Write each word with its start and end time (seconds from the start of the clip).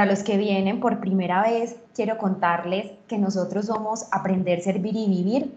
Para 0.00 0.12
los 0.12 0.22
que 0.22 0.38
vienen 0.38 0.80
por 0.80 0.98
primera 0.98 1.42
vez, 1.42 1.76
quiero 1.94 2.16
contarles 2.16 2.92
que 3.06 3.18
nosotros 3.18 3.66
somos 3.66 4.06
Aprender, 4.12 4.62
Servir 4.62 4.96
y 4.96 5.06
Vivir. 5.06 5.54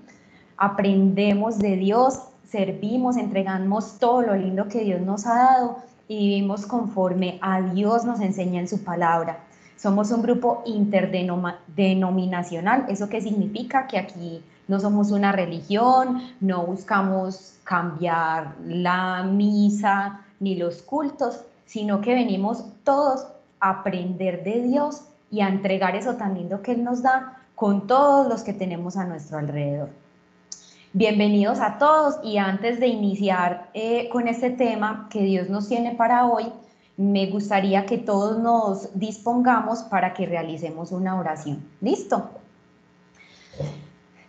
Aprendemos 0.57 1.59
de 1.59 1.77
Dios, 1.77 2.19
servimos, 2.51 3.15
entregamos 3.15 3.99
todo 3.99 4.21
lo 4.21 4.35
lindo 4.35 4.67
que 4.67 4.83
Dios 4.83 4.99
nos 4.99 5.25
ha 5.27 5.35
dado 5.35 5.77
y 6.09 6.17
vivimos 6.17 6.65
conforme 6.65 7.39
a 7.41 7.61
Dios 7.61 8.03
nos 8.03 8.19
enseña 8.19 8.59
en 8.59 8.67
su 8.67 8.83
palabra. 8.83 9.39
Somos 9.77 10.11
un 10.11 10.21
grupo 10.21 10.61
interdenominacional. 10.65 12.83
¿Eso 12.89 13.07
qué 13.07 13.21
significa? 13.21 13.87
Que 13.87 13.97
aquí 13.97 14.43
no 14.67 14.81
somos 14.81 15.11
una 15.11 15.31
religión, 15.31 16.21
no 16.41 16.65
buscamos 16.65 17.53
cambiar 17.63 18.55
la 18.67 19.23
misa 19.23 20.19
ni 20.41 20.55
los 20.55 20.81
cultos, 20.81 21.45
sino 21.65 22.01
que 22.01 22.13
venimos 22.13 22.65
todos 22.83 23.25
aprender 23.63 24.43
de 24.43 24.61
Dios 24.61 25.03
y 25.31 25.39
a 25.39 25.47
entregar 25.47 25.95
eso 25.95 26.15
tan 26.15 26.35
lindo 26.35 26.61
que 26.61 26.73
Él 26.73 26.83
nos 26.83 27.01
da 27.01 27.37
con 27.55 27.87
todos 27.87 28.27
los 28.27 28.43
que 28.43 28.53
tenemos 28.53 28.97
a 28.97 29.05
nuestro 29.05 29.37
alrededor. 29.37 29.89
Bienvenidos 30.91 31.59
a 31.59 31.77
todos 31.77 32.19
y 32.23 32.37
antes 32.37 32.79
de 32.79 32.87
iniciar 32.87 33.69
eh, 33.73 34.09
con 34.09 34.27
este 34.27 34.49
tema 34.49 35.07
que 35.09 35.23
Dios 35.23 35.49
nos 35.49 35.69
tiene 35.69 35.95
para 35.95 36.27
hoy, 36.27 36.51
me 36.97 37.27
gustaría 37.27 37.85
que 37.85 37.97
todos 37.97 38.37
nos 38.37 38.99
dispongamos 38.99 39.83
para 39.83 40.13
que 40.13 40.25
realicemos 40.25 40.91
una 40.91 41.17
oración. 41.17 41.65
¿Listo? 41.79 42.29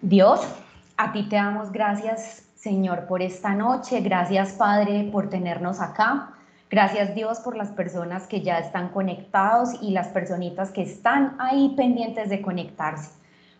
Dios, 0.01 0.41
a 0.97 1.13
ti 1.13 1.29
te 1.29 1.37
damos 1.37 1.73
gracias, 1.73 2.45
Señor, 2.55 3.07
por 3.07 3.21
esta 3.21 3.55
noche. 3.55 4.01
Gracias, 4.01 4.53
Padre, 4.53 5.09
por 5.13 5.29
tenernos 5.29 5.81
acá. 5.81 6.31
Gracias 6.71 7.15
Dios 7.15 7.41
por 7.41 7.57
las 7.57 7.69
personas 7.69 8.27
que 8.27 8.43
ya 8.43 8.59
están 8.59 8.89
conectados 8.89 9.71
y 9.81 9.91
las 9.91 10.09
personitas 10.09 10.71
que 10.71 10.83
están 10.83 11.37
ahí 11.39 11.75
pendientes 11.77 12.29
de 12.31 12.43
conectarse. 12.43 13.11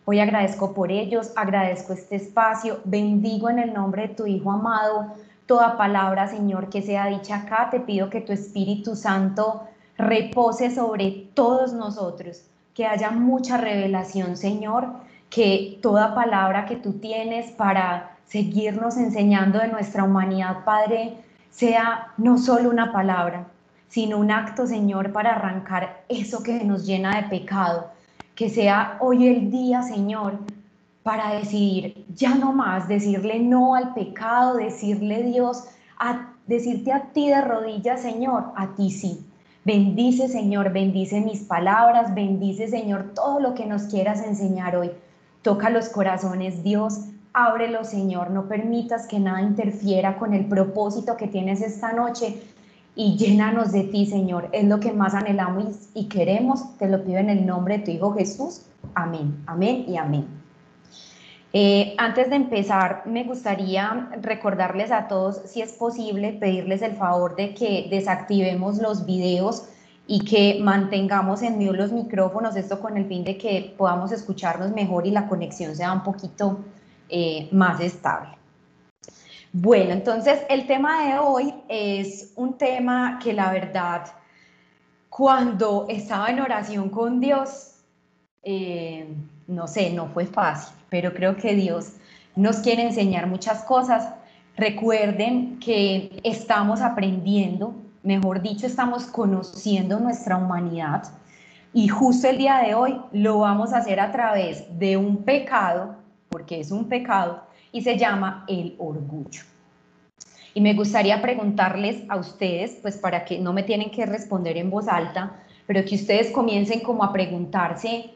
Hoy 0.05 0.19
agradezco 0.19 0.73
por 0.73 0.91
ellos, 0.91 1.31
agradezco 1.35 1.93
este 1.93 2.15
espacio, 2.15 2.79
bendigo 2.83 3.49
en 3.49 3.59
el 3.59 3.73
nombre 3.73 4.07
de 4.07 4.13
tu 4.15 4.27
Hijo 4.27 4.51
amado 4.51 5.13
toda 5.45 5.77
palabra, 5.77 6.27
Señor, 6.27 6.69
que 6.69 6.81
sea 6.81 7.07
dicha 7.07 7.37
acá. 7.37 7.69
Te 7.69 7.79
pido 7.79 8.09
que 8.09 8.21
tu 8.21 8.33
Espíritu 8.33 8.95
Santo 8.95 9.63
repose 9.97 10.73
sobre 10.73 11.29
todos 11.33 11.73
nosotros, 11.73 12.43
que 12.73 12.85
haya 12.85 13.11
mucha 13.11 13.57
revelación, 13.57 14.37
Señor, 14.37 14.87
que 15.29 15.79
toda 15.81 16.15
palabra 16.15 16.65
que 16.65 16.75
tú 16.75 16.93
tienes 16.93 17.51
para 17.51 18.17
seguirnos 18.25 18.97
enseñando 18.97 19.59
de 19.59 19.67
nuestra 19.67 20.03
humanidad, 20.03 20.63
Padre, 20.65 21.17
sea 21.55 22.11
no 22.17 22.37
solo 22.37 22.69
una 22.69 22.91
palabra, 22.91 23.47
sino 23.87 24.17
un 24.17 24.29
acto, 24.29 24.67
Señor, 24.67 25.13
para 25.13 25.35
arrancar 25.35 26.03
eso 26.09 26.43
que 26.43 26.65
nos 26.65 26.85
llena 26.85 27.15
de 27.15 27.29
pecado. 27.29 27.91
Que 28.35 28.49
sea 28.49 28.97
hoy 28.99 29.27
el 29.27 29.49
día, 29.49 29.81
Señor, 29.81 30.39
para 31.01 31.33
decidir 31.35 32.05
ya 32.13 32.35
no 32.35 32.51
más, 32.51 32.89
decirle 32.89 33.39
no 33.39 33.75
al 33.75 33.93
pecado, 33.93 34.57
decirle 34.57 35.23
Dios, 35.23 35.63
a, 35.97 36.33
decirte 36.45 36.91
a 36.91 37.03
ti 37.13 37.29
de 37.29 37.39
rodillas, 37.39 38.01
Señor, 38.01 38.51
a 38.57 38.75
ti 38.75 38.91
sí. 38.91 39.25
Bendice, 39.63 40.27
Señor, 40.27 40.73
bendice 40.73 41.21
mis 41.21 41.39
palabras, 41.43 42.13
bendice, 42.13 42.67
Señor, 42.67 43.13
todo 43.15 43.39
lo 43.39 43.53
que 43.53 43.65
nos 43.65 43.83
quieras 43.83 44.21
enseñar 44.21 44.75
hoy. 44.75 44.91
Toca 45.41 45.69
los 45.69 45.87
corazones, 45.87 46.63
Dios, 46.63 46.99
Ábrelo, 47.37 47.83
Señor, 47.83 48.31
no 48.31 48.47
permitas 48.47 49.07
que 49.07 49.19
nada 49.19 49.41
interfiera 49.41 50.17
con 50.17 50.33
el 50.33 50.45
propósito 50.45 51.17
que 51.17 51.27
tienes 51.27 51.61
esta 51.61 51.91
noche 51.91 52.41
y 52.95 53.17
llénanos 53.17 53.73
de 53.73 53.83
ti, 53.83 54.05
Señor. 54.05 54.47
Es 54.53 54.63
lo 54.63 54.79
que 54.79 54.93
más 54.93 55.13
anhelamos 55.13 55.89
y 55.93 56.07
queremos. 56.07 56.77
Te 56.77 56.87
lo 56.87 57.03
pido 57.03 57.17
en 57.17 57.29
el 57.29 57.45
nombre 57.45 57.79
de 57.79 57.83
tu 57.83 57.91
Hijo 57.91 58.13
Jesús. 58.13 58.61
Amén, 58.93 59.43
amén 59.47 59.83
y 59.85 59.97
amén. 59.97 60.27
Eh, 61.51 61.93
antes 61.97 62.29
de 62.29 62.37
empezar, 62.37 63.03
me 63.05 63.25
gustaría 63.25 64.11
recordarles 64.21 64.93
a 64.93 65.09
todos, 65.09 65.41
si 65.43 65.61
es 65.61 65.73
posible, 65.73 66.31
pedirles 66.39 66.81
el 66.83 66.95
favor 66.95 67.35
de 67.35 67.53
que 67.53 67.87
desactivemos 67.89 68.77
los 68.77 69.05
videos 69.05 69.67
y 70.07 70.23
que 70.23 70.59
mantengamos 70.61 71.41
en 71.41 71.57
mute 71.57 71.73
los 71.73 71.91
micrófonos, 71.91 72.55
esto 72.55 72.79
con 72.79 72.95
el 72.95 73.07
fin 73.07 73.25
de 73.25 73.37
que 73.37 73.75
podamos 73.77 74.13
escucharnos 74.13 74.71
mejor 74.71 75.05
y 75.05 75.11
la 75.11 75.27
conexión 75.27 75.75
sea 75.75 75.91
un 75.91 76.03
poquito 76.03 76.59
eh, 77.09 77.49
más 77.51 77.79
estable. 77.79 78.35
Bueno, 79.51 79.91
entonces 79.91 80.41
el 80.49 80.67
tema 80.67 81.05
de 81.05 81.17
hoy 81.17 81.53
es 81.69 82.33
un 82.35 82.57
tema 82.57 83.19
que 83.23 83.31
la 83.31 83.51
verdad, 83.51 84.05
cuando 85.09 85.85
estaba 85.87 86.29
en 86.29 86.41
oración 86.41 86.89
con 86.89 87.21
Dios, 87.21 87.75
eh, 88.43 89.07
no 89.47 89.67
sé, 89.67 89.91
no 89.91 90.07
fue 90.07 90.25
fácil, 90.25 90.75
pero 90.89 91.13
creo 91.13 91.37
que 91.37 91.55
Dios 91.55 91.93
nos 92.35 92.57
quiere 92.57 92.83
enseñar 92.83 93.27
muchas 93.27 93.63
cosas. 93.63 94.13
Recuerden 94.57 95.57
que 95.59 96.19
estamos 96.23 96.81
aprendiendo, 96.81 97.75
mejor 98.03 98.41
dicho, 98.41 98.67
estamos 98.67 99.05
conociendo 99.05 99.99
nuestra 99.99 100.37
humanidad 100.37 101.03
y 101.73 101.87
justo 101.87 102.27
el 102.27 102.37
día 102.37 102.59
de 102.59 102.73
hoy 102.73 103.01
lo 103.11 103.39
vamos 103.39 103.73
a 103.73 103.77
hacer 103.77 103.99
a 103.99 104.11
través 104.11 104.79
de 104.79 104.97
un 104.97 105.23
pecado 105.23 105.95
porque 106.35 106.59
es 106.59 106.69
un 106.69 106.89
pecado, 106.89 107.43
y 107.71 107.81
se 107.81 107.97
llama 107.97 108.43
el 108.49 108.75
orgullo. 108.77 109.43
Y 110.53 110.59
me 110.59 110.73
gustaría 110.73 111.21
preguntarles 111.21 112.03
a 112.09 112.17
ustedes, 112.17 112.77
pues 112.81 112.97
para 112.97 113.23
que 113.23 113.39
no 113.39 113.53
me 113.53 113.63
tienen 113.63 113.89
que 113.89 114.05
responder 114.05 114.57
en 114.57 114.69
voz 114.69 114.89
alta, 114.89 115.31
pero 115.65 115.85
que 115.85 115.95
ustedes 115.95 116.31
comiencen 116.31 116.81
como 116.81 117.05
a 117.05 117.13
preguntarse, 117.13 118.09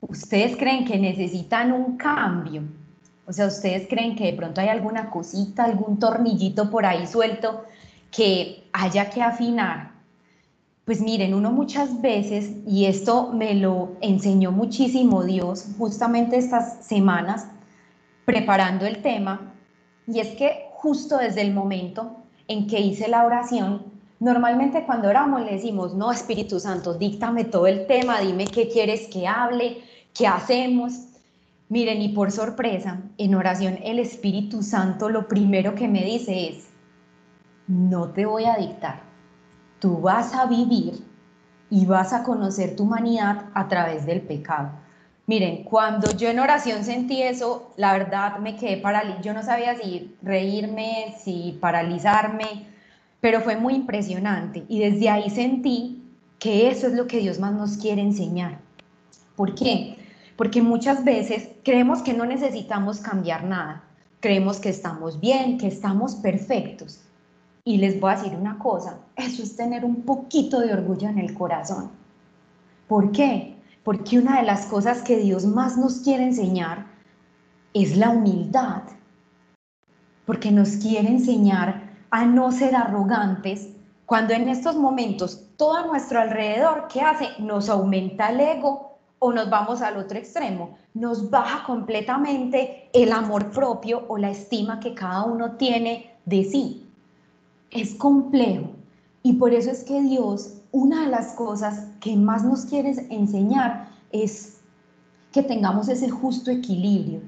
¿ustedes 0.00 0.56
creen 0.56 0.84
que 0.84 0.98
necesitan 0.98 1.70
un 1.70 1.96
cambio? 1.96 2.62
O 3.28 3.32
sea, 3.32 3.46
¿ustedes 3.46 3.86
creen 3.88 4.16
que 4.16 4.24
de 4.24 4.32
pronto 4.32 4.60
hay 4.60 4.66
alguna 4.66 5.08
cosita, 5.08 5.66
algún 5.66 6.00
tornillito 6.00 6.68
por 6.68 6.84
ahí 6.84 7.06
suelto 7.06 7.64
que 8.10 8.64
haya 8.72 9.08
que 9.08 9.22
afinar? 9.22 9.89
Pues 10.84 11.00
miren, 11.00 11.34
uno 11.34 11.52
muchas 11.52 12.00
veces, 12.00 12.50
y 12.66 12.86
esto 12.86 13.32
me 13.32 13.54
lo 13.54 13.96
enseñó 14.00 14.50
muchísimo 14.50 15.24
Dios 15.24 15.66
justamente 15.78 16.36
estas 16.36 16.84
semanas 16.84 17.46
preparando 18.24 18.86
el 18.86 19.02
tema, 19.02 19.54
y 20.06 20.20
es 20.20 20.28
que 20.30 20.68
justo 20.72 21.18
desde 21.18 21.42
el 21.42 21.52
momento 21.52 22.16
en 22.48 22.66
que 22.66 22.80
hice 22.80 23.08
la 23.08 23.24
oración, 23.24 23.84
normalmente 24.18 24.84
cuando 24.84 25.08
oramos 25.08 25.42
le 25.42 25.52
decimos, 25.52 25.94
no, 25.94 26.10
Espíritu 26.10 26.58
Santo, 26.58 26.94
díctame 26.94 27.44
todo 27.44 27.66
el 27.66 27.86
tema, 27.86 28.20
dime 28.20 28.46
qué 28.46 28.68
quieres 28.68 29.06
que 29.08 29.28
hable, 29.28 29.82
qué 30.14 30.26
hacemos. 30.26 30.92
Miren, 31.68 32.02
y 32.02 32.08
por 32.08 32.32
sorpresa, 32.32 33.00
en 33.18 33.34
oración 33.34 33.78
el 33.84 33.98
Espíritu 33.98 34.62
Santo 34.62 35.08
lo 35.08 35.28
primero 35.28 35.74
que 35.74 35.86
me 35.86 36.04
dice 36.04 36.48
es, 36.48 36.68
no 37.68 38.08
te 38.08 38.26
voy 38.26 38.46
a 38.46 38.56
dictar 38.56 39.09
tú 39.80 40.00
vas 40.00 40.34
a 40.34 40.46
vivir 40.46 41.02
y 41.70 41.86
vas 41.86 42.12
a 42.12 42.22
conocer 42.22 42.76
tu 42.76 42.84
humanidad 42.84 43.46
a 43.54 43.66
través 43.68 44.06
del 44.06 44.20
pecado. 44.20 44.70
Miren, 45.26 45.64
cuando 45.64 46.10
yo 46.16 46.28
en 46.28 46.40
oración 46.40 46.84
sentí 46.84 47.22
eso, 47.22 47.72
la 47.76 47.92
verdad 47.92 48.38
me 48.38 48.56
quedé 48.56 48.76
paralizada. 48.78 49.22
Yo 49.22 49.32
no 49.32 49.42
sabía 49.42 49.76
si 49.76 50.16
reírme, 50.22 51.14
si 51.22 51.56
paralizarme, 51.60 52.66
pero 53.20 53.40
fue 53.40 53.56
muy 53.56 53.74
impresionante. 53.74 54.64
Y 54.68 54.80
desde 54.80 55.08
ahí 55.08 55.30
sentí 55.30 56.02
que 56.40 56.68
eso 56.68 56.88
es 56.88 56.94
lo 56.94 57.06
que 57.06 57.18
Dios 57.18 57.38
más 57.38 57.52
nos 57.52 57.76
quiere 57.76 58.02
enseñar. 58.02 58.58
¿Por 59.36 59.54
qué? 59.54 59.98
Porque 60.36 60.62
muchas 60.62 61.04
veces 61.04 61.48
creemos 61.62 62.02
que 62.02 62.14
no 62.14 62.24
necesitamos 62.26 62.98
cambiar 62.98 63.44
nada. 63.44 63.84
Creemos 64.18 64.58
que 64.58 64.70
estamos 64.70 65.20
bien, 65.20 65.58
que 65.58 65.68
estamos 65.68 66.16
perfectos. 66.16 67.04
Y 67.64 67.76
les 67.76 68.00
voy 68.00 68.12
a 68.12 68.16
decir 68.16 68.36
una 68.36 68.58
cosa, 68.58 68.98
eso 69.16 69.42
es 69.42 69.54
tener 69.54 69.84
un 69.84 70.02
poquito 70.02 70.60
de 70.60 70.72
orgullo 70.72 71.08
en 71.08 71.18
el 71.18 71.34
corazón. 71.34 71.90
¿Por 72.88 73.12
qué? 73.12 73.56
Porque 73.84 74.18
una 74.18 74.38
de 74.38 74.46
las 74.46 74.66
cosas 74.66 75.02
que 75.02 75.18
Dios 75.18 75.44
más 75.44 75.76
nos 75.76 76.00
quiere 76.00 76.24
enseñar 76.24 76.86
es 77.74 77.96
la 77.96 78.10
humildad. 78.10 78.82
Porque 80.24 80.50
nos 80.50 80.70
quiere 80.76 81.08
enseñar 81.08 81.90
a 82.10 82.24
no 82.24 82.50
ser 82.50 82.74
arrogantes 82.74 83.68
cuando 84.06 84.34
en 84.34 84.48
estos 84.48 84.76
momentos 84.76 85.46
todo 85.56 85.76
a 85.76 85.86
nuestro 85.86 86.20
alrededor, 86.20 86.88
¿qué 86.92 87.00
hace? 87.00 87.28
Nos 87.38 87.68
aumenta 87.68 88.30
el 88.30 88.40
ego 88.40 88.98
o 89.18 89.32
nos 89.32 89.48
vamos 89.50 89.82
al 89.82 89.98
otro 89.98 90.18
extremo, 90.18 90.78
nos 90.94 91.30
baja 91.30 91.64
completamente 91.64 92.88
el 92.92 93.12
amor 93.12 93.50
propio 93.50 94.06
o 94.08 94.18
la 94.18 94.30
estima 94.30 94.80
que 94.80 94.94
cada 94.94 95.24
uno 95.24 95.52
tiene 95.52 96.16
de 96.24 96.44
sí 96.44 96.89
es 97.70 97.94
complejo 97.94 98.70
y 99.22 99.34
por 99.34 99.52
eso 99.52 99.70
es 99.70 99.84
que 99.84 100.00
Dios, 100.02 100.54
una 100.72 101.04
de 101.04 101.10
las 101.10 101.34
cosas 101.34 101.88
que 102.00 102.16
más 102.16 102.44
nos 102.44 102.64
quiere 102.64 102.90
enseñar 103.10 103.90
es 104.12 104.60
que 105.32 105.42
tengamos 105.42 105.88
ese 105.88 106.08
justo 106.08 106.50
equilibrio, 106.50 107.20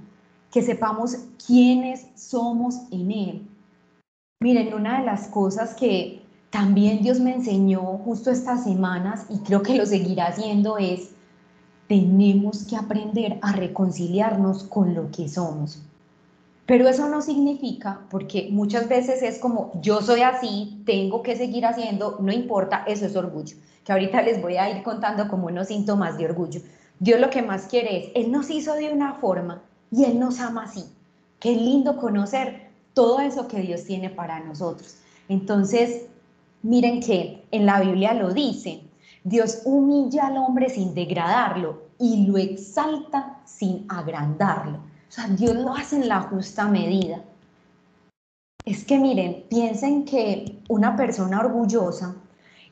que 0.50 0.62
sepamos 0.62 1.16
quiénes 1.46 2.06
somos 2.14 2.76
en 2.90 3.10
Él. 3.10 3.48
Miren, 4.40 4.74
una 4.74 5.00
de 5.00 5.06
las 5.06 5.28
cosas 5.28 5.74
que 5.74 6.22
también 6.50 7.02
Dios 7.02 7.20
me 7.20 7.34
enseñó 7.34 7.80
justo 7.98 8.30
estas 8.30 8.64
semanas 8.64 9.26
y 9.30 9.38
creo 9.38 9.62
que 9.62 9.76
lo 9.76 9.86
seguirá 9.86 10.26
haciendo 10.26 10.78
es, 10.78 11.10
tenemos 11.88 12.64
que 12.64 12.76
aprender 12.76 13.38
a 13.42 13.52
reconciliarnos 13.52 14.64
con 14.64 14.94
lo 14.94 15.10
que 15.10 15.28
somos. 15.28 15.82
Pero 16.66 16.88
eso 16.88 17.08
no 17.08 17.20
significa, 17.22 18.00
porque 18.08 18.48
muchas 18.52 18.88
veces 18.88 19.22
es 19.22 19.38
como, 19.38 19.72
yo 19.80 20.00
soy 20.00 20.22
así, 20.22 20.80
tengo 20.86 21.22
que 21.22 21.36
seguir 21.36 21.66
haciendo, 21.66 22.18
no 22.20 22.32
importa, 22.32 22.84
eso 22.86 23.04
es 23.04 23.16
orgullo, 23.16 23.56
que 23.84 23.92
ahorita 23.92 24.22
les 24.22 24.40
voy 24.40 24.56
a 24.56 24.70
ir 24.70 24.82
contando 24.84 25.26
como 25.26 25.48
unos 25.48 25.68
síntomas 25.68 26.16
de 26.16 26.26
orgullo. 26.26 26.60
Dios 27.00 27.20
lo 27.20 27.30
que 27.30 27.42
más 27.42 27.66
quiere 27.66 27.98
es, 27.98 28.12
Él 28.14 28.30
nos 28.30 28.48
hizo 28.48 28.74
de 28.74 28.92
una 28.92 29.14
forma 29.14 29.62
y 29.90 30.04
Él 30.04 30.20
nos 30.20 30.38
ama 30.38 30.64
así. 30.64 30.84
Qué 31.40 31.56
lindo 31.56 31.96
conocer 31.96 32.70
todo 32.94 33.18
eso 33.18 33.48
que 33.48 33.60
Dios 33.60 33.84
tiene 33.84 34.08
para 34.08 34.38
nosotros. 34.38 34.98
Entonces, 35.28 36.06
miren 36.62 37.00
que 37.00 37.44
en 37.50 37.66
la 37.66 37.80
Biblia 37.80 38.14
lo 38.14 38.32
dice, 38.32 38.82
Dios 39.24 39.62
humilla 39.64 40.28
al 40.28 40.36
hombre 40.36 40.68
sin 40.68 40.94
degradarlo 40.94 41.82
y 41.98 42.26
lo 42.26 42.38
exalta 42.38 43.40
sin 43.44 43.84
agrandarlo. 43.88 44.91
O 45.12 45.14
sea, 45.14 45.26
Dios 45.28 45.54
lo 45.56 45.74
hace 45.74 45.96
en 45.96 46.08
la 46.08 46.22
justa 46.22 46.66
medida. 46.68 47.22
Es 48.64 48.82
que 48.82 48.98
miren, 48.98 49.44
piensen 49.50 50.06
que 50.06 50.62
una 50.70 50.96
persona 50.96 51.38
orgullosa, 51.40 52.16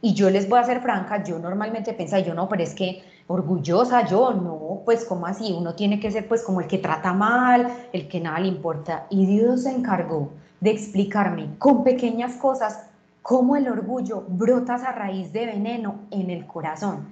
y 0.01 0.15
yo 0.15 0.31
les 0.31 0.49
voy 0.49 0.59
a 0.59 0.65
ser 0.65 0.81
franca, 0.81 1.23
yo 1.23 1.39
normalmente 1.39 1.93
pensaba, 1.93 2.23
yo 2.23 2.33
no, 2.33 2.49
pero 2.49 2.63
es 2.63 2.75
que 2.75 3.05
orgullosa 3.27 4.07
yo, 4.07 4.33
no, 4.33 4.81
pues 4.87 5.05
como 5.05 5.27
así, 5.27 5.53
uno 5.53 5.75
tiene 5.75 6.01
que 6.01 6.11
ser 6.11 6.29
pues 6.29 6.43
como 6.43 6.63
el 6.63 6.67
que 6.67 6.79
trata 6.79 7.13
mal, 7.13 7.89
el 7.93 8.09
que 8.09 8.21
nada 8.21 8.41
le 8.41 8.49
importa. 8.49 9.07
Y 9.11 9.27
Dios 9.27 9.65
se 9.65 9.73
encargó 9.73 10.31
de 10.61 10.71
explicarme 10.71 11.59
con 11.59 11.85
pequeñas 11.85 12.37
cosas 12.37 12.87
cómo 13.21 13.55
el 13.55 13.69
orgullo 13.69 14.25
brota 14.27 14.77
a 14.77 14.93
raíz 14.93 15.31
de 15.35 15.45
veneno 15.45 16.07
en 16.11 16.31
el 16.31 16.47
corazón. 16.47 17.07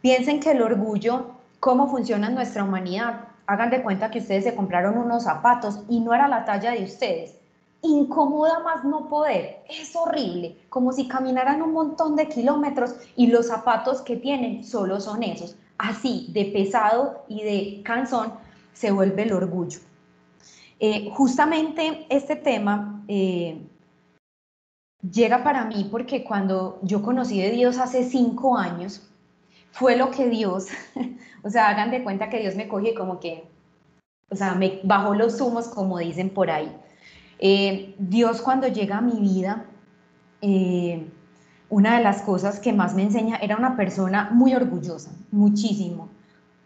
Piensen 0.00 0.40
que 0.40 0.50
el 0.50 0.62
orgullo, 0.62 1.26
cómo 1.60 1.86
funciona 1.86 2.26
en 2.26 2.34
nuestra 2.34 2.64
humanidad, 2.64 3.28
hagan 3.46 3.70
de 3.70 3.82
cuenta 3.82 4.10
que 4.10 4.18
ustedes 4.18 4.44
se 4.44 4.54
compraron 4.54 4.98
unos 4.98 5.24
zapatos 5.24 5.80
y 5.88 6.00
no 6.00 6.14
era 6.14 6.28
la 6.28 6.44
talla 6.44 6.72
de 6.72 6.84
ustedes. 6.84 7.36
Incomoda 7.82 8.60
más 8.60 8.84
no 8.84 9.08
poder, 9.08 9.62
es 9.68 9.94
horrible, 9.94 10.56
como 10.70 10.92
si 10.92 11.06
caminaran 11.06 11.60
un 11.60 11.72
montón 11.72 12.16
de 12.16 12.28
kilómetros 12.28 12.94
y 13.14 13.26
los 13.26 13.48
zapatos 13.48 14.00
que 14.00 14.16
tienen 14.16 14.64
solo 14.64 15.00
son 15.00 15.22
esos. 15.22 15.56
Así 15.76 16.28
de 16.32 16.46
pesado 16.46 17.24
y 17.28 17.42
de 17.42 17.82
cansón 17.82 18.32
se 18.72 18.90
vuelve 18.90 19.24
el 19.24 19.32
orgullo. 19.32 19.80
Eh, 20.80 21.10
justamente 21.12 22.06
este 22.08 22.36
tema 22.36 23.02
eh, 23.06 23.60
llega 25.12 25.44
para 25.44 25.64
mí 25.64 25.88
porque 25.90 26.24
cuando 26.24 26.78
yo 26.82 27.02
conocí 27.02 27.40
de 27.40 27.50
Dios 27.50 27.78
hace 27.78 28.04
cinco 28.04 28.56
años, 28.56 29.08
fue 29.74 29.96
lo 29.96 30.12
que 30.12 30.28
Dios, 30.28 30.68
o 31.42 31.50
sea, 31.50 31.68
hagan 31.68 31.90
de 31.90 32.04
cuenta 32.04 32.30
que 32.30 32.38
Dios 32.38 32.54
me 32.54 32.68
coge 32.68 32.94
como 32.94 33.18
que, 33.18 33.44
o 34.30 34.36
sea, 34.36 34.54
me 34.54 34.80
bajó 34.84 35.14
los 35.14 35.40
humos, 35.40 35.66
como 35.66 35.98
dicen 35.98 36.30
por 36.30 36.48
ahí. 36.48 36.74
Eh, 37.40 37.96
Dios 37.98 38.40
cuando 38.40 38.68
llega 38.68 38.98
a 38.98 39.00
mi 39.00 39.20
vida, 39.20 39.66
eh, 40.42 41.08
una 41.70 41.96
de 41.96 42.04
las 42.04 42.22
cosas 42.22 42.60
que 42.60 42.72
más 42.72 42.94
me 42.94 43.02
enseña 43.02 43.36
era 43.36 43.56
una 43.56 43.76
persona 43.76 44.30
muy 44.30 44.54
orgullosa, 44.54 45.10
muchísimo. 45.32 46.08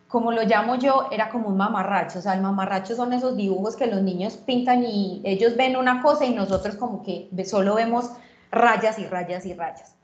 Como 0.07 0.31
lo 0.31 0.43
llamo 0.43 0.77
yo, 0.77 1.09
era 1.11 1.31
como 1.31 1.49
un 1.49 1.57
mamarracho. 1.57 2.19
O 2.19 2.23
sea, 2.23 2.35
el 2.35 2.43
mamarracho 2.43 2.95
son 2.95 3.15
esos 3.15 3.37
dibujos 3.37 3.77
que 3.77 3.87
los 3.87 4.03
niños 4.03 4.37
pintan 4.37 4.85
y 4.85 5.23
ellos 5.25 5.57
ven 5.57 5.77
una 5.77 6.03
cosa 6.03 6.27
y 6.27 6.35
nosotros 6.35 6.77
como 6.77 7.03
que 7.03 7.31
solo 7.47 7.75
vemos 7.75 8.11
rayas 8.51 8.99
y 8.99 9.07
rayas 9.07 9.47
y 9.47 9.55
rayas. 9.55 9.98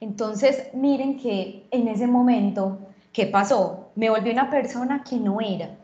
Entonces, 0.00 0.68
miren 0.72 1.18
que 1.18 1.66
en 1.70 1.86
ese 1.88 2.06
momento, 2.06 2.78
¿qué 3.12 3.26
pasó? 3.26 3.90
Me 3.96 4.08
volví 4.08 4.30
una 4.30 4.48
persona 4.48 5.04
que 5.04 5.16
no 5.16 5.40
era. 5.40 5.76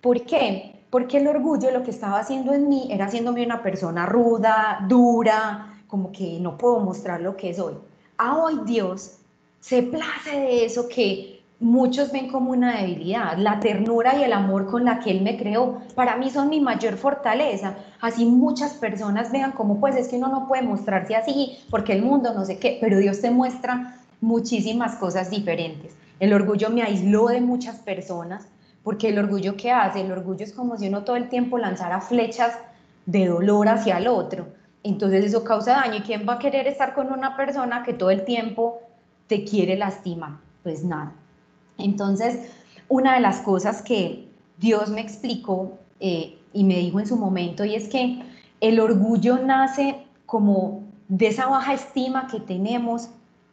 ¿Por 0.00 0.24
qué? 0.24 0.84
Porque 0.90 1.18
el 1.18 1.26
orgullo 1.26 1.70
lo 1.72 1.82
que 1.82 1.90
estaba 1.90 2.20
haciendo 2.20 2.54
en 2.54 2.68
mí 2.68 2.88
era 2.90 3.06
haciéndome 3.06 3.44
una 3.44 3.60
persona 3.62 4.06
ruda, 4.06 4.86
dura, 4.88 5.82
como 5.88 6.12
que 6.12 6.38
no 6.38 6.56
puedo 6.56 6.78
mostrar 6.78 7.20
lo 7.20 7.36
que 7.36 7.52
soy. 7.52 7.74
A 8.16 8.36
hoy 8.36 8.60
Dios 8.64 9.18
se 9.60 9.82
place 9.82 10.30
de 10.30 10.64
eso 10.64 10.88
que 10.88 11.37
muchos 11.60 12.12
ven 12.12 12.28
como 12.28 12.50
una 12.50 12.76
debilidad. 12.78 13.36
La 13.36 13.60
ternura 13.60 14.16
y 14.16 14.22
el 14.22 14.32
amor 14.32 14.66
con 14.66 14.84
la 14.84 15.00
que 15.00 15.10
Él 15.10 15.22
me 15.22 15.36
creó, 15.36 15.80
para 15.94 16.16
mí 16.16 16.30
son 16.30 16.48
mi 16.48 16.60
mayor 16.60 16.96
fortaleza. 16.96 17.74
Así 18.00 18.24
muchas 18.24 18.74
personas 18.74 19.32
vean 19.32 19.52
como, 19.52 19.80
pues 19.80 19.96
es 19.96 20.08
que 20.08 20.16
uno 20.16 20.28
no 20.28 20.48
puede 20.48 20.62
mostrarse 20.62 21.16
así, 21.16 21.58
porque 21.70 21.92
el 21.92 22.02
mundo 22.02 22.32
no 22.32 22.44
sé 22.44 22.58
qué, 22.58 22.78
pero 22.80 22.98
Dios 22.98 23.20
te 23.20 23.30
muestra 23.30 23.96
muchísimas 24.20 24.96
cosas 24.96 25.30
diferentes. 25.30 25.96
El 26.20 26.32
orgullo 26.32 26.70
me 26.70 26.82
aisló 26.82 27.26
de 27.26 27.40
muchas 27.40 27.76
personas, 27.76 28.48
porque 28.82 29.08
el 29.08 29.18
orgullo 29.18 29.56
que 29.56 29.70
hace, 29.70 30.00
el 30.00 30.12
orgullo 30.12 30.44
es 30.44 30.52
como 30.52 30.76
si 30.76 30.88
uno 30.88 31.04
todo 31.04 31.16
el 31.16 31.28
tiempo 31.28 31.58
lanzara 31.58 32.00
flechas 32.00 32.58
de 33.06 33.26
dolor 33.26 33.68
hacia 33.68 33.98
el 33.98 34.08
otro. 34.08 34.46
Entonces 34.82 35.24
eso 35.24 35.44
causa 35.44 35.72
daño. 35.72 35.96
¿Y 35.96 36.00
quién 36.02 36.26
va 36.28 36.34
a 36.34 36.38
querer 36.38 36.66
estar 36.66 36.94
con 36.94 37.12
una 37.12 37.36
persona 37.36 37.82
que 37.82 37.92
todo 37.92 38.10
el 38.10 38.24
tiempo 38.24 38.80
te 39.26 39.44
quiere 39.44 39.76
lastimar? 39.76 40.32
Pues 40.62 40.84
nada. 40.84 41.12
Entonces, 41.78 42.50
una 42.88 43.14
de 43.14 43.20
las 43.20 43.40
cosas 43.40 43.82
que 43.82 44.28
Dios 44.58 44.90
me 44.90 45.00
explicó 45.00 45.78
eh, 46.00 46.38
y 46.52 46.64
me 46.64 46.76
dijo 46.76 47.00
en 47.00 47.06
su 47.06 47.16
momento, 47.16 47.64
y 47.64 47.74
es 47.74 47.88
que 47.88 48.22
el 48.60 48.80
orgullo 48.80 49.38
nace 49.38 50.06
como 50.26 50.82
de 51.08 51.28
esa 51.28 51.46
baja 51.46 51.74
estima 51.74 52.26
que 52.26 52.40
tenemos 52.40 53.10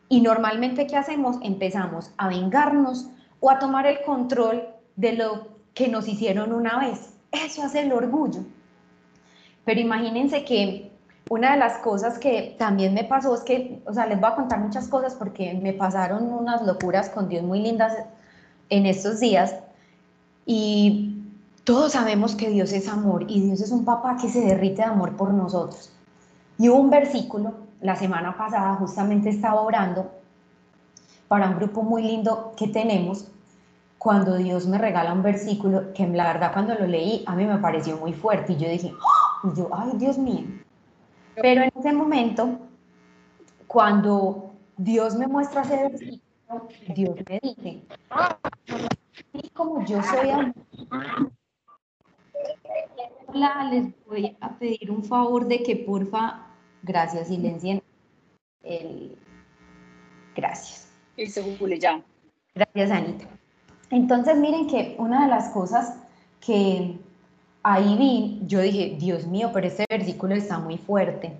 y 0.09 0.21
normalmente 0.21 0.87
¿qué 0.87 0.97
hacemos? 0.97 1.37
Empezamos 1.41 2.11
a 2.17 2.27
vengarnos 2.27 3.07
o 3.39 3.49
a 3.49 3.59
tomar 3.59 3.87
el 3.87 4.01
control 4.01 4.67
de 4.95 5.13
lo 5.13 5.47
que 5.73 5.87
nos 5.87 6.07
hicieron 6.07 6.51
una 6.53 6.79
vez. 6.79 7.13
Eso 7.31 7.63
hace 7.63 7.81
el 7.81 7.93
orgullo. 7.93 8.41
Pero 9.63 9.79
imagínense 9.79 10.45
que 10.45 10.91
una 11.29 11.53
de 11.53 11.57
las 11.57 11.79
cosas 11.79 12.19
que 12.19 12.55
también 12.59 12.93
me 12.93 13.03
pasó 13.03 13.33
es 13.33 13.41
que, 13.41 13.81
o 13.85 13.93
sea, 13.93 14.05
les 14.05 14.19
voy 14.19 14.29
a 14.29 14.35
contar 14.35 14.59
muchas 14.59 14.87
cosas 14.87 15.15
porque 15.15 15.53
me 15.55 15.73
pasaron 15.73 16.31
unas 16.31 16.61
locuras 16.61 17.09
con 17.09 17.27
Dios 17.29 17.43
muy 17.43 17.59
lindas 17.59 17.93
en 18.69 18.85
estos 18.85 19.19
días 19.19 19.55
y 20.45 21.23
todos 21.63 21.93
sabemos 21.93 22.35
que 22.35 22.49
Dios 22.49 22.71
es 22.73 22.87
amor 22.87 23.25
y 23.27 23.41
Dios 23.41 23.61
es 23.61 23.71
un 23.71 23.85
papá 23.85 24.17
que 24.21 24.29
se 24.29 24.41
derrite 24.41 24.83
de 24.83 24.83
amor 24.83 25.15
por 25.15 25.33
nosotros. 25.33 25.91
Y 26.57 26.69
hubo 26.69 26.79
un 26.79 26.89
versículo, 26.89 27.53
la 27.81 27.95
semana 27.95 28.37
pasada 28.37 28.75
justamente 28.75 29.29
estaba 29.29 29.61
orando 29.61 30.11
para 31.27 31.49
un 31.49 31.55
grupo 31.55 31.81
muy 31.81 32.03
lindo 32.03 32.53
que 32.55 32.67
tenemos, 32.67 33.27
cuando 33.97 34.37
Dios 34.37 34.67
me 34.67 34.77
regala 34.77 35.13
un 35.13 35.23
versículo 35.23 35.91
que 35.93 36.05
la 36.05 36.31
verdad 36.31 36.53
cuando 36.53 36.75
lo 36.75 36.85
leí 36.85 37.23
a 37.25 37.35
mí 37.35 37.45
me 37.45 37.57
pareció 37.57 37.97
muy 37.97 38.13
fuerte 38.13 38.53
y 38.53 38.57
yo 38.57 38.69
dije, 38.69 38.93
¡Ah!", 38.93 39.49
y 39.51 39.57
yo, 39.57 39.67
ay 39.71 39.93
Dios 39.95 40.19
mío. 40.19 40.45
Pero 41.41 41.63
en 41.63 41.71
ese 41.75 41.91
momento, 41.91 42.59
cuando 43.65 44.51
Dios 44.77 45.15
me 45.15 45.25
muestra 45.25 45.63
ese 45.63 45.89
versículo, 45.89 46.21
Dios 46.95 47.15
me 47.29 47.39
dice, 47.41 47.81
y 49.33 49.49
como 49.49 49.85
yo 49.85 50.01
soy 50.03 50.53
Hola, 53.27 53.69
les 53.71 54.05
voy 54.05 54.37
a 54.39 54.57
pedir 54.57 54.91
un 54.91 55.03
favor 55.03 55.47
de 55.47 55.61
que 55.63 55.75
porfa, 55.75 56.47
gracias, 56.83 57.27
silencien 57.27 57.81
el... 58.63 59.17
Gracias. 60.35 60.89
Listo, 61.17 61.41
ya. 61.79 62.03
Gracias, 62.53 62.91
Anita. 62.91 63.25
Entonces, 63.89 64.37
miren 64.37 64.67
que 64.67 64.95
una 64.99 65.23
de 65.23 65.29
las 65.29 65.49
cosas 65.49 65.97
que 66.45 66.97
ahí 67.63 67.97
vi, 67.97 68.41
yo 68.45 68.61
dije, 68.61 68.95
Dios 68.99 69.25
mío, 69.25 69.51
pero 69.53 69.67
este 69.67 69.85
versículo 69.89 70.35
está 70.35 70.59
muy 70.59 70.77
fuerte. 70.77 71.33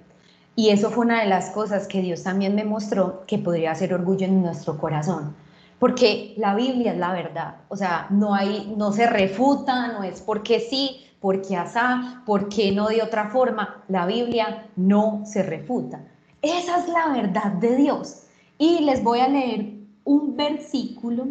Y 0.55 0.69
eso 0.69 0.89
fue 0.89 1.05
una 1.05 1.21
de 1.21 1.27
las 1.27 1.49
cosas 1.49 1.87
que 1.87 2.01
Dios 2.01 2.23
también 2.23 2.55
me 2.55 2.63
mostró 2.63 3.25
que 3.27 3.37
podría 3.37 3.75
ser 3.75 3.93
orgullo 3.93 4.25
en 4.25 4.41
nuestro 4.41 4.77
corazón. 4.77 5.35
Porque 5.79 6.33
la 6.37 6.55
Biblia 6.55 6.93
es 6.93 6.97
la 6.97 7.11
verdad. 7.11 7.57
O 7.67 7.75
sea, 7.75 8.07
no, 8.09 8.33
hay, 8.33 8.73
no 8.77 8.93
se 8.93 9.07
refuta, 9.07 9.89
no 9.89 10.03
es 10.03 10.21
porque 10.21 10.61
sí, 10.61 11.01
porque 11.19 11.57
asá, 11.57 12.23
porque 12.25 12.71
no 12.71 12.87
de 12.87 13.01
otra 13.01 13.29
forma. 13.29 13.83
La 13.89 14.05
Biblia 14.05 14.67
no 14.77 15.23
se 15.25 15.43
refuta. 15.43 16.01
Esa 16.41 16.79
es 16.79 16.87
la 16.87 17.09
verdad 17.09 17.51
de 17.53 17.75
Dios. 17.75 18.23
Y 18.57 18.79
les 18.79 19.03
voy 19.03 19.19
a 19.19 19.27
leer 19.27 19.73
un 20.05 20.37
versículo, 20.37 21.27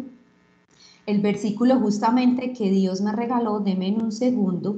el 1.07 1.21
versículo 1.21 1.79
justamente 1.79 2.53
que 2.53 2.69
Dios 2.69 3.01
me 3.01 3.11
regaló, 3.11 3.59
denme 3.59 3.87
en 3.87 4.03
un 4.03 4.11
segundo, 4.11 4.77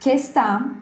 que 0.00 0.14
está 0.14 0.74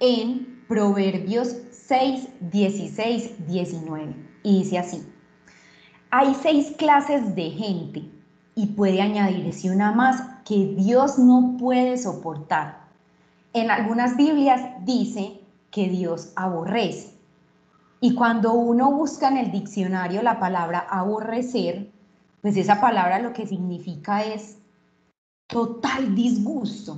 en 0.00 0.51
Proverbios 0.72 1.54
6, 1.70 2.28
16, 2.50 3.46
19. 3.46 4.16
Y 4.42 4.60
dice 4.60 4.78
así, 4.78 5.06
hay 6.10 6.34
seis 6.34 6.72
clases 6.78 7.34
de 7.34 7.50
gente 7.50 8.10
y 8.54 8.68
puede 8.68 9.02
añadirse 9.02 9.70
una 9.70 9.92
más 9.92 10.22
que 10.46 10.74
Dios 10.74 11.18
no 11.18 11.58
puede 11.58 11.98
soportar. 11.98 12.86
En 13.52 13.70
algunas 13.70 14.16
Biblias 14.16 14.62
dice 14.86 15.42
que 15.70 15.90
Dios 15.90 16.32
aborrece. 16.36 17.18
Y 18.00 18.14
cuando 18.14 18.54
uno 18.54 18.92
busca 18.92 19.28
en 19.28 19.36
el 19.36 19.52
diccionario 19.52 20.22
la 20.22 20.40
palabra 20.40 20.86
aborrecer, 20.88 21.92
pues 22.40 22.56
esa 22.56 22.80
palabra 22.80 23.18
lo 23.18 23.34
que 23.34 23.46
significa 23.46 24.24
es 24.24 24.56
total 25.48 26.14
disgusto. 26.14 26.96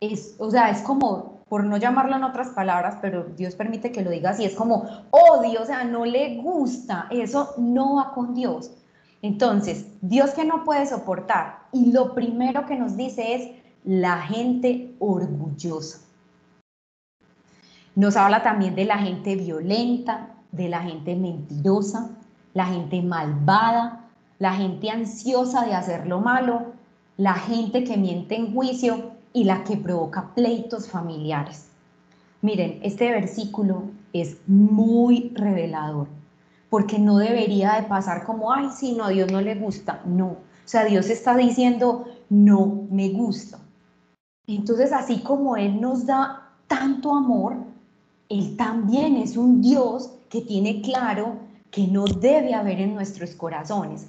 Es, 0.00 0.34
o 0.40 0.50
sea, 0.50 0.68
es 0.68 0.80
como, 0.80 1.31
por 1.52 1.64
no 1.64 1.76
llamarlo 1.76 2.16
en 2.16 2.24
otras 2.24 2.48
palabras, 2.48 2.96
pero 3.02 3.24
Dios 3.24 3.56
permite 3.56 3.92
que 3.92 4.00
lo 4.00 4.10
diga 4.10 4.30
así, 4.30 4.42
es 4.42 4.54
como 4.54 4.88
odio, 5.10 5.60
o 5.60 5.66
sea, 5.66 5.84
no 5.84 6.06
le 6.06 6.36
gusta, 6.36 7.08
eso 7.10 7.52
no 7.58 7.96
va 7.96 8.14
con 8.14 8.32
Dios. 8.32 8.70
Entonces, 9.20 9.84
Dios 10.00 10.30
que 10.30 10.46
no 10.46 10.64
puede 10.64 10.86
soportar, 10.86 11.58
y 11.70 11.92
lo 11.92 12.14
primero 12.14 12.64
que 12.64 12.76
nos 12.76 12.96
dice 12.96 13.34
es 13.34 13.50
la 13.84 14.22
gente 14.22 14.94
orgullosa. 14.98 15.98
Nos 17.96 18.16
habla 18.16 18.42
también 18.42 18.74
de 18.74 18.86
la 18.86 18.96
gente 18.96 19.36
violenta, 19.36 20.30
de 20.52 20.70
la 20.70 20.80
gente 20.80 21.14
mentirosa, 21.16 22.12
la 22.54 22.64
gente 22.64 23.02
malvada, 23.02 24.06
la 24.38 24.54
gente 24.54 24.88
ansiosa 24.88 25.66
de 25.66 25.74
hacer 25.74 26.06
lo 26.06 26.18
malo, 26.18 26.72
la 27.18 27.34
gente 27.34 27.84
que 27.84 27.98
miente 27.98 28.36
en 28.36 28.54
juicio 28.54 29.12
y 29.32 29.44
la 29.44 29.64
que 29.64 29.76
provoca 29.76 30.34
pleitos 30.34 30.88
familiares. 30.88 31.68
Miren, 32.40 32.80
este 32.82 33.10
versículo 33.10 33.84
es 34.12 34.38
muy 34.46 35.32
revelador, 35.34 36.08
porque 36.70 36.98
no 36.98 37.18
debería 37.18 37.74
de 37.74 37.88
pasar 37.88 38.24
como, 38.24 38.52
ay, 38.52 38.68
sí, 38.74 38.92
no, 38.92 39.04
a 39.04 39.10
Dios 39.10 39.30
no 39.30 39.40
le 39.40 39.54
gusta. 39.54 40.02
No, 40.04 40.26
o 40.26 40.38
sea, 40.64 40.84
Dios 40.84 41.08
está 41.10 41.36
diciendo, 41.36 42.04
no 42.28 42.86
me 42.90 43.10
gusta. 43.10 43.58
Entonces, 44.46 44.92
así 44.92 45.22
como 45.22 45.56
Él 45.56 45.80
nos 45.80 46.06
da 46.06 46.50
tanto 46.66 47.14
amor, 47.14 47.56
él 48.32 48.56
también 48.56 49.16
es 49.16 49.36
un 49.36 49.60
Dios 49.60 50.10
que 50.30 50.40
tiene 50.40 50.80
claro 50.80 51.36
que 51.70 51.86
no 51.86 52.04
debe 52.04 52.54
haber 52.54 52.80
en 52.80 52.94
nuestros 52.94 53.32
corazones. 53.34 54.08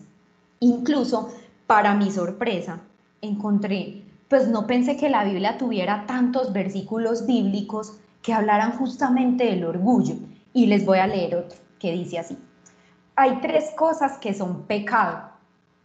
Incluso, 0.62 1.28
para 1.68 1.94
mi 1.94 2.10
sorpresa, 2.10 2.80
encontré, 3.22 4.03
pues 4.34 4.48
no 4.48 4.66
pensé 4.66 4.98
que 4.98 5.10
la 5.10 5.24
Biblia 5.24 5.60
tuviera 5.60 6.08
tantos 6.08 6.52
versículos 6.54 7.28
bíblicos 7.28 8.00
que 8.24 8.34
hablaran 8.34 8.72
justamente 8.72 9.44
del 9.44 9.64
orgullo. 9.64 10.16
Y 10.54 10.66
les 10.66 10.88
voy 10.88 10.98
a 10.98 11.06
leer 11.06 11.36
otro 11.36 11.60
que 11.78 11.92
dice 11.92 12.18
así. 12.18 12.36
Hay 13.16 13.40
tres 13.42 13.70
cosas 13.78 14.18
que 14.18 14.34
son 14.34 14.64
pecado. 14.64 15.30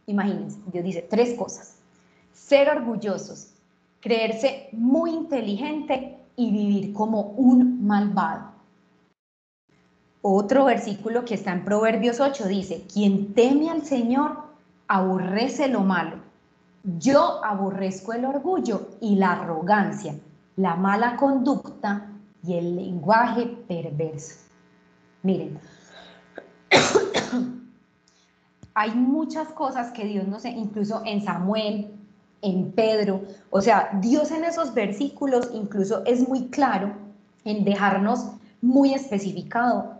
Imagínense, 0.06 0.58
Dios 0.72 0.82
dice 0.82 1.02
tres 1.02 1.34
cosas. 1.34 1.76
Ser 2.32 2.70
orgullosos, 2.70 3.52
creerse 4.00 4.70
muy 4.72 5.10
inteligente 5.10 6.16
y 6.34 6.50
vivir 6.50 6.94
como 6.94 7.32
un 7.32 7.86
malvado. 7.86 8.52
Otro 10.22 10.64
versículo 10.64 11.26
que 11.26 11.34
está 11.34 11.52
en 11.52 11.66
Proverbios 11.66 12.18
8 12.18 12.48
dice, 12.48 12.86
quien 12.90 13.34
teme 13.34 13.68
al 13.68 13.84
Señor 13.84 14.44
aborrece 14.86 15.68
lo 15.68 15.80
malo. 15.80 16.27
Yo 16.96 17.44
aborrezco 17.44 18.14
el 18.14 18.24
orgullo 18.24 18.88
y 19.02 19.16
la 19.16 19.32
arrogancia, 19.32 20.14
la 20.56 20.74
mala 20.74 21.16
conducta 21.16 22.06
y 22.42 22.54
el 22.54 22.76
lenguaje 22.76 23.46
perverso. 23.68 24.36
Miren, 25.22 25.58
hay 28.74 28.90
muchas 28.92 29.48
cosas 29.48 29.92
que 29.92 30.06
Dios 30.06 30.26
nos, 30.26 30.46
incluso 30.46 31.02
en 31.04 31.22
Samuel, 31.22 31.90
en 32.40 32.72
Pedro. 32.72 33.20
O 33.50 33.60
sea, 33.60 33.90
Dios 34.00 34.30
en 34.30 34.44
esos 34.44 34.72
versículos 34.72 35.50
incluso 35.52 36.02
es 36.06 36.26
muy 36.26 36.48
claro 36.48 36.94
en 37.44 37.64
dejarnos 37.64 38.30
muy 38.62 38.94
especificado 38.94 39.98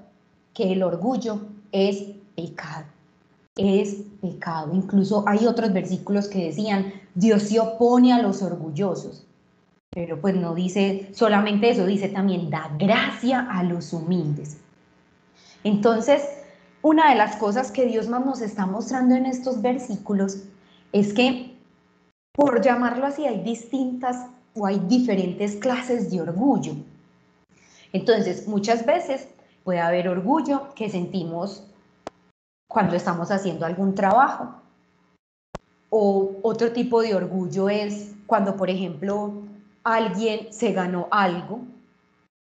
que 0.54 0.72
el 0.72 0.82
orgullo 0.82 1.40
es 1.70 2.14
pecado. 2.34 2.86
Es 3.58 3.96
pecado. 4.22 4.74
Incluso 4.74 5.24
hay 5.26 5.46
otros 5.46 5.72
versículos 5.72 6.28
que 6.28 6.46
decían, 6.46 6.92
Dios 7.14 7.42
se 7.42 7.60
opone 7.60 8.12
a 8.12 8.22
los 8.22 8.42
orgullosos. 8.42 9.26
Pero 9.90 10.20
pues 10.20 10.34
no 10.34 10.54
dice 10.54 11.10
solamente 11.12 11.70
eso, 11.70 11.84
dice 11.84 12.08
también, 12.08 12.48
da 12.48 12.70
gracia 12.78 13.46
a 13.50 13.62
los 13.64 13.92
humildes. 13.92 14.58
Entonces, 15.64 16.22
una 16.82 17.10
de 17.10 17.16
las 17.16 17.36
cosas 17.36 17.70
que 17.72 17.86
Dios 17.86 18.08
más 18.08 18.24
nos 18.24 18.40
está 18.40 18.64
mostrando 18.64 19.14
en 19.16 19.26
estos 19.26 19.60
versículos 19.60 20.44
es 20.92 21.12
que 21.12 21.58
por 22.38 22.62
llamarlo 22.62 23.04
así, 23.04 23.26
hay 23.26 23.40
distintas 23.40 24.28
o 24.54 24.64
hay 24.64 24.78
diferentes 24.86 25.56
clases 25.56 26.08
de 26.08 26.20
orgullo. 26.20 26.74
Entonces, 27.92 28.46
muchas 28.46 28.86
veces 28.86 29.26
puede 29.64 29.80
haber 29.80 30.08
orgullo 30.08 30.72
que 30.76 30.88
sentimos 30.88 31.64
cuando 32.68 32.94
estamos 32.94 33.30
haciendo 33.30 33.66
algún 33.66 33.94
trabajo. 33.94 34.54
O 35.90 36.36
otro 36.42 36.70
tipo 36.72 37.00
de 37.00 37.14
orgullo 37.14 37.68
es 37.70 38.14
cuando, 38.26 38.56
por 38.56 38.68
ejemplo, 38.68 39.32
alguien 39.82 40.52
se 40.52 40.72
ganó 40.72 41.08
algo 41.10 41.60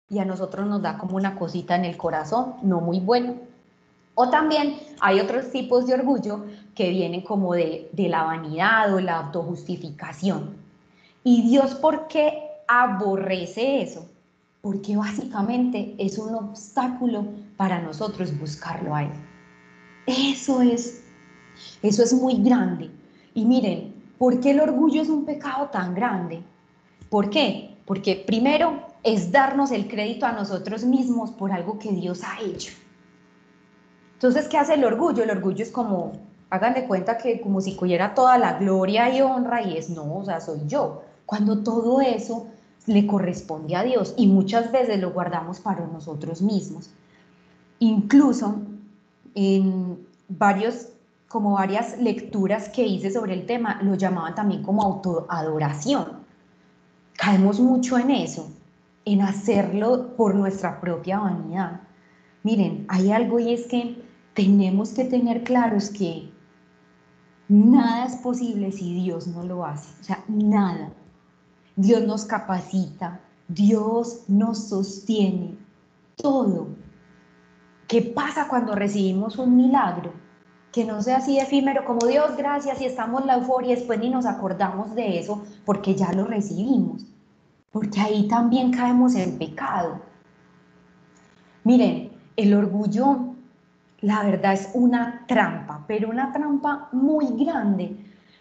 y 0.08 0.20
a 0.20 0.24
nosotros 0.24 0.66
nos 0.68 0.80
da 0.80 0.96
como 0.96 1.16
una 1.16 1.36
cosita 1.36 1.74
en 1.74 1.84
el 1.84 1.96
corazón, 1.96 2.54
no 2.62 2.80
muy 2.80 3.00
bueno. 3.00 3.34
O 4.14 4.30
también 4.30 4.78
hay 5.00 5.18
otros 5.18 5.50
tipos 5.50 5.86
de 5.86 5.94
orgullo 5.94 6.44
que 6.76 6.90
vienen 6.90 7.22
como 7.22 7.54
de, 7.54 7.90
la 7.96 8.22
vanidad 8.22 8.94
o 8.94 9.00
la 9.00 9.18
autojustificación. 9.18 10.56
¿Y 11.24 11.42
Dios 11.48 11.74
por 11.74 12.06
qué 12.06 12.50
aborrece 12.68 13.82
eso? 13.82 14.06
Porque 14.60 14.96
básicamente 14.96 15.96
es 15.98 16.18
un 16.18 16.36
obstáculo 16.36 17.26
para 17.56 17.80
nosotros 17.80 18.38
buscarlo 18.38 18.94
a. 18.94 19.10
Eso 20.06 20.60
es, 20.60 21.02
eso 21.82 22.02
es 22.02 22.12
muy 22.12 22.42
grande. 22.42 22.90
Y 23.34 23.44
miren, 23.44 23.94
¿por 24.18 24.40
qué 24.40 24.50
el 24.50 24.60
orgullo 24.60 25.02
es 25.02 25.08
un 25.08 25.24
pecado 25.24 25.68
tan 25.68 25.94
grande? 25.94 26.42
¿Por 27.08 27.30
qué? 27.30 27.76
Porque 27.86 28.22
primero 28.26 28.86
es 29.02 29.30
darnos 29.30 29.70
el 29.70 29.88
crédito 29.88 30.26
a 30.26 30.32
nosotros 30.32 30.84
mismos 30.84 31.30
por 31.30 31.52
algo 31.52 31.78
que 31.78 31.92
Dios 31.92 32.22
ha 32.24 32.40
hecho. 32.40 32.72
Entonces, 34.14 34.48
¿qué 34.48 34.58
hace 34.58 34.74
el 34.74 34.84
orgullo? 34.84 35.22
El 35.22 35.30
orgullo 35.30 35.62
es 35.62 35.70
como, 35.70 36.12
hagan 36.50 36.74
de 36.74 36.86
cuenta 36.86 37.18
que 37.18 37.40
como 37.40 37.60
si 37.60 37.76
cogiera 37.76 38.14
toda 38.14 38.38
la 38.38 38.58
gloria 38.58 39.14
y 39.14 39.20
honra 39.20 39.62
y 39.62 39.76
es, 39.76 39.90
no, 39.90 40.16
o 40.16 40.24
sea, 40.24 40.40
soy 40.40 40.60
yo. 40.66 41.02
Cuando 41.26 41.62
todo 41.62 42.00
eso 42.00 42.46
le 42.86 43.06
corresponde 43.06 43.76
a 43.76 43.82
Dios 43.82 44.14
y 44.16 44.26
muchas 44.26 44.70
veces 44.70 45.00
lo 45.00 45.12
guardamos 45.12 45.60
para 45.60 45.86
nosotros 45.86 46.42
mismos. 46.42 46.90
Incluso 47.78 48.56
en 49.34 50.06
varios, 50.28 50.88
como 51.28 51.52
varias 51.52 51.98
lecturas 51.98 52.68
que 52.68 52.86
hice 52.86 53.10
sobre 53.10 53.34
el 53.34 53.46
tema, 53.46 53.80
lo 53.82 53.94
llamaban 53.94 54.34
también 54.34 54.62
como 54.62 54.82
autoadoración. 54.82 56.24
Caemos 57.16 57.60
mucho 57.60 57.98
en 57.98 58.10
eso, 58.10 58.50
en 59.04 59.22
hacerlo 59.22 60.16
por 60.16 60.34
nuestra 60.34 60.80
propia 60.80 61.20
vanidad. 61.20 61.80
Miren, 62.42 62.86
hay 62.88 63.10
algo 63.10 63.38
y 63.38 63.54
es 63.54 63.66
que 63.66 64.02
tenemos 64.34 64.90
que 64.90 65.04
tener 65.04 65.44
claros 65.44 65.90
que 65.90 66.30
nada 67.48 68.06
es 68.06 68.16
posible 68.16 68.72
si 68.72 68.94
Dios 68.94 69.26
no 69.26 69.44
lo 69.44 69.64
hace. 69.64 69.88
O 70.00 70.04
sea, 70.04 70.24
nada. 70.28 70.92
Dios 71.76 72.02
nos 72.04 72.24
capacita, 72.24 73.20
Dios 73.48 74.22
nos 74.28 74.68
sostiene, 74.68 75.56
todo. 76.16 76.68
¿Qué 77.88 78.02
pasa 78.02 78.48
cuando 78.48 78.74
recibimos 78.74 79.38
un 79.38 79.56
milagro? 79.56 80.12
Que 80.72 80.84
no 80.84 81.02
sea 81.02 81.18
así 81.18 81.38
efímero 81.38 81.84
como 81.84 82.06
Dios, 82.06 82.36
gracias, 82.36 82.80
y 82.80 82.86
estamos 82.86 83.20
en 83.20 83.28
la 83.28 83.36
euforia 83.36 83.72
y 83.72 83.76
después 83.76 83.98
ni 83.98 84.10
nos 84.10 84.26
acordamos 84.26 84.94
de 84.94 85.18
eso 85.18 85.42
porque 85.64 85.94
ya 85.94 86.12
lo 86.12 86.24
recibimos. 86.24 87.04
Porque 87.70 88.00
ahí 88.00 88.26
también 88.28 88.72
caemos 88.72 89.14
en 89.14 89.38
pecado. 89.38 90.00
Miren, 91.64 92.10
el 92.36 92.54
orgullo 92.54 93.34
la 94.00 94.22
verdad 94.22 94.52
es 94.52 94.70
una 94.74 95.24
trampa, 95.26 95.84
pero 95.86 96.10
una 96.10 96.32
trampa 96.32 96.88
muy 96.92 97.26
grande, 97.42 97.96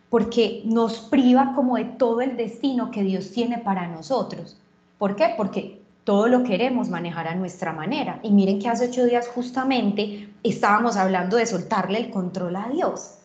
porque 0.09 0.61
nos 0.65 0.99
priva 0.99 1.53
como 1.55 1.77
de 1.77 1.85
todo 1.85 2.19
el 2.21 2.35
destino 2.35 2.91
que 2.91 3.03
Dios 3.03 3.31
tiene 3.31 3.59
para 3.59 3.87
nosotros. 3.87 4.59
¿Por 4.97 5.15
qué? 5.15 5.33
Porque 5.37 5.82
todo 6.03 6.27
lo 6.27 6.43
queremos 6.43 6.89
manejar 6.89 7.27
a 7.27 7.35
nuestra 7.35 7.73
manera. 7.73 8.19
Y 8.23 8.31
miren 8.31 8.59
que 8.59 8.69
hace 8.69 8.89
ocho 8.89 9.05
días 9.05 9.27
justamente 9.27 10.33
estábamos 10.43 10.97
hablando 10.97 11.37
de 11.37 11.45
soltarle 11.45 11.99
el 11.99 12.11
control 12.11 12.55
a 12.55 12.69
Dios. 12.69 13.19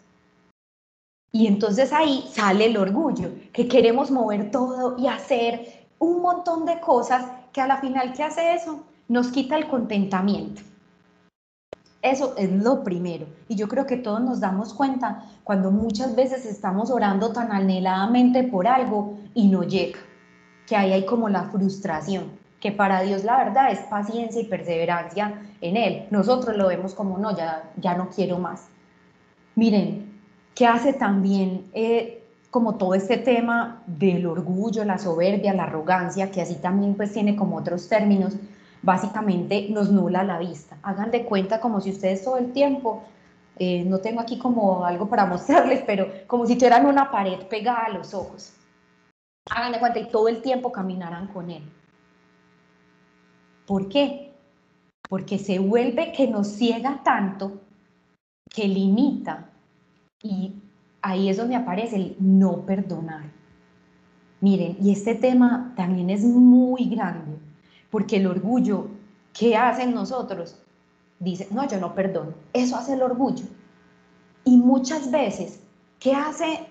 Y 1.33 1.47
entonces 1.47 1.93
ahí 1.93 2.25
sale 2.33 2.67
el 2.67 2.77
orgullo, 2.77 3.31
que 3.53 3.69
queremos 3.69 4.11
mover 4.11 4.51
todo 4.51 4.97
y 4.99 5.09
hacer 5.09 5.89
un 5.99 6.23
montón 6.23 6.65
de 6.65 6.81
cosas 6.81 7.27
que 7.53 7.61
a 7.61 7.67
la 7.67 7.79
final 7.79 8.13
que 8.13 8.23
hace 8.23 8.55
eso 8.55 8.81
nos 9.09 9.29
quita 9.29 9.57
el 9.57 9.69
contentamiento. 9.69 10.63
Eso 12.01 12.35
es 12.39 12.51
lo 12.51 12.85
primero. 12.85 13.27
Y 13.49 13.57
yo 13.57 13.69
creo 13.69 13.85
que 13.85 13.97
todos 13.97 14.21
nos 14.21 14.41
damos 14.41 14.73
cuenta 14.73 15.25
cuando 15.43 15.71
muchas 15.71 16.15
veces 16.15 16.47
estamos 16.47 16.91
orando 16.91 17.33
tan 17.33 17.51
anheladamente 17.51 18.45
por 18.45 18.69
algo 18.69 19.19
y 19.35 19.49
no 19.49 19.65
llega, 19.65 19.99
que 20.67 20.77
ahí 20.77 20.93
hay 20.93 21.05
como 21.05 21.29
la 21.29 21.45
frustración. 21.45 22.31
Que 22.61 22.73
para 22.73 23.03
Dios 23.03 23.25
la 23.25 23.39
verdad 23.39 23.71
es 23.71 23.81
paciencia 23.81 24.41
y 24.41 24.45
perseverancia 24.47 25.43
en 25.61 25.77
Él. 25.77 26.07
Nosotros 26.11 26.57
lo 26.57 26.69
vemos 26.69 26.95
como, 26.95 27.19
no, 27.19 27.37
ya, 27.37 27.71
ya 27.77 27.95
no 27.95 28.09
quiero 28.09 28.39
más. 28.39 28.69
Miren, 29.55 30.21
¿qué 30.55 30.67
hace 30.67 30.93
también 30.93 31.71
eh, 31.73 32.19
como 32.51 32.77
todo 32.77 32.95
este 32.95 33.19
tema 33.19 33.83
del 33.87 34.27
orgullo, 34.27 34.85
la 34.85 34.99
soberbia, 34.99 35.53
la 35.53 35.65
arrogancia, 35.65 36.31
que 36.31 36.41
así 36.41 36.57
también 36.57 36.95
pues 36.95 37.13
tiene 37.13 37.37
como 37.37 37.57
otros 37.57 37.89
términos, 37.89 38.35
básicamente 38.83 39.69
nos 39.71 39.91
nula 39.91 40.25
la 40.25 40.39
vista. 40.39 40.79
Hagan 40.83 41.11
de 41.11 41.25
cuenta 41.25 41.61
como 41.61 41.81
si 41.81 41.91
ustedes 41.91 42.25
todo 42.25 42.39
el 42.39 42.53
tiempo, 42.53 43.03
eh, 43.59 43.85
no 43.85 43.99
tengo 43.99 44.21
aquí 44.21 44.39
como 44.39 44.85
algo 44.85 45.09
para 45.09 45.27
mostrarles, 45.27 45.83
pero 45.87 46.09
como 46.27 46.47
si 46.47 46.57
tuvieran 46.57 46.87
una 46.87 47.11
pared 47.11 47.41
pegada 47.49 47.87
a 47.87 47.91
los 47.91 48.15
ojos. 48.15 48.55
Hagan 49.51 49.73
de 49.73 49.81
cuenta 49.81 49.99
y 49.99 50.09
todo 50.09 50.29
el 50.29 50.41
tiempo 50.41 50.73
caminarán 50.73 51.27
con 51.29 51.51
él. 51.51 51.63
¿Por 53.69 53.91
qué? 53.91 54.33
Porque 55.11 55.39
se 55.39 55.59
vuelve 55.59 56.13
que 56.13 56.27
nos 56.27 56.49
ciega 56.49 57.03
tanto 57.05 57.61
que 58.51 58.67
limita 58.67 59.51
y 60.23 60.55
ahí 61.03 61.29
es 61.29 61.37
donde 61.37 61.55
aparece 61.55 61.97
el 61.97 62.17
no 62.19 62.65
perdonar. 62.65 63.31
Miren, 64.41 64.79
y 64.81 64.91
este 64.91 65.15
tema 65.15 65.75
también 65.77 66.09
es 66.09 66.25
muy 66.25 66.89
grande, 66.89 67.37
porque 67.91 68.17
el 68.17 68.27
orgullo, 68.27 68.89
¿qué 69.39 69.55
hacen 69.55 69.93
nosotros? 69.93 70.57
Dice, 71.19 71.47
no, 71.51 71.69
yo 71.69 71.79
no 71.79 71.95
perdono. 71.95 72.33
Eso 72.55 72.75
hace 72.77 72.95
el 72.95 73.03
orgullo. 73.03 73.45
Y 74.45 74.57
muchas 74.57 75.11
veces, 75.11 75.63
¿qué 75.99 76.15
hace 76.15 76.67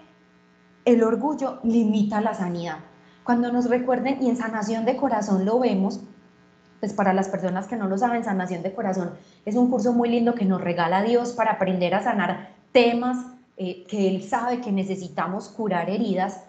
el 0.86 1.04
orgullo? 1.04 1.60
Limita 1.64 2.22
la 2.22 2.34
sanidad. 2.34 2.80
Cuando 3.24 3.52
nos 3.52 3.70
recuerden, 3.70 4.24
y 4.24 4.30
en 4.30 4.38
sanación 4.38 4.84
de 4.86 4.98
corazón 4.98 5.46
lo 5.46 5.60
vemos, 5.60 6.02
pues 6.80 6.94
para 6.94 7.14
las 7.14 7.30
personas 7.30 7.68
que 7.68 7.76
no 7.76 7.88
lo 7.88 7.98
saben, 7.98 8.24
sanación 8.24 8.62
de 8.62 8.74
corazón 8.74 9.12
es 9.46 9.56
un 9.56 9.70
curso 9.70 9.94
muy 9.94 10.10
lindo 10.10 10.36
que 10.36 10.46
nos 10.46 10.62
regala 10.62 11.04
Dios 11.04 11.32
para 11.32 11.54
aprender 11.54 11.96
a 11.96 12.04
sanar 12.04 12.50
temas 12.72 13.26
eh, 13.58 13.86
que 13.88 14.08
Él 14.08 14.24
sabe 14.24 14.62
que 14.62 14.72
necesitamos 14.72 15.50
curar 15.50 15.90
heridas. 15.90 16.42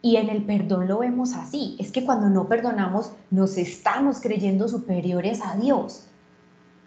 Y 0.00 0.16
en 0.16 0.28
el 0.28 0.44
perdón 0.44 0.86
lo 0.86 0.98
vemos 0.98 1.34
así. 1.34 1.76
Es 1.80 1.90
que 1.90 2.04
cuando 2.04 2.28
no 2.28 2.46
perdonamos 2.46 3.12
nos 3.30 3.56
estamos 3.56 4.20
creyendo 4.20 4.68
superiores 4.68 5.40
a 5.42 5.56
Dios. 5.56 6.06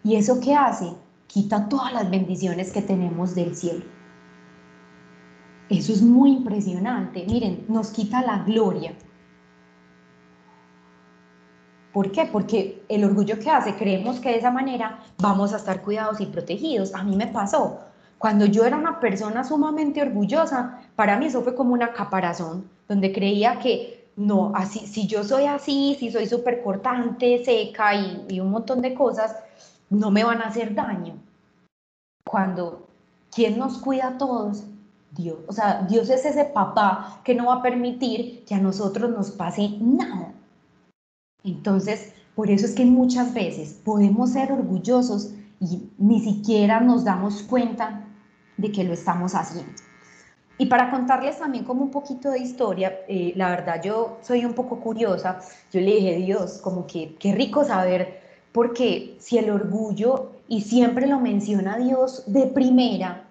¿Y 0.04 0.14
eso 0.14 0.40
qué 0.40 0.54
hace? 0.54 0.92
Quita 1.26 1.68
todas 1.68 1.92
las 1.92 2.08
bendiciones 2.08 2.72
que 2.72 2.80
tenemos 2.80 3.34
del 3.34 3.54
cielo. 3.56 3.84
Eso 5.68 5.92
es 5.92 6.00
muy 6.00 6.30
impresionante. 6.30 7.26
Miren, 7.28 7.66
nos 7.68 7.90
quita 7.90 8.22
la 8.22 8.44
gloria. 8.44 8.94
¿Por 11.92 12.12
qué? 12.12 12.26
Porque 12.26 12.82
el 12.88 13.04
orgullo 13.04 13.38
que 13.38 13.50
hace, 13.50 13.74
creemos 13.74 14.20
que 14.20 14.30
de 14.30 14.38
esa 14.38 14.50
manera 14.50 15.00
vamos 15.18 15.52
a 15.52 15.56
estar 15.56 15.82
cuidados 15.82 16.20
y 16.20 16.26
protegidos. 16.26 16.94
A 16.94 17.02
mí 17.02 17.16
me 17.16 17.26
pasó. 17.26 17.80
Cuando 18.18 18.46
yo 18.46 18.64
era 18.64 18.76
una 18.76 19.00
persona 19.00 19.44
sumamente 19.44 20.02
orgullosa, 20.02 20.80
para 20.96 21.18
mí 21.18 21.26
eso 21.26 21.42
fue 21.42 21.54
como 21.54 21.72
una 21.72 21.92
caparazón, 21.92 22.68
donde 22.88 23.12
creía 23.12 23.58
que 23.60 24.08
no, 24.16 24.52
así, 24.54 24.80
si 24.86 25.06
yo 25.06 25.22
soy 25.22 25.44
así, 25.44 25.96
si 25.98 26.10
soy 26.10 26.26
súper 26.26 26.62
cortante, 26.62 27.44
seca 27.44 27.94
y, 27.94 28.26
y 28.28 28.40
un 28.40 28.50
montón 28.50 28.82
de 28.82 28.92
cosas, 28.92 29.36
no 29.90 30.10
me 30.10 30.24
van 30.24 30.42
a 30.42 30.46
hacer 30.48 30.74
daño. 30.74 31.14
Cuando, 32.24 32.88
¿quién 33.30 33.58
nos 33.58 33.78
cuida 33.78 34.08
a 34.08 34.18
todos? 34.18 34.64
Dios. 35.12 35.38
O 35.46 35.52
sea, 35.52 35.86
Dios 35.88 36.10
es 36.10 36.24
ese 36.24 36.44
papá 36.44 37.20
que 37.24 37.34
no 37.34 37.46
va 37.46 37.54
a 37.54 37.62
permitir 37.62 38.44
que 38.44 38.54
a 38.54 38.58
nosotros 38.58 39.10
nos 39.10 39.30
pase 39.30 39.76
nada. 39.80 40.32
Entonces, 41.44 42.12
por 42.34 42.50
eso 42.50 42.66
es 42.66 42.74
que 42.74 42.84
muchas 42.84 43.34
veces 43.34 43.80
podemos 43.84 44.32
ser 44.32 44.52
orgullosos 44.52 45.32
y 45.60 45.88
ni 45.98 46.20
siquiera 46.20 46.80
nos 46.80 47.04
damos 47.04 47.42
cuenta 47.42 48.04
de 48.56 48.70
que 48.70 48.84
lo 48.84 48.92
estamos 48.92 49.34
haciendo. 49.34 49.72
Y 50.58 50.66
para 50.66 50.90
contarles 50.90 51.38
también 51.38 51.64
como 51.64 51.82
un 51.82 51.90
poquito 51.90 52.30
de 52.30 52.40
historia, 52.40 53.00
eh, 53.08 53.32
la 53.36 53.50
verdad 53.50 53.80
yo 53.82 54.18
soy 54.22 54.44
un 54.44 54.54
poco 54.54 54.80
curiosa, 54.80 55.38
yo 55.72 55.80
le 55.80 55.94
dije, 55.94 56.16
Dios, 56.16 56.58
como 56.58 56.86
que 56.86 57.14
qué 57.18 57.32
rico 57.32 57.64
saber, 57.64 58.20
porque 58.52 59.16
si 59.20 59.38
el 59.38 59.50
orgullo, 59.50 60.32
y 60.48 60.62
siempre 60.62 61.06
lo 61.06 61.20
menciona 61.20 61.76
Dios 61.76 62.24
de 62.26 62.46
primera, 62.46 63.24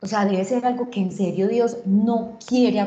o 0.00 0.06
sea, 0.06 0.24
debe 0.24 0.44
ser 0.44 0.64
algo 0.64 0.90
que 0.90 1.00
en 1.00 1.12
serio 1.12 1.48
Dios 1.48 1.78
no 1.84 2.38
quiere 2.46 2.86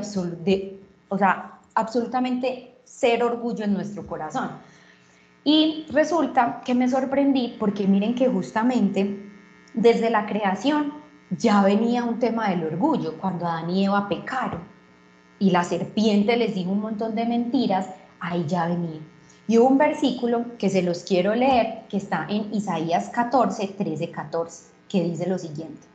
o 1.09 1.17
sea, 1.17 1.59
absolutamente 1.75 2.68
ser 2.89 3.23
orgullo 3.23 3.63
en 3.63 3.73
nuestro 3.73 4.05
corazón. 4.07 4.49
Y 5.43 5.85
resulta 5.91 6.61
que 6.65 6.73
me 6.73 6.89
sorprendí 6.89 7.55
porque 7.59 7.87
miren 7.87 8.15
que 8.15 8.27
justamente 8.27 9.31
desde 9.73 10.09
la 10.09 10.25
creación 10.25 10.93
ya 11.29 11.63
venía 11.63 12.03
un 12.03 12.19
tema 12.19 12.49
del 12.49 12.63
orgullo, 12.63 13.17
cuando 13.19 13.45
Adán 13.45 13.69
y 13.69 13.85
Eva 13.85 14.09
pecaron 14.09 14.61
y 15.37 15.51
la 15.51 15.63
serpiente 15.63 16.35
les 16.35 16.55
dijo 16.55 16.71
un 16.71 16.81
montón 16.81 17.15
de 17.15 17.25
mentiras, 17.25 17.87
ahí 18.19 18.45
ya 18.47 18.67
venía. 18.67 18.99
Y 19.47 19.57
hubo 19.57 19.67
un 19.67 19.77
versículo 19.77 20.57
que 20.57 20.69
se 20.69 20.81
los 20.81 21.03
quiero 21.03 21.33
leer, 21.33 21.83
que 21.87 21.97
está 21.97 22.25
en 22.29 22.53
Isaías 22.53 23.09
14, 23.09 23.67
13, 23.67 24.11
14, 24.11 24.71
que 24.89 25.03
dice 25.03 25.27
lo 25.27 25.37
siguiente. 25.37 25.87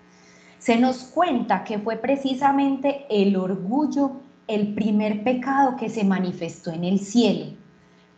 Se 0.59 0.79
nos 0.79 0.99
cuenta 1.05 1.63
que 1.65 1.79
fue 1.79 1.97
precisamente 1.97 3.05
el 3.11 3.37
orgullo 3.37 4.13
el 4.47 4.75
primer 4.75 5.25
pecado 5.25 5.77
que 5.77 5.89
se 5.89 6.05
manifestó 6.05 6.71
en 6.71 6.85
el 6.85 7.01
cielo, 7.01 7.57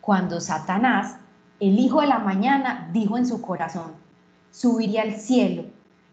cuando 0.00 0.40
Satanás, 0.40 1.16
el 1.60 1.78
hijo 1.78 2.00
de 2.00 2.08
la 2.08 2.18
mañana, 2.18 2.90
dijo 2.92 3.16
en 3.16 3.26
su 3.26 3.40
corazón, 3.40 3.92
subiré 4.50 5.00
al 5.00 5.16
cielo 5.16 5.64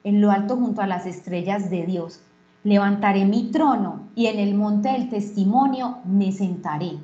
en 0.03 0.21
lo 0.21 0.31
alto 0.31 0.55
junto 0.55 0.81
a 0.81 0.87
las 0.87 1.05
estrellas 1.05 1.69
de 1.69 1.85
Dios. 1.85 2.21
Levantaré 2.63 3.25
mi 3.25 3.51
trono 3.51 4.07
y 4.15 4.27
en 4.27 4.39
el 4.39 4.53
monte 4.55 4.89
del 4.89 5.09
testimonio 5.09 5.99
me 6.05 6.31
sentaré. 6.31 6.97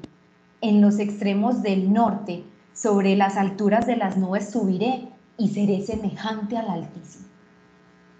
En 0.61 0.81
los 0.81 0.99
extremos 0.99 1.61
del 1.61 1.91
norte, 1.91 2.43
sobre 2.73 3.15
las 3.15 3.37
alturas 3.37 3.87
de 3.87 3.97
las 3.97 4.17
nubes 4.17 4.51
subiré 4.51 5.09
y 5.37 5.49
seré 5.49 5.81
semejante 5.81 6.57
al 6.57 6.69
Altísimo. 6.69 7.25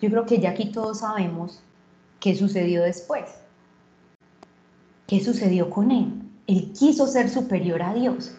Yo 0.02 0.10
creo 0.10 0.26
que 0.26 0.40
ya 0.40 0.52
aquí 0.52 0.72
todos 0.72 1.00
sabemos 1.00 1.62
qué 2.20 2.36
sucedió 2.36 2.82
después. 2.82 3.24
¿Qué 5.10 5.24
sucedió 5.24 5.72
con 5.72 5.90
él? 5.90 6.22
Él 6.46 6.72
quiso 6.72 7.08
ser 7.08 7.32
superior 7.32 7.82
a 7.82 7.96
Dios 7.96 8.32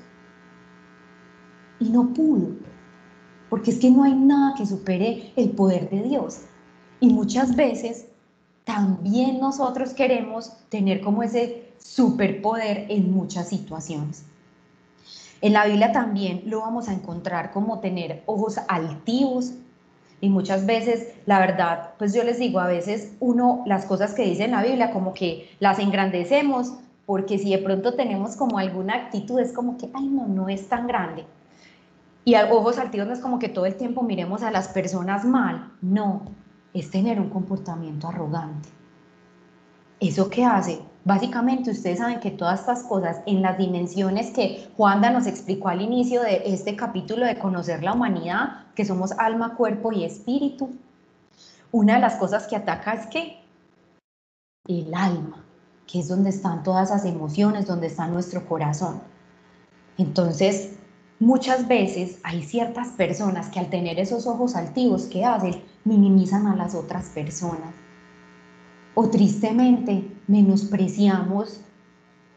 y 1.80 1.88
no 1.90 2.14
pudo 2.14 2.50
porque 3.48 3.72
es 3.72 3.80
que 3.80 3.90
no 3.90 4.04
hay 4.04 4.14
nada 4.14 4.54
que 4.56 4.64
supere 4.64 5.32
el 5.34 5.50
poder 5.50 5.90
de 5.90 6.04
Dios. 6.04 6.42
Y 7.00 7.12
muchas 7.12 7.56
veces 7.56 8.06
también 8.62 9.40
nosotros 9.40 9.94
queremos 9.94 10.52
tener 10.68 11.00
como 11.00 11.24
ese 11.24 11.72
superpoder 11.78 12.86
en 12.88 13.10
muchas 13.10 13.48
situaciones. 13.48 14.24
En 15.40 15.54
la 15.54 15.66
Biblia 15.66 15.90
también 15.90 16.42
lo 16.46 16.60
vamos 16.60 16.88
a 16.88 16.92
encontrar 16.92 17.50
como 17.50 17.80
tener 17.80 18.22
ojos 18.26 18.58
altivos 18.68 19.54
y 20.20 20.28
muchas 20.28 20.66
veces, 20.66 21.14
la 21.26 21.38
verdad, 21.38 21.94
pues 21.98 22.12
yo 22.14 22.22
les 22.24 22.38
digo, 22.38 22.60
a 22.60 22.66
veces 22.66 23.14
uno, 23.20 23.62
las 23.66 23.86
cosas 23.86 24.12
que 24.12 24.24
dice 24.24 24.44
en 24.44 24.50
la 24.50 24.62
Biblia 24.62 24.92
como 24.92 25.14
que 25.14 25.50
las 25.60 25.78
engrandecemos 25.78 26.74
porque 27.06 27.38
si 27.38 27.50
de 27.50 27.58
pronto 27.58 27.94
tenemos 27.94 28.36
como 28.36 28.58
alguna 28.58 28.94
actitud 28.94 29.40
es 29.40 29.52
como 29.52 29.76
que, 29.76 29.90
ay, 29.94 30.06
no, 30.06 30.28
no 30.28 30.48
es 30.48 30.68
tan 30.68 30.86
grande. 30.86 31.24
Y 32.24 32.36
ojos 32.36 32.78
altivos 32.78 33.08
no 33.08 33.14
es 33.14 33.18
como 33.18 33.38
que 33.38 33.48
todo 33.48 33.66
el 33.66 33.74
tiempo 33.74 34.02
miremos 34.02 34.42
a 34.42 34.50
las 34.50 34.68
personas 34.68 35.24
mal, 35.24 35.72
no, 35.80 36.22
es 36.72 36.90
tener 36.90 37.18
un 37.18 37.30
comportamiento 37.30 38.06
arrogante. 38.06 38.68
¿Eso 39.98 40.30
qué 40.30 40.44
hace? 40.44 40.80
Básicamente 41.04 41.70
ustedes 41.70 41.98
saben 41.98 42.20
que 42.20 42.30
todas 42.30 42.60
estas 42.60 42.84
cosas 42.84 43.22
en 43.26 43.42
las 43.42 43.58
dimensiones 43.58 44.30
que 44.30 44.68
Juanda 44.76 45.10
nos 45.10 45.26
explicó 45.26 45.68
al 45.68 45.80
inicio 45.80 46.22
de 46.22 46.42
este 46.44 46.76
capítulo 46.76 47.26
de 47.26 47.38
conocer 47.38 47.82
la 47.82 47.94
humanidad, 47.94 48.66
que 48.80 48.86
somos 48.86 49.12
alma, 49.12 49.56
cuerpo 49.56 49.92
y 49.92 50.04
espíritu, 50.04 50.70
una 51.70 51.96
de 51.96 52.00
las 52.00 52.14
cosas 52.16 52.46
que 52.46 52.56
ataca 52.56 52.94
es 52.94 53.06
que 53.08 53.44
el 54.66 54.94
alma, 54.94 55.44
que 55.86 56.00
es 56.00 56.08
donde 56.08 56.30
están 56.30 56.62
todas 56.62 56.88
esas 56.88 57.04
emociones, 57.04 57.66
donde 57.66 57.88
está 57.88 58.06
nuestro 58.06 58.46
corazón. 58.48 59.02
Entonces, 59.98 60.78
Muchas 61.22 61.68
veces 61.68 62.18
hay 62.22 62.42
ciertas 62.42 62.88
personas 62.92 63.50
que 63.50 63.60
al 63.60 63.68
tener 63.68 64.00
esos 64.00 64.26
ojos 64.26 64.56
altivos, 64.56 65.02
¿qué 65.04 65.26
hacen? 65.26 65.62
Minimizan 65.84 66.46
a 66.46 66.56
las 66.56 66.74
otras 66.74 67.10
personas. 67.10 67.74
O 68.94 69.10
tristemente 69.10 70.10
menospreciamos 70.28 71.60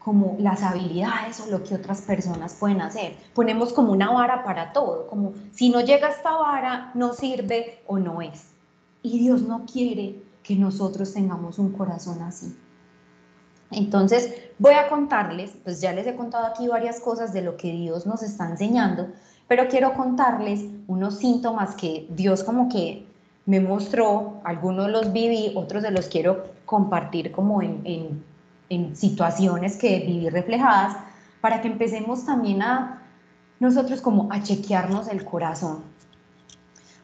como 0.04 0.36
las 0.40 0.62
habilidades 0.64 1.40
o 1.40 1.50
lo 1.50 1.64
que 1.64 1.76
otras 1.76 2.02
personas 2.02 2.56
pueden 2.56 2.82
hacer. 2.82 3.16
Ponemos 3.34 3.72
como 3.72 3.94
una 3.94 4.12
vara 4.12 4.44
para 4.44 4.74
todo, 4.74 5.08
como 5.08 5.34
si 5.54 5.70
no 5.70 5.80
llega 5.82 6.10
esta 6.10 6.32
vara, 6.32 6.92
no 6.94 7.14
sirve 7.14 7.82
o 7.88 7.98
no 7.98 8.22
es. 8.22 8.48
Y 9.02 9.20
Dios 9.20 9.44
no 9.44 9.66
quiere 9.66 10.22
que 10.44 10.56
nosotros 10.56 11.14
tengamos 11.14 11.58
un 11.58 11.72
corazón 11.72 12.22
así. 12.22 12.54
Entonces, 13.72 14.34
voy 14.60 14.74
a 14.74 14.90
contarles, 14.90 15.52
pues 15.64 15.80
ya 15.80 15.94
les 15.94 16.06
he 16.06 16.16
contado 16.16 16.46
aquí 16.46 16.68
varias 16.68 17.00
cosas 17.00 17.34
de 17.34 17.42
lo 17.42 17.56
que 17.56 17.72
Dios 17.72 18.06
nos 18.06 18.22
está 18.22 18.50
enseñando, 18.50 19.08
pero 19.48 19.68
quiero 19.70 19.94
contarles 19.94 20.66
unos 20.88 21.18
síntomas 21.18 21.76
que 21.76 22.08
Dios 22.10 22.44
como 22.44 22.68
que 22.68 23.06
me 23.46 23.62
mostró, 23.62 24.42
algunos 24.44 24.90
los 24.90 25.14
viví, 25.14 25.54
otros 25.56 25.82
de 25.82 25.92
los 25.92 26.08
quiero 26.08 26.46
compartir 26.66 27.32
como 27.32 27.62
en, 27.62 27.82
en 27.84 28.33
situaciones 28.94 29.78
que 29.78 30.00
viví 30.00 30.30
reflejadas, 30.30 30.98
para 31.42 31.62
que 31.62 31.68
empecemos 31.68 32.26
también 32.26 32.62
a 32.62 33.02
nosotros 33.60 34.02
como 34.02 34.32
a 34.32 34.42
chequearnos 34.42 35.08
el 35.08 35.24
corazón. 35.24 35.84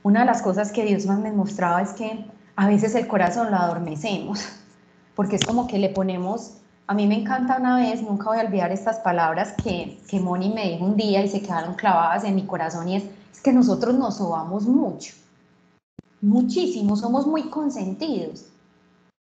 Una 0.01 0.21
de 0.21 0.25
las 0.25 0.41
cosas 0.41 0.71
que 0.71 0.85
Dios 0.85 1.05
más 1.05 1.19
me 1.19 1.31
mostraba 1.31 1.81
es 1.81 1.91
que 1.91 2.25
a 2.55 2.67
veces 2.67 2.95
el 2.95 3.07
corazón 3.07 3.51
lo 3.51 3.57
adormecemos, 3.57 4.45
porque 5.15 5.35
es 5.35 5.45
como 5.45 5.67
que 5.67 5.77
le 5.77 5.89
ponemos, 5.89 6.53
a 6.87 6.93
mí 6.93 7.05
me 7.05 7.19
encanta 7.19 7.57
una 7.57 7.75
vez, 7.77 8.01
nunca 8.01 8.29
voy 8.29 8.39
a 8.39 8.41
olvidar 8.41 8.71
estas 8.71 8.99
palabras 8.99 9.53
que, 9.61 9.99
que 10.07 10.19
Moni 10.19 10.49
me 10.49 10.69
dijo 10.69 10.85
un 10.85 10.95
día 10.95 11.23
y 11.23 11.29
se 11.29 11.41
quedaron 11.41 11.75
clavadas 11.75 12.23
en 12.23 12.35
mi 12.35 12.45
corazón 12.45 12.87
y 12.87 12.95
es, 12.95 13.03
es 13.31 13.41
que 13.41 13.53
nosotros 13.53 13.95
nos 13.95 14.17
sobamos 14.17 14.65
mucho, 14.65 15.13
muchísimo, 16.21 16.95
somos 16.95 17.27
muy 17.27 17.49
consentidos. 17.49 18.45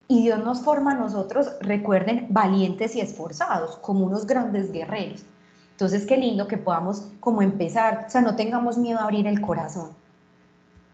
Y 0.09 0.23
Dios 0.23 0.43
nos 0.43 0.61
forma 0.61 0.91
a 0.91 0.95
nosotros, 0.95 1.51
recuerden, 1.59 2.27
valientes 2.29 2.95
y 2.95 3.01
esforzados, 3.01 3.77
como 3.77 4.05
unos 4.05 4.25
grandes 4.25 4.71
guerreros. 4.71 5.25
Entonces, 5.71 6.05
qué 6.05 6.17
lindo 6.17 6.47
que 6.47 6.57
podamos 6.57 7.09
como 7.19 7.41
empezar, 7.41 8.05
o 8.07 8.09
sea, 8.09 8.21
no 8.21 8.35
tengamos 8.35 8.77
miedo 8.77 8.99
a 8.99 9.03
abrir 9.03 9.27
el 9.27 9.41
corazón, 9.41 9.89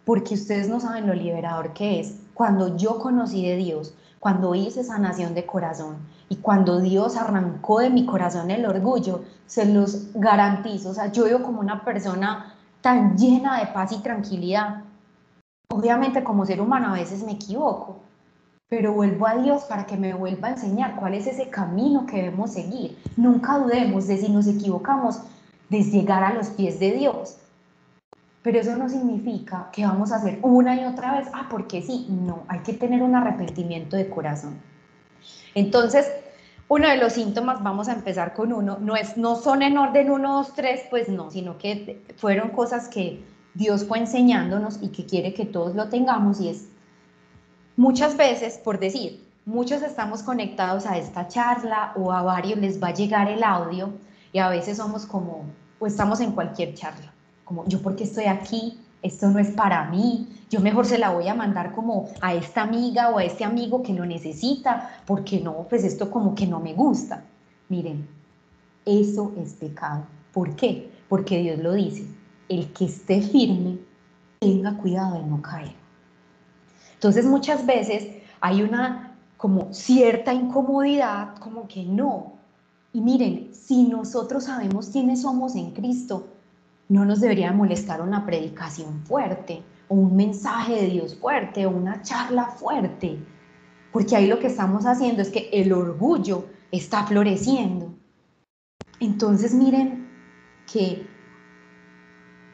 porque 0.03 0.33
ustedes 0.33 0.67
no 0.67 0.79
saben 0.79 1.07
lo 1.07 1.13
liberador 1.13 1.73
que 1.73 1.99
es. 1.99 2.15
Cuando 2.33 2.75
yo 2.75 2.97
conocí 2.99 3.47
de 3.47 3.55
Dios, 3.55 3.93
cuando 4.19 4.55
hice 4.55 4.83
sanación 4.83 5.35
de 5.35 5.45
corazón 5.45 5.97
y 6.29 6.37
cuando 6.37 6.79
Dios 6.79 7.17
arrancó 7.17 7.79
de 7.79 7.89
mi 7.89 8.05
corazón 8.05 8.49
el 8.51 8.65
orgullo, 8.65 9.23
se 9.45 9.65
los 9.65 10.11
garantizo, 10.13 10.89
o 10.89 10.93
sea, 10.93 11.11
yo 11.11 11.25
vivo 11.25 11.43
como 11.43 11.59
una 11.59 11.85
persona 11.85 12.55
tan 12.81 13.17
llena 13.17 13.59
de 13.59 13.67
paz 13.67 13.91
y 13.91 13.99
tranquilidad. 13.99 14.81
Obviamente 15.69 16.23
como 16.23 16.45
ser 16.45 16.59
humano 16.61 16.89
a 16.89 16.93
veces 16.93 17.23
me 17.23 17.33
equivoco, 17.33 17.97
pero 18.75 18.91
vuelvo 18.91 19.27
a 19.27 19.35
Dios 19.35 19.65
para 19.65 19.85
que 19.85 19.97
me 19.97 20.15
vuelva 20.15 20.47
a 20.47 20.51
enseñar 20.53 20.95
cuál 20.95 21.13
es 21.13 21.27
ese 21.27 21.47
camino 21.47 22.07
que 22.07 22.15
debemos 22.15 22.53
seguir. 22.53 22.97
Nunca 23.15 23.59
dudemos 23.59 24.07
de 24.07 24.17
si 24.17 24.29
nos 24.31 24.47
equivocamos, 24.47 25.19
de 25.69 25.83
llegar 25.83 26.23
a 26.23 26.33
los 26.33 26.47
pies 26.47 26.79
de 26.79 26.93
Dios. 26.93 27.37
Pero 28.41 28.59
eso 28.59 28.75
no 28.75 28.89
significa 28.89 29.69
que 29.71 29.85
vamos 29.85 30.11
a 30.11 30.15
hacer 30.15 30.39
una 30.41 30.75
y 30.75 30.85
otra 30.85 31.19
vez, 31.19 31.27
ah, 31.33 31.49
porque 31.51 31.83
sí, 31.83 32.07
no, 32.09 32.45
hay 32.47 32.61
que 32.61 32.73
tener 32.73 33.03
un 33.03 33.13
arrepentimiento 33.15 33.95
de 33.95 34.09
corazón. 34.09 34.57
Entonces, 35.53 36.11
uno 36.67 36.89
de 36.89 36.97
los 36.97 37.13
síntomas, 37.13 37.61
vamos 37.61 37.89
a 37.89 37.93
empezar 37.93 38.33
con 38.33 38.51
uno, 38.51 38.79
no, 38.81 38.95
es, 38.95 39.17
no 39.17 39.35
son 39.35 39.61
en 39.61 39.77
orden 39.77 40.09
uno, 40.09 40.37
dos, 40.37 40.55
tres, 40.55 40.81
pues 40.89 41.09
no, 41.09 41.29
sino 41.29 41.59
que 41.59 42.01
fueron 42.17 42.49
cosas 42.49 42.87
que 42.87 43.23
Dios 43.53 43.85
fue 43.85 43.99
enseñándonos 43.99 44.79
y 44.81 44.87
que 44.87 45.05
quiere 45.05 45.35
que 45.35 45.45
todos 45.45 45.75
lo 45.75 45.89
tengamos 45.89 46.41
y 46.41 46.49
es 46.49 46.72
Muchas 47.75 48.15
veces, 48.15 48.59
por 48.59 48.79
decir, 48.79 49.27
muchos 49.45 49.81
estamos 49.81 50.21
conectados 50.21 50.85
a 50.85 50.99
esta 50.99 51.27
charla 51.27 51.93
o 51.95 52.11
a 52.11 52.21
varios 52.21 52.59
les 52.59 52.81
va 52.81 52.89
a 52.89 52.93
llegar 52.93 53.29
el 53.29 53.43
audio 53.43 53.89
y 54.31 54.37
a 54.37 54.47
veces 54.49 54.77
somos 54.77 55.07
como, 55.07 55.45
o 55.79 55.87
estamos 55.87 56.19
en 56.19 56.33
cualquier 56.33 56.75
charla, 56.75 57.11
como 57.43 57.65
yo 57.67 57.81
porque 57.81 58.03
estoy 58.03 58.25
aquí, 58.25 58.79
esto 59.01 59.27
no 59.29 59.39
es 59.39 59.49
para 59.49 59.85
mí, 59.85 60.27
yo 60.51 60.59
mejor 60.59 60.85
se 60.85 60.99
la 60.99 61.09
voy 61.09 61.27
a 61.27 61.33
mandar 61.33 61.73
como 61.73 62.09
a 62.21 62.35
esta 62.35 62.61
amiga 62.61 63.09
o 63.09 63.17
a 63.17 63.23
este 63.23 63.43
amigo 63.43 63.81
que 63.81 63.93
lo 63.93 64.05
necesita, 64.05 65.01
porque 65.07 65.39
no, 65.39 65.65
pues 65.67 65.83
esto 65.83 66.11
como 66.11 66.35
que 66.35 66.45
no 66.45 66.59
me 66.59 66.75
gusta. 66.75 67.23
Miren, 67.69 68.07
eso 68.85 69.33
es 69.35 69.53
pecado. 69.53 70.05
¿Por 70.31 70.55
qué? 70.55 70.91
Porque 71.09 71.39
Dios 71.39 71.57
lo 71.57 71.73
dice, 71.73 72.05
el 72.49 72.71
que 72.71 72.85
esté 72.85 73.19
firme, 73.19 73.79
tenga 74.37 74.77
cuidado 74.77 75.15
de 75.15 75.23
no 75.23 75.41
caer. 75.41 75.82
Entonces 77.03 77.25
muchas 77.25 77.65
veces 77.65 78.07
hay 78.39 78.61
una 78.61 79.17
como 79.35 79.73
cierta 79.73 80.33
incomodidad, 80.33 81.35
como 81.35 81.67
que 81.67 81.83
no. 81.83 82.31
Y 82.93 83.01
miren, 83.01 83.49
si 83.53 83.83
nosotros 83.83 84.45
sabemos 84.45 84.87
quiénes 84.87 85.23
somos 85.23 85.57
en 85.57 85.71
Cristo, 85.71 86.29
no 86.87 87.03
nos 87.03 87.19
debería 87.19 87.51
molestar 87.51 88.01
una 88.01 88.25
predicación 88.25 89.01
fuerte 89.03 89.63
o 89.89 89.95
un 89.95 90.15
mensaje 90.15 90.75
de 90.75 90.87
Dios 90.87 91.15
fuerte 91.15 91.65
o 91.65 91.71
una 91.71 92.01
charla 92.03 92.45
fuerte, 92.45 93.19
porque 93.91 94.15
ahí 94.15 94.27
lo 94.27 94.39
que 94.39 94.47
estamos 94.47 94.85
haciendo 94.85 95.23
es 95.23 95.29
que 95.29 95.49
el 95.51 95.73
orgullo 95.73 96.45
está 96.71 97.05
floreciendo. 97.05 97.93
Entonces 99.01 99.53
miren 99.53 100.07
que 100.71 101.05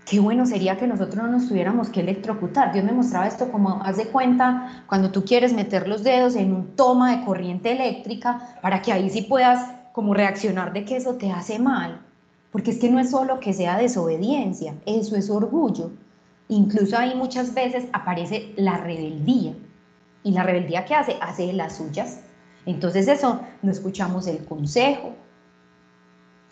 qué 0.10 0.20
bueno 0.20 0.48
sería 0.48 0.76
que 0.76 0.88
nosotros 0.88 1.18
no 1.24 1.28
nos 1.28 1.48
tuviéramos 1.48 1.90
que 1.90 2.00
electrocutar. 2.00 2.74
Dios 2.74 2.84
me 2.84 2.94
mostraba 2.94 3.28
esto 3.28 3.52
como, 3.52 3.80
haz 3.84 3.98
de 3.98 4.08
cuenta, 4.08 4.84
cuando 4.88 5.12
tú 5.12 5.24
quieres 5.24 5.54
meter 5.54 5.88
los 5.88 6.04
dedos 6.04 6.36
en 6.36 6.52
un 6.52 6.76
toma 6.76 7.16
de 7.16 7.24
corriente 7.24 7.72
eléctrica 7.72 8.58
para 8.64 8.82
que 8.82 8.92
ahí 8.92 9.08
sí 9.12 9.22
puedas 9.22 9.72
como 9.94 10.16
reaccionar 10.16 10.74
de 10.74 10.84
que 10.84 10.98
eso 10.98 11.14
te 11.16 11.32
hace 11.32 11.60
mal. 11.60 12.02
Porque 12.52 12.72
es 12.72 12.80
que 12.80 12.90
no 12.90 13.00
es 13.00 13.12
solo 13.12 13.40
que 13.40 13.54
sea 13.54 13.78
desobediencia, 13.78 14.74
eso 14.88 15.16
es 15.16 15.30
orgullo. 15.30 15.92
Incluso 16.48 16.98
ahí 16.98 17.14
muchas 17.14 17.54
veces 17.54 17.86
aparece 17.94 18.54
la 18.58 18.78
rebeldía. 18.78 19.54
¿Y 20.24 20.32
la 20.32 20.42
rebeldía 20.42 20.86
qué 20.86 20.96
hace? 20.96 21.18
Hace 21.22 21.54
las 21.54 21.78
suyas. 21.78 22.22
Entonces 22.66 23.08
eso, 23.08 23.42
no 23.62 23.72
escuchamos 23.72 24.26
el 24.26 24.44
consejo, 24.44 25.14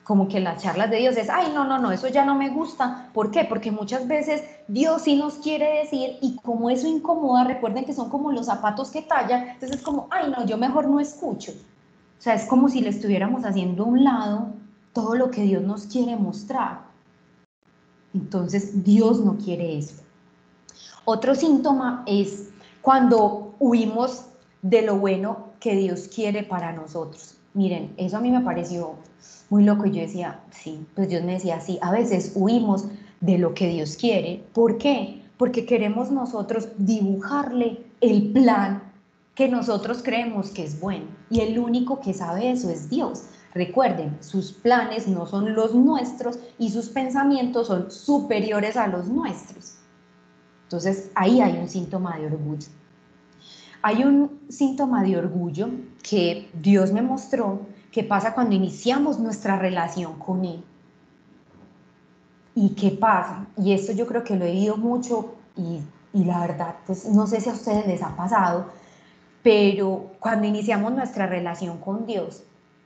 como 0.08 0.30
que 0.30 0.40
las 0.40 0.64
charlas 0.64 0.90
de 0.90 1.00
Dios 1.00 1.18
es, 1.18 1.30
ay, 1.30 1.52
no, 1.54 1.66
no, 1.66 1.80
no, 1.80 1.92
eso 1.92 2.08
ya 2.08 2.24
no 2.24 2.34
me 2.34 2.50
gusta. 2.50 3.10
¿Por 3.14 3.30
qué? 3.30 3.44
Porque 3.44 3.72
muchas 3.72 4.08
veces 4.08 4.42
Dios 4.70 5.02
sí 5.02 5.18
nos 5.18 5.34
quiere 5.34 5.80
decir 5.80 6.18
y 6.22 6.38
como 6.38 6.70
eso 6.70 6.88
incomoda, 6.88 7.44
recuerden 7.44 7.84
que 7.84 7.92
son 7.92 8.10
como 8.10 8.32
los 8.32 8.46
zapatos 8.46 8.90
que 8.90 9.02
tallan, 9.02 9.50
entonces 9.50 9.80
es 9.80 9.82
como, 9.84 10.08
ay, 10.10 10.32
no, 10.32 10.46
yo 10.46 10.58
mejor 10.58 10.88
no 10.88 11.02
escucho. 11.02 11.52
O 11.52 12.22
sea, 12.22 12.36
es 12.36 12.46
como 12.46 12.70
si 12.70 12.80
le 12.80 12.88
estuviéramos 12.88 13.44
haciendo 13.44 13.84
a 13.84 13.88
un 13.88 14.06
lado 14.06 14.54
todo 14.94 15.14
lo 15.16 15.30
que 15.30 15.42
Dios 15.42 15.62
nos 15.64 15.88
quiere 15.88 16.16
mostrar. 16.16 16.84
Entonces, 18.14 18.86
Dios 18.86 19.20
no 19.20 19.36
quiere 19.36 19.78
eso. 19.78 20.02
Otro 21.04 21.36
síntoma 21.36 22.04
es 22.06 22.48
cuando 22.82 23.56
huimos 23.60 24.24
de 24.62 24.84
lo 24.84 24.96
bueno 24.96 25.50
que 25.60 25.76
Dios 25.76 26.08
quiere 26.08 26.44
para 26.44 26.72
nosotros. 26.72 27.36
Miren, 27.54 27.94
eso 27.98 28.16
a 28.16 28.22
mí 28.22 28.32
me 28.32 28.40
pareció 28.40 28.96
muy 29.50 29.64
loco 29.64 29.86
y 29.86 29.92
yo 29.92 30.02
decía, 30.02 30.40
sí, 30.52 30.86
pues 30.96 31.10
Dios 31.10 31.24
me 31.24 31.34
decía, 31.34 31.60
sí, 31.60 31.80
a 31.82 31.92
veces 31.92 32.34
huimos 32.36 32.86
de 33.22 33.38
lo 33.38 33.54
que 33.54 33.70
Dios 33.70 33.96
quiere. 33.96 34.44
¿Por 34.54 34.78
qué? 34.78 35.24
Porque 35.38 35.66
queremos 35.66 36.12
nosotros 36.12 36.70
dibujarle 36.78 37.86
el 38.02 38.32
plan 38.32 38.84
que 39.36 39.48
nosotros 39.48 40.02
creemos 40.04 40.50
que 40.50 40.64
es 40.64 40.80
bueno. 40.80 41.06
Y 41.30 41.42
el 41.42 41.60
único 41.60 42.00
que 42.00 42.14
sabe 42.14 42.52
eso 42.52 42.70
es 42.70 42.90
Dios. 42.90 43.24
Recuerden, 43.54 44.18
sus 44.20 44.52
planes 44.52 45.08
no 45.08 45.26
son 45.26 45.54
los 45.54 45.74
nuestros 45.74 46.40
y 46.60 46.70
sus 46.70 46.90
pensamientos 46.90 47.68
son 47.68 47.90
superiores 47.90 48.78
a 48.78 48.88
los 48.88 49.08
nuestros. 49.08 49.78
Entonces 50.64 51.12
ahí 51.16 51.40
hay 51.40 51.58
un 51.58 51.70
síntoma 51.70 52.18
de 52.18 52.26
orgullo. 52.26 52.68
Hay 53.82 54.04
un 54.04 54.42
síntoma 54.50 55.04
de 55.04 55.18
orgullo 55.18 55.70
que 56.04 56.50
Dios 56.62 56.92
me 56.92 57.02
mostró 57.02 57.62
qué 57.92 58.04
pasa 58.04 58.34
cuando 58.34 58.56
iniciamos 58.56 59.20
nuestra 59.20 59.58
relación 59.58 60.20
con 60.20 60.46
Él. 60.46 60.64
¿Y 62.56 62.70
qué 62.70 62.92
pasa? 62.92 63.48
Y 63.58 63.74
esto 63.74 63.94
yo 63.94 64.08
creo 64.08 64.24
que 64.24 64.36
lo 64.36 64.46
he 64.46 64.52
vivido 64.52 64.78
mucho 64.78 65.36
y, 65.56 65.82
y 66.14 66.24
la 66.24 66.40
verdad, 66.42 66.76
pues 66.86 67.06
no 67.06 67.28
sé 67.28 67.40
si 67.40 67.50
a 67.50 67.54
ustedes 67.54 67.86
les 67.88 68.02
ha 68.02 68.16
pasado, 68.16 68.68
pero 69.44 70.12
cuando 70.20 70.48
iniciamos 70.48 70.92
nuestra 70.92 71.28
relación 71.28 71.78
con 71.78 72.06
Dios, 72.06 72.44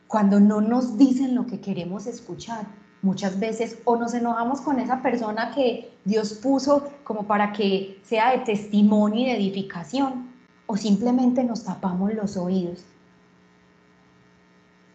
cuando 0.07 0.39
no 0.39 0.59
nos 0.59 0.97
dicen 0.97 1.35
lo 1.35 1.45
que 1.45 1.61
queremos 1.61 2.05
escuchar, 2.05 2.65
muchas 3.01 3.39
veces 3.39 3.79
o 3.85 3.95
nos 3.95 4.13
enojamos 4.13 4.61
con 4.61 4.79
esa 4.79 5.01
persona 5.01 5.51
que 5.55 5.91
Dios 6.05 6.33
puso 6.33 6.89
como 7.03 7.23
para 7.23 7.53
que 7.53 7.99
sea 8.03 8.31
de 8.31 8.39
testimonio 8.39 9.21
y 9.21 9.25
de 9.25 9.37
edificación, 9.37 10.29
o 10.67 10.77
simplemente 10.77 11.43
nos 11.43 11.63
tapamos 11.63 12.13
los 12.13 12.37
oídos 12.37 12.85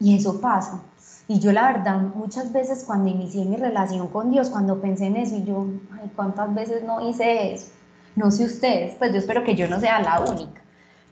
y 0.00 0.16
eso 0.16 0.40
pasa. 0.40 0.80
Y 1.28 1.40
yo 1.40 1.52
la 1.52 1.72
verdad, 1.72 2.00
muchas 2.14 2.52
veces 2.52 2.84
cuando 2.84 3.10
inicié 3.10 3.44
mi 3.44 3.56
relación 3.56 4.08
con 4.08 4.30
Dios, 4.30 4.48
cuando 4.50 4.80
pensé 4.80 5.06
en 5.06 5.16
eso, 5.16 5.36
y 5.36 5.44
yo, 5.44 5.66
ay, 5.92 6.10
¿cuántas 6.14 6.54
veces 6.54 6.84
no 6.84 7.08
hice 7.08 7.54
eso? 7.54 7.66
No 8.14 8.30
sé 8.30 8.44
ustedes, 8.44 8.94
pues 8.94 9.12
yo 9.12 9.18
espero 9.18 9.44
que 9.44 9.56
yo 9.56 9.68
no 9.68 9.80
sea 9.80 10.00
la 10.00 10.20
única, 10.20 10.62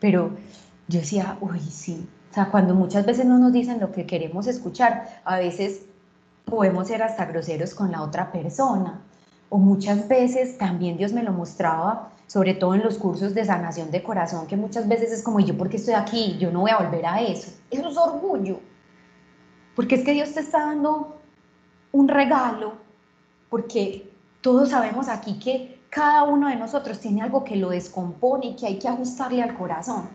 pero 0.01 0.31
yo 0.89 1.01
decía, 1.01 1.37
uy, 1.41 1.61
sí. 1.61 2.09
O 2.31 2.35
sea, 2.35 2.51
cuando 2.51 2.75
muchas 2.75 3.07
veces 3.07 3.27
no 3.27 3.39
nos 3.39 3.53
dicen 3.53 3.81
lo 3.81 3.93
que 3.93 4.07
queremos 4.07 4.47
escuchar, 4.47 5.21
a 5.25 5.39
veces 5.39 5.83
podemos 6.45 6.89
ser 6.89 7.03
hasta 7.03 7.27
groseros 7.27 7.75
con 7.75 7.93
la 7.93 8.03
otra 8.03 8.33
persona. 8.33 9.01
O 9.51 9.59
muchas 9.59 10.09
veces 10.09 10.59
también 10.59 10.97
Dios 10.97 11.13
me 11.13 11.23
lo 11.23 11.33
mostraba 11.33 12.11
sobre 12.27 12.55
todo 12.55 12.75
en 12.75 12.83
los 12.83 12.99
cursos 12.99 13.35
de 13.35 13.45
sanación 13.45 13.91
de 13.91 14.03
corazón, 14.03 14.47
que 14.47 14.57
muchas 14.57 14.89
veces 14.89 15.13
es 15.13 15.23
como, 15.23 15.41
yo 15.41 15.57
porque 15.57 15.77
estoy 15.77 15.95
aquí? 15.95 16.37
Yo 16.39 16.51
no 16.51 16.61
voy 16.61 16.71
a 16.71 16.79
volver 16.79 17.07
a 17.07 17.21
eso. 17.21 17.53
Eso 17.71 17.89
es 17.89 17.97
orgullo. 17.97 18.59
Porque 19.75 19.97
es 19.97 20.05
que 20.05 20.13
Dios 20.13 20.33
te 20.33 20.41
está 20.41 20.67
dando 20.67 21.19
un 21.93 22.09
regalo, 22.09 22.75
porque 23.51 24.11
todos 24.41 24.71
sabemos 24.71 25.09
aquí 25.09 25.39
que 25.39 25.81
cada 25.91 26.25
uno 26.25 26.49
de 26.49 26.57
nosotros 26.57 26.99
tiene 26.99 27.23
algo 27.23 27.45
que 27.45 27.57
lo 27.57 27.71
descompone 27.71 28.47
y 28.47 28.57
que 28.57 28.67
hay 28.67 28.79
que 28.79 28.89
ajustarle 28.89 29.43
al 29.43 29.57
corazón. 29.57 30.09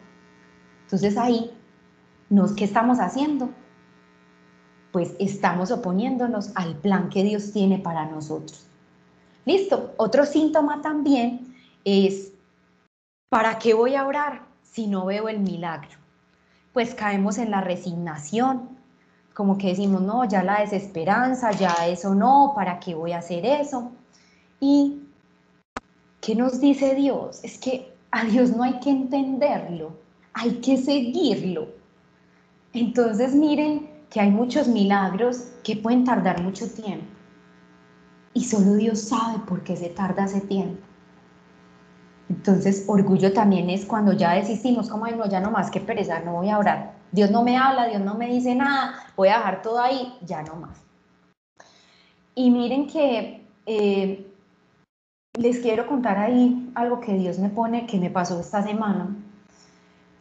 Entonces 0.84 1.18
ahí, 1.18 1.52
¿qué 2.58 2.64
estamos 2.66 3.00
haciendo? 3.00 3.50
Pues 4.92 5.16
estamos 5.20 5.72
oponiéndonos 5.72 6.52
al 6.56 6.76
plan 6.76 7.10
que 7.10 7.24
Dios 7.24 7.54
tiene 7.54 7.78
para 7.78 8.06
nosotros. 8.06 8.68
Listo, 9.46 9.94
otro 9.98 10.26
síntoma 10.26 10.82
también 10.82 11.56
es, 11.86 12.34
¿para 13.30 13.58
qué 13.58 13.74
voy 13.74 13.96
a 13.96 14.06
orar 14.06 14.44
si 14.64 14.88
no 14.88 15.06
veo 15.06 15.30
el 15.30 15.40
milagro? 15.40 15.98
Pues 16.74 16.94
caemos 16.94 17.38
en 17.38 17.52
la 17.52 17.62
resignación, 17.62 18.79
como 19.40 19.58
que 19.58 19.68
decimos, 19.68 20.02
no, 20.02 20.26
ya 20.26 20.44
la 20.44 20.60
desesperanza, 20.60 21.52
ya 21.52 21.74
eso 21.88 22.14
no, 22.14 22.52
¿para 22.54 22.78
qué 22.78 22.94
voy 22.94 23.14
a 23.14 23.20
hacer 23.20 23.46
eso? 23.46 23.90
Y, 24.60 25.04
¿qué 26.20 26.36
nos 26.36 26.60
dice 26.60 26.94
Dios? 26.94 27.40
Es 27.42 27.58
que 27.58 27.90
a 28.12 28.26
Dios 28.26 28.54
no 28.54 28.64
hay 28.64 28.82
que 28.82 28.90
entenderlo, 28.90 29.94
hay 30.34 30.56
que 30.56 30.76
seguirlo. 30.76 31.70
Entonces 32.74 33.34
miren 33.34 33.90
que 34.10 34.20
hay 34.20 34.30
muchos 34.30 34.68
milagros 34.68 35.54
que 35.64 35.78
pueden 35.78 36.04
tardar 36.04 36.44
mucho 36.44 36.70
tiempo. 36.70 37.08
Y 38.34 38.44
solo 38.44 38.74
Dios 38.74 39.00
sabe 39.00 39.40
por 39.48 39.64
qué 39.64 39.78
se 39.78 39.88
tarda 39.88 40.26
ese 40.26 40.42
tiempo. 40.42 40.84
Entonces, 42.28 42.84
orgullo 42.88 43.32
también 43.32 43.70
es 43.70 43.86
cuando 43.86 44.12
ya 44.12 44.34
desistimos, 44.34 44.90
como, 44.90 45.06
ay, 45.06 45.16
no, 45.16 45.30
ya 45.30 45.40
no 45.40 45.50
más 45.50 45.72
que 45.72 45.80
pereza, 45.80 46.20
no 46.20 46.34
voy 46.34 46.50
a 46.50 46.60
orar. 46.60 46.99
Dios 47.12 47.32
no 47.32 47.44
me 47.44 47.58
habla, 47.58 47.88
Dios 47.88 48.02
no 48.02 48.16
me 48.16 48.28
dice 48.28 48.56
nada, 48.56 48.96
voy 49.16 49.30
a 49.30 49.38
dejar 49.38 49.62
todo 49.62 49.80
ahí, 49.80 50.18
ya 50.26 50.44
no 50.44 50.56
más. 50.56 50.78
Y 52.36 52.52
miren 52.52 52.88
que 52.88 53.46
eh, 53.66 54.32
les 55.34 55.60
quiero 55.60 55.88
contar 55.88 56.18
ahí 56.18 56.72
algo 56.76 57.00
que 57.00 57.14
Dios 57.14 57.40
me 57.40 57.50
pone, 57.50 57.86
que 57.86 57.98
me 57.98 58.10
pasó 58.10 58.40
esta 58.40 58.64
semana. 58.64 59.16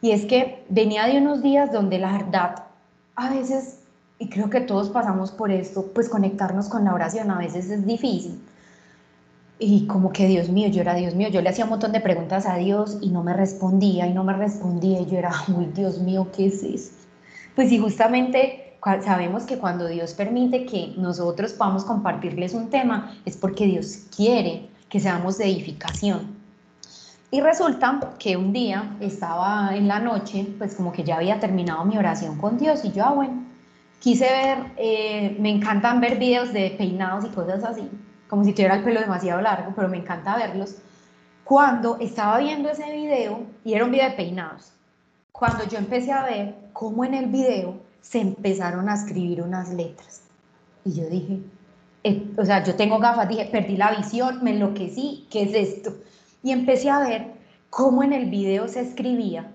Y 0.00 0.12
es 0.12 0.24
que 0.26 0.64
venía 0.68 1.06
de 1.06 1.18
unos 1.18 1.42
días 1.42 1.72
donde 1.72 1.98
la 1.98 2.12
verdad, 2.12 2.64
a 3.16 3.30
veces, 3.30 3.80
y 4.18 4.28
creo 4.28 4.48
que 4.48 4.60
todos 4.60 4.90
pasamos 4.90 5.30
por 5.30 5.50
esto, 5.50 5.86
pues 5.92 6.08
conectarnos 6.08 6.68
con 6.68 6.84
la 6.84 6.94
oración 6.94 7.30
a 7.30 7.38
veces 7.38 7.70
es 7.70 7.86
difícil. 7.86 8.40
Y 9.60 9.86
como 9.86 10.12
que 10.12 10.26
Dios 10.28 10.48
mío, 10.50 10.68
yo 10.68 10.82
era 10.82 10.94
Dios 10.94 11.14
mío, 11.14 11.28
yo 11.28 11.42
le 11.42 11.48
hacía 11.48 11.64
un 11.64 11.70
montón 11.70 11.90
de 11.90 12.00
preguntas 12.00 12.46
a 12.46 12.56
Dios 12.56 12.98
y 13.00 13.10
no 13.10 13.24
me 13.24 13.34
respondía 13.34 14.06
y 14.06 14.12
no 14.12 14.22
me 14.22 14.32
respondía 14.32 15.00
y 15.00 15.06
yo 15.06 15.18
era, 15.18 15.32
uy 15.48 15.66
Dios 15.74 15.98
mío, 15.98 16.28
¿qué 16.34 16.46
es 16.46 16.62
esto? 16.62 16.96
Pues 17.56 17.72
y 17.72 17.78
justamente 17.78 18.76
sabemos 19.04 19.42
que 19.42 19.58
cuando 19.58 19.88
Dios 19.88 20.14
permite 20.14 20.64
que 20.64 20.94
nosotros 20.96 21.52
podamos 21.54 21.84
compartirles 21.84 22.54
un 22.54 22.70
tema 22.70 23.16
es 23.24 23.36
porque 23.36 23.66
Dios 23.66 24.06
quiere 24.14 24.68
que 24.88 25.00
seamos 25.00 25.38
de 25.38 25.46
edificación. 25.46 26.38
Y 27.30 27.40
resulta 27.40 28.14
que 28.18 28.36
un 28.36 28.52
día 28.52 28.96
estaba 29.00 29.76
en 29.76 29.88
la 29.88 29.98
noche, 29.98 30.46
pues 30.56 30.74
como 30.74 30.92
que 30.92 31.04
ya 31.04 31.16
había 31.16 31.38
terminado 31.40 31.84
mi 31.84 31.98
oración 31.98 32.38
con 32.38 32.56
Dios 32.56 32.84
y 32.84 32.92
yo, 32.92 33.04
ah, 33.04 33.12
bueno, 33.12 33.44
quise 34.00 34.24
ver, 34.24 34.58
eh, 34.76 35.36
me 35.38 35.50
encantan 35.50 36.00
ver 36.00 36.18
videos 36.18 36.52
de 36.52 36.70
peinados 36.78 37.26
y 37.26 37.28
cosas 37.28 37.64
así, 37.64 37.90
como 38.28 38.44
si 38.44 38.52
tuviera 38.52 38.76
el 38.76 38.84
pelo 38.84 39.00
demasiado 39.00 39.40
largo, 39.40 39.72
pero 39.74 39.88
me 39.88 39.98
encanta 39.98 40.36
verlos. 40.36 40.76
Cuando 41.44 41.96
estaba 41.98 42.38
viendo 42.38 42.68
ese 42.68 42.92
video, 42.92 43.40
y 43.64 43.74
era 43.74 43.84
un 43.84 43.90
video 43.90 44.10
de 44.10 44.16
peinados, 44.16 44.72
cuando 45.32 45.64
yo 45.66 45.78
empecé 45.78 46.12
a 46.12 46.24
ver 46.24 46.54
cómo 46.72 47.04
en 47.04 47.14
el 47.14 47.26
video 47.26 47.76
se 48.00 48.20
empezaron 48.20 48.88
a 48.88 48.94
escribir 48.94 49.42
unas 49.42 49.70
letras. 49.70 50.22
Y 50.84 50.94
yo 50.94 51.08
dije, 51.08 51.40
eh, 52.04 52.30
o 52.36 52.44
sea, 52.44 52.62
yo 52.64 52.74
tengo 52.74 52.98
gafas, 52.98 53.28
dije, 53.28 53.46
perdí 53.46 53.76
la 53.76 53.92
visión, 53.92 54.42
me 54.42 54.50
enloquecí, 54.50 55.26
¿qué 55.30 55.42
es 55.42 55.54
esto? 55.54 55.94
Y 56.42 56.52
empecé 56.52 56.90
a 56.90 57.00
ver 57.00 57.32
cómo 57.70 58.02
en 58.02 58.12
el 58.12 58.30
video 58.30 58.68
se 58.68 58.80
escribía 58.80 59.50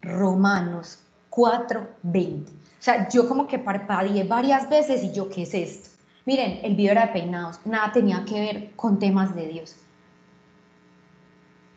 Romanos 0.00 1.00
4:20. 1.30 2.48
O 2.48 2.82
sea, 2.82 3.08
yo 3.08 3.28
como 3.28 3.46
que 3.46 3.58
parpadeé 3.58 4.24
varias 4.24 4.68
veces 4.68 5.02
y 5.02 5.12
yo, 5.12 5.28
¿qué 5.28 5.42
es 5.42 5.54
esto? 5.54 5.87
Miren, 6.28 6.60
el 6.62 6.74
video 6.74 6.92
era 6.92 7.06
de 7.06 7.12
peinados, 7.14 7.58
nada 7.64 7.90
tenía 7.90 8.22
que 8.26 8.38
ver 8.38 8.70
con 8.76 8.98
temas 8.98 9.34
de 9.34 9.48
Dios. 9.48 9.76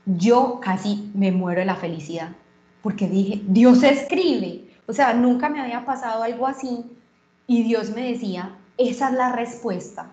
Yo 0.05 0.59
casi 0.61 1.09
me 1.13 1.31
muero 1.31 1.61
de 1.61 1.65
la 1.65 1.77
felicidad, 1.77 2.31
porque 2.81 3.07
dije, 3.07 3.41
Dios 3.47 3.81
escribe. 3.81 4.69
O 4.87 4.91
sea, 4.91 5.13
nunca 5.13 5.47
me 5.47 5.61
había 5.61 5.85
pasado 5.85 6.21
algo 6.23 6.47
así 6.47 6.83
y 7.47 7.63
Dios 7.63 7.91
me 7.91 8.11
decía, 8.11 8.57
esa 8.77 9.07
es 9.07 9.13
la 9.13 9.31
respuesta, 9.31 10.11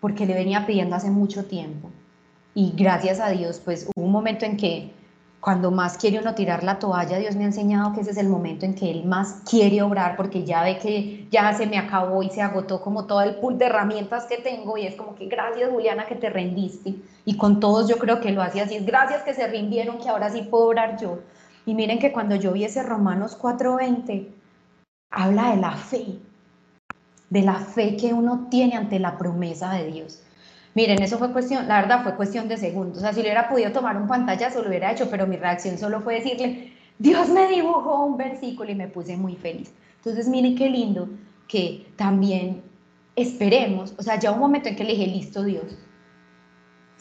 porque 0.00 0.24
le 0.24 0.32
venía 0.32 0.64
pidiendo 0.64 0.96
hace 0.96 1.10
mucho 1.10 1.44
tiempo. 1.44 1.90
Y 2.54 2.72
gracias 2.74 3.20
a 3.20 3.28
Dios, 3.28 3.60
pues 3.62 3.86
hubo 3.94 4.06
un 4.06 4.12
momento 4.12 4.46
en 4.46 4.56
que 4.56 4.94
cuando 5.42 5.72
más 5.72 5.98
quiere 5.98 6.20
uno 6.20 6.36
tirar 6.36 6.62
la 6.62 6.78
toalla, 6.78 7.18
Dios 7.18 7.34
me 7.34 7.42
ha 7.42 7.48
enseñado 7.48 7.92
que 7.92 8.02
ese 8.02 8.12
es 8.12 8.16
el 8.16 8.28
momento 8.28 8.64
en 8.64 8.76
que 8.76 8.88
Él 8.88 9.04
más 9.04 9.42
quiere 9.44 9.82
obrar, 9.82 10.16
porque 10.16 10.44
ya 10.44 10.62
ve 10.62 10.78
que 10.78 11.26
ya 11.32 11.52
se 11.52 11.66
me 11.66 11.78
acabó 11.78 12.22
y 12.22 12.30
se 12.30 12.40
agotó 12.40 12.80
como 12.80 13.06
todo 13.06 13.22
el 13.22 13.34
pool 13.34 13.58
de 13.58 13.66
herramientas 13.66 14.26
que 14.26 14.36
tengo, 14.36 14.78
y 14.78 14.86
es 14.86 14.94
como 14.94 15.16
que 15.16 15.26
gracias 15.26 15.68
Juliana 15.68 16.06
que 16.06 16.14
te 16.14 16.30
rendiste, 16.30 16.94
y 17.24 17.36
con 17.36 17.58
todos 17.58 17.88
yo 17.88 17.98
creo 17.98 18.20
que 18.20 18.30
lo 18.30 18.40
hacía 18.40 18.62
así, 18.62 18.76
es 18.76 18.86
gracias 18.86 19.22
que 19.22 19.34
se 19.34 19.48
rindieron, 19.48 19.98
que 19.98 20.08
ahora 20.08 20.30
sí 20.30 20.42
puedo 20.42 20.68
obrar 20.68 20.96
yo. 21.00 21.18
Y 21.66 21.74
miren 21.74 21.98
que 21.98 22.12
cuando 22.12 22.36
yo 22.36 22.52
vi 22.52 22.62
ese 22.62 22.84
Romanos 22.84 23.36
4:20, 23.36 24.28
habla 25.10 25.50
de 25.50 25.56
la 25.56 25.72
fe, 25.72 26.20
de 27.30 27.42
la 27.42 27.56
fe 27.56 27.96
que 27.96 28.14
uno 28.14 28.46
tiene 28.48 28.76
ante 28.76 29.00
la 29.00 29.18
promesa 29.18 29.72
de 29.72 29.90
Dios. 29.90 30.21
Miren, 30.74 31.02
eso 31.02 31.18
fue 31.18 31.32
cuestión, 31.32 31.68
la 31.68 31.82
verdad 31.82 32.02
fue 32.02 32.16
cuestión 32.16 32.48
de 32.48 32.56
segundos. 32.56 32.98
O 32.98 33.00
sea, 33.00 33.12
si 33.12 33.16
le 33.16 33.28
hubiera 33.28 33.48
podido 33.48 33.72
tomar 33.72 33.96
un 33.96 34.08
pantallazo, 34.08 34.62
lo 34.62 34.68
hubiera 34.68 34.92
hecho, 34.92 35.08
pero 35.10 35.26
mi 35.26 35.36
reacción 35.36 35.76
solo 35.76 36.00
fue 36.00 36.14
decirle, 36.14 36.72
Dios 36.98 37.28
me 37.28 37.48
dibujó 37.48 38.04
un 38.04 38.16
versículo 38.16 38.70
y 38.70 38.74
me 38.74 38.88
puse 38.88 39.16
muy 39.16 39.36
feliz. 39.36 39.72
Entonces, 39.96 40.28
miren 40.28 40.56
qué 40.56 40.70
lindo 40.70 41.08
que 41.46 41.86
también 41.96 42.62
esperemos, 43.16 43.94
o 43.98 44.02
sea, 44.02 44.18
ya 44.18 44.32
un 44.32 44.40
momento 44.40 44.68
en 44.68 44.76
que 44.76 44.84
le 44.84 44.92
dije, 44.92 45.06
listo 45.06 45.42
Dios, 45.42 45.76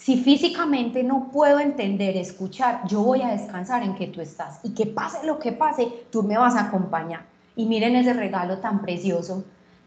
si 0.02 0.18
físicamente 0.18 1.04
no 1.04 1.30
puedo 1.32 1.60
entender, 1.60 2.18
escuchar, 2.18 2.88
yo 2.88 3.04
voy 3.04 3.22
a 3.22 3.30
descansar 3.30 3.84
en 3.84 3.94
que 3.94 4.08
tú 4.08 4.20
estás 4.20 4.60
y 4.64 4.74
que 4.74 4.88
pase 4.88 5.26
lo 5.28 5.38
que 5.38 5.52
pase, 5.52 6.08
tú 6.12 6.24
me 6.24 6.40
vas 6.40 6.56
a 6.56 6.70
acompañar. 6.70 7.28
Y 7.56 7.68
miren 7.68 7.96
ese 7.96 8.14
regalo 8.14 8.58
tan 8.58 8.82
precioso 8.82 9.44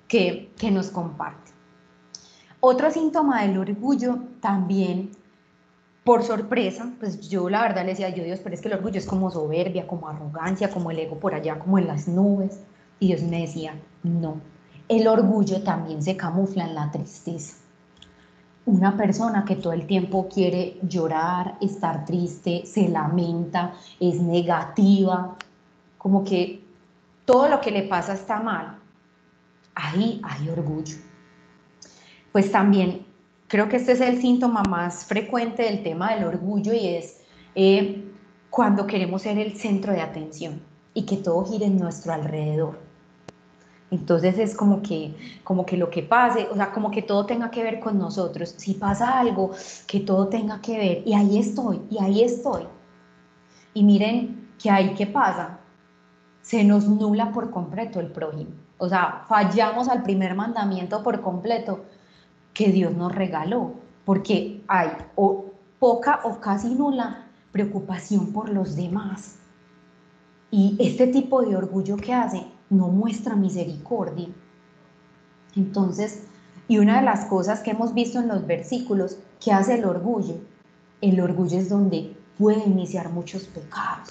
que, 0.06 0.52
nos 0.70 0.90
comparte. 0.90 1.50
Otro 2.66 2.90
síntoma 2.90 3.42
del 3.42 3.58
orgullo 3.58 4.20
también, 4.40 5.10
por 6.02 6.22
sorpresa, 6.22 6.90
pues 6.98 7.28
yo 7.28 7.50
la 7.50 7.60
verdad 7.60 7.82
le 7.82 7.90
decía, 7.90 8.08
yo 8.08 8.24
Dios, 8.24 8.40
pero 8.42 8.54
es 8.54 8.62
que 8.62 8.68
el 8.68 8.74
orgullo 8.74 8.96
es 8.96 9.04
como 9.04 9.30
soberbia, 9.30 9.86
como 9.86 10.08
arrogancia, 10.08 10.70
como 10.70 10.90
el 10.90 10.98
ego 10.98 11.18
por 11.18 11.34
allá, 11.34 11.58
como 11.58 11.78
en 11.78 11.86
las 11.86 12.08
nubes. 12.08 12.58
Y 13.00 13.08
Dios 13.08 13.20
me 13.20 13.42
decía, 13.42 13.78
no, 14.02 14.40
el 14.88 15.06
orgullo 15.06 15.62
también 15.62 16.02
se 16.02 16.16
camufla 16.16 16.64
en 16.64 16.74
la 16.74 16.90
tristeza. 16.90 17.58
Una 18.64 18.96
persona 18.96 19.44
que 19.44 19.56
todo 19.56 19.74
el 19.74 19.86
tiempo 19.86 20.26
quiere 20.32 20.78
llorar, 20.80 21.58
estar 21.60 22.06
triste, 22.06 22.64
se 22.64 22.88
lamenta, 22.88 23.74
es 24.00 24.22
negativa, 24.22 25.36
como 25.98 26.24
que 26.24 26.64
todo 27.26 27.46
lo 27.46 27.60
que 27.60 27.70
le 27.70 27.82
pasa 27.82 28.14
está 28.14 28.40
mal 28.40 28.78
ahí 29.74 30.20
hay 30.24 30.48
orgullo. 30.48 30.96
Pues 32.34 32.50
también 32.50 33.06
creo 33.46 33.68
que 33.68 33.76
este 33.76 33.92
es 33.92 34.00
el 34.00 34.20
síntoma 34.20 34.64
más 34.64 35.04
frecuente 35.04 35.62
del 35.62 35.84
tema 35.84 36.12
del 36.12 36.24
orgullo 36.24 36.74
y 36.74 36.88
es 36.88 37.20
eh, 37.54 38.12
cuando 38.50 38.88
queremos 38.88 39.22
ser 39.22 39.38
el 39.38 39.56
centro 39.56 39.92
de 39.92 40.00
atención 40.00 40.60
y 40.94 41.06
que 41.06 41.18
todo 41.18 41.44
gire 41.44 41.66
en 41.66 41.78
nuestro 41.78 42.12
alrededor. 42.12 42.80
Entonces 43.92 44.36
es 44.40 44.56
como 44.56 44.82
que, 44.82 45.14
como 45.44 45.64
que 45.64 45.76
lo 45.76 45.90
que 45.90 46.02
pase, 46.02 46.48
o 46.50 46.56
sea, 46.56 46.72
como 46.72 46.90
que 46.90 47.02
todo 47.02 47.24
tenga 47.24 47.52
que 47.52 47.62
ver 47.62 47.78
con 47.78 48.00
nosotros. 48.00 48.52
Si 48.58 48.74
pasa 48.74 49.16
algo, 49.20 49.52
que 49.86 50.00
todo 50.00 50.26
tenga 50.26 50.60
que 50.60 50.76
ver. 50.76 51.02
Y 51.06 51.14
ahí 51.14 51.38
estoy, 51.38 51.82
y 51.88 52.02
ahí 52.02 52.24
estoy. 52.24 52.64
Y 53.74 53.84
miren 53.84 54.50
que 54.60 54.70
ahí 54.70 54.92
qué 54.94 55.06
pasa. 55.06 55.60
Se 56.42 56.64
nos 56.64 56.88
nula 56.88 57.30
por 57.30 57.52
completo 57.52 58.00
el 58.00 58.10
prójimo. 58.10 58.50
O 58.78 58.88
sea, 58.88 59.24
fallamos 59.28 59.88
al 59.88 60.02
primer 60.02 60.34
mandamiento 60.34 61.00
por 61.04 61.20
completo 61.20 61.84
que 62.54 62.72
Dios 62.72 62.94
nos 62.94 63.14
regaló, 63.14 63.74
porque 64.04 64.62
hay 64.68 64.88
o 65.16 65.46
poca 65.78 66.20
o 66.24 66.40
casi 66.40 66.74
nula 66.74 67.26
preocupación 67.52 68.32
por 68.32 68.48
los 68.48 68.76
demás. 68.76 69.36
Y 70.50 70.76
este 70.78 71.08
tipo 71.08 71.42
de 71.42 71.56
orgullo 71.56 71.96
que 71.96 72.14
hace 72.14 72.46
no 72.70 72.88
muestra 72.88 73.34
misericordia. 73.34 74.28
Entonces, 75.56 76.24
y 76.68 76.78
una 76.78 76.96
de 76.96 77.04
las 77.04 77.26
cosas 77.26 77.60
que 77.60 77.72
hemos 77.72 77.92
visto 77.92 78.18
en 78.18 78.28
los 78.28 78.46
versículos 78.46 79.18
que 79.40 79.52
hace 79.52 79.74
el 79.74 79.84
orgullo 79.84 80.40
el 81.08 81.20
orgullo 81.20 81.58
es 81.58 81.68
donde 81.68 82.16
puede 82.38 82.64
iniciar 82.64 83.10
muchos 83.10 83.44
pecados 83.44 84.08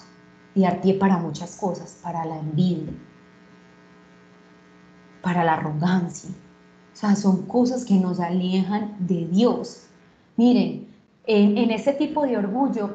y 0.54 0.62
dar 0.62 0.80
pie 0.80 0.94
para 0.94 1.18
muchas 1.18 1.56
cosas, 1.56 1.98
para 2.02 2.24
la 2.24 2.38
envidia, 2.38 2.92
para 5.20 5.42
la 5.42 5.54
arrogancia. 5.54 6.30
O 6.94 6.96
sea, 6.96 7.16
son 7.16 7.42
cosas 7.42 7.84
que 7.84 7.94
nos 7.94 8.20
alejan 8.20 8.96
de 9.00 9.26
Dios. 9.26 9.88
Miren, 10.36 10.86
en, 11.26 11.58
en 11.58 11.70
este 11.72 11.92
tipo 11.92 12.24
de 12.24 12.36
orgullo, 12.36 12.90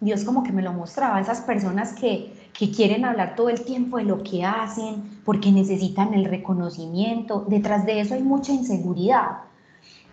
Dios 0.00 0.24
como 0.24 0.42
que 0.42 0.52
me 0.52 0.62
lo 0.62 0.72
mostraba, 0.72 1.20
esas 1.20 1.40
personas 1.40 1.94
que, 1.94 2.50
que 2.52 2.70
quieren 2.70 3.06
hablar 3.06 3.34
todo 3.34 3.48
el 3.48 3.62
tiempo 3.62 3.96
de 3.96 4.04
lo 4.04 4.22
que 4.22 4.44
hacen, 4.44 5.20
porque 5.24 5.50
necesitan 5.50 6.12
el 6.12 6.26
reconocimiento. 6.26 7.46
Detrás 7.48 7.86
de 7.86 8.00
eso 8.00 8.14
hay 8.14 8.22
mucha 8.22 8.52
inseguridad. 8.52 9.38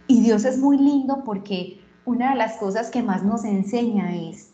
Y 0.07 0.21
Dios 0.21 0.45
es 0.45 0.57
muy 0.57 0.77
lindo 0.77 1.23
porque 1.25 1.81
una 2.05 2.31
de 2.31 2.37
las 2.37 2.57
cosas 2.57 2.89
que 2.89 3.03
más 3.03 3.23
nos 3.23 3.43
enseña 3.43 4.15
es, 4.15 4.51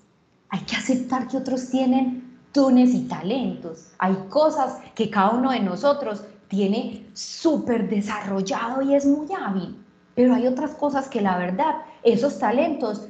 hay 0.49 0.61
que 0.61 0.75
aceptar 0.75 1.27
que 1.27 1.37
otros 1.37 1.69
tienen 1.69 2.39
dones 2.53 2.93
y 2.93 3.01
talentos. 3.01 3.91
Hay 3.99 4.15
cosas 4.29 4.77
que 4.95 5.09
cada 5.09 5.31
uno 5.31 5.51
de 5.51 5.59
nosotros 5.59 6.23
tiene 6.55 7.05
súper 7.13 7.89
desarrollado 7.89 8.81
y 8.81 8.95
es 8.95 9.05
muy 9.05 9.27
hábil. 9.37 9.77
Pero 10.15 10.33
hay 10.33 10.47
otras 10.47 10.71
cosas 10.71 11.09
que 11.09 11.19
la 11.19 11.37
verdad, 11.37 11.81
esos 12.03 12.39
talentos 12.39 13.09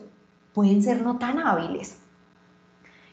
pueden 0.53 0.81
ser 0.81 1.03
no 1.03 1.19
tan 1.19 1.37
hábiles. 1.37 1.95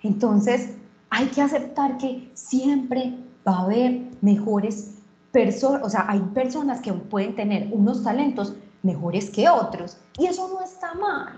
Entonces, 0.02 0.74
hay 1.10 1.26
que 1.26 1.42
aceptar 1.42 1.98
que 1.98 2.30
siempre 2.32 3.14
va 3.46 3.58
a 3.58 3.62
haber 3.64 4.08
mejores 4.22 4.94
personas, 5.32 5.82
o 5.84 5.90
sea, 5.90 6.06
hay 6.08 6.20
personas 6.20 6.80
que 6.80 6.94
pueden 6.94 7.34
tener 7.34 7.68
unos 7.70 8.02
talentos 8.02 8.54
mejores 8.82 9.28
que 9.28 9.48
otros 9.50 9.98
y 10.18 10.26
eso 10.26 10.48
no 10.48 10.62
está 10.62 10.94
mal. 10.94 11.34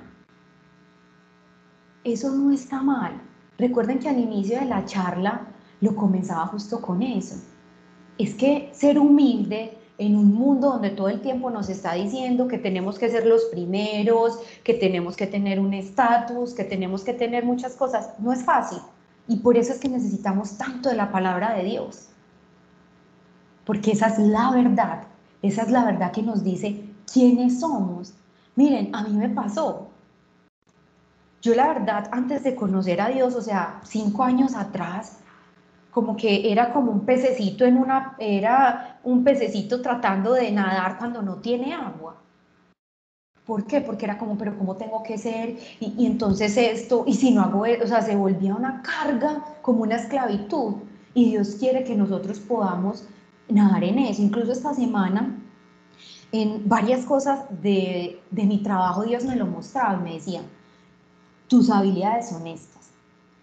Eso 2.04 2.30
no 2.30 2.52
está 2.52 2.80
mal. 2.80 3.20
Recuerden 3.58 3.98
que 3.98 4.08
al 4.08 4.18
inicio 4.18 4.60
de 4.60 4.66
la 4.66 4.84
charla 4.84 5.48
lo 5.80 5.96
comenzaba 5.96 6.46
justo 6.46 6.80
con 6.80 7.02
eso. 7.02 7.36
Es 8.18 8.34
que 8.34 8.70
ser 8.72 8.98
humilde 8.98 9.76
en 9.98 10.16
un 10.16 10.34
mundo 10.34 10.70
donde 10.70 10.90
todo 10.90 11.08
el 11.08 11.20
tiempo 11.20 11.50
nos 11.50 11.68
está 11.68 11.94
diciendo 11.94 12.48
que 12.48 12.58
tenemos 12.58 12.98
que 12.98 13.08
ser 13.08 13.26
los 13.26 13.44
primeros, 13.44 14.38
que 14.64 14.74
tenemos 14.74 15.16
que 15.16 15.26
tener 15.26 15.60
un 15.60 15.72
estatus, 15.74 16.52
que 16.52 16.64
tenemos 16.64 17.04
que 17.04 17.14
tener 17.14 17.44
muchas 17.44 17.74
cosas, 17.74 18.10
no 18.18 18.32
es 18.32 18.44
fácil. 18.44 18.78
Y 19.28 19.36
por 19.36 19.56
eso 19.56 19.72
es 19.72 19.78
que 19.78 19.88
necesitamos 19.88 20.58
tanto 20.58 20.88
de 20.88 20.96
la 20.96 21.10
palabra 21.10 21.54
de 21.54 21.64
Dios. 21.64 22.08
Porque 23.64 23.92
esa 23.92 24.08
es 24.08 24.18
la 24.18 24.50
verdad. 24.50 25.04
Esa 25.42 25.62
es 25.62 25.70
la 25.70 25.84
verdad 25.84 26.12
que 26.12 26.22
nos 26.22 26.44
dice 26.44 26.84
quiénes 27.10 27.60
somos. 27.60 28.14
Miren, 28.56 28.94
a 28.94 29.04
mí 29.04 29.16
me 29.16 29.28
pasó. 29.28 29.88
Yo 31.40 31.54
la 31.54 31.68
verdad, 31.68 32.08
antes 32.12 32.42
de 32.42 32.54
conocer 32.54 33.00
a 33.00 33.08
Dios, 33.08 33.34
o 33.34 33.42
sea, 33.42 33.80
cinco 33.84 34.22
años 34.22 34.54
atrás, 34.54 35.18
como 35.94 36.16
que 36.16 36.50
era 36.50 36.72
como 36.72 36.90
un 36.90 37.06
pececito 37.06 37.64
en 37.64 37.78
una, 37.78 38.16
era 38.18 38.98
un 39.04 39.22
pececito 39.22 39.80
tratando 39.80 40.32
de 40.32 40.50
nadar 40.50 40.98
cuando 40.98 41.22
no 41.22 41.36
tiene 41.36 41.72
agua. 41.72 42.16
¿Por 43.46 43.64
qué? 43.64 43.80
Porque 43.80 44.06
era 44.06 44.18
como, 44.18 44.36
pero 44.36 44.58
¿cómo 44.58 44.74
tengo 44.76 45.04
que 45.04 45.16
ser? 45.18 45.56
Y, 45.78 46.04
entonces 46.04 46.56
esto, 46.56 47.04
y 47.06 47.14
si 47.14 47.30
no 47.30 47.42
hago 47.42 47.64
eso, 47.64 47.84
o 47.84 47.86
sea, 47.86 48.02
se 48.02 48.16
volvía 48.16 48.56
una 48.56 48.82
carga, 48.82 49.44
como 49.62 49.82
una 49.82 49.94
esclavitud. 49.94 50.74
Y 51.14 51.30
Dios 51.30 51.56
quiere 51.60 51.84
que 51.84 51.94
nosotros 51.94 52.40
podamos 52.40 53.04
nadar 53.48 53.84
en 53.84 54.00
eso. 54.00 54.20
Incluso 54.20 54.50
esta 54.50 54.74
semana, 54.74 55.38
en 56.32 56.68
varias 56.68 57.04
cosas 57.04 57.44
de, 57.62 58.20
de 58.32 58.44
mi 58.44 58.64
trabajo, 58.64 59.04
Dios 59.04 59.24
me 59.24 59.36
lo 59.36 59.46
mostraba 59.46 60.00
y 60.00 60.02
me 60.02 60.14
decía, 60.14 60.40
tus 61.46 61.70
habilidades 61.70 62.30
son 62.30 62.48
estas. 62.48 62.73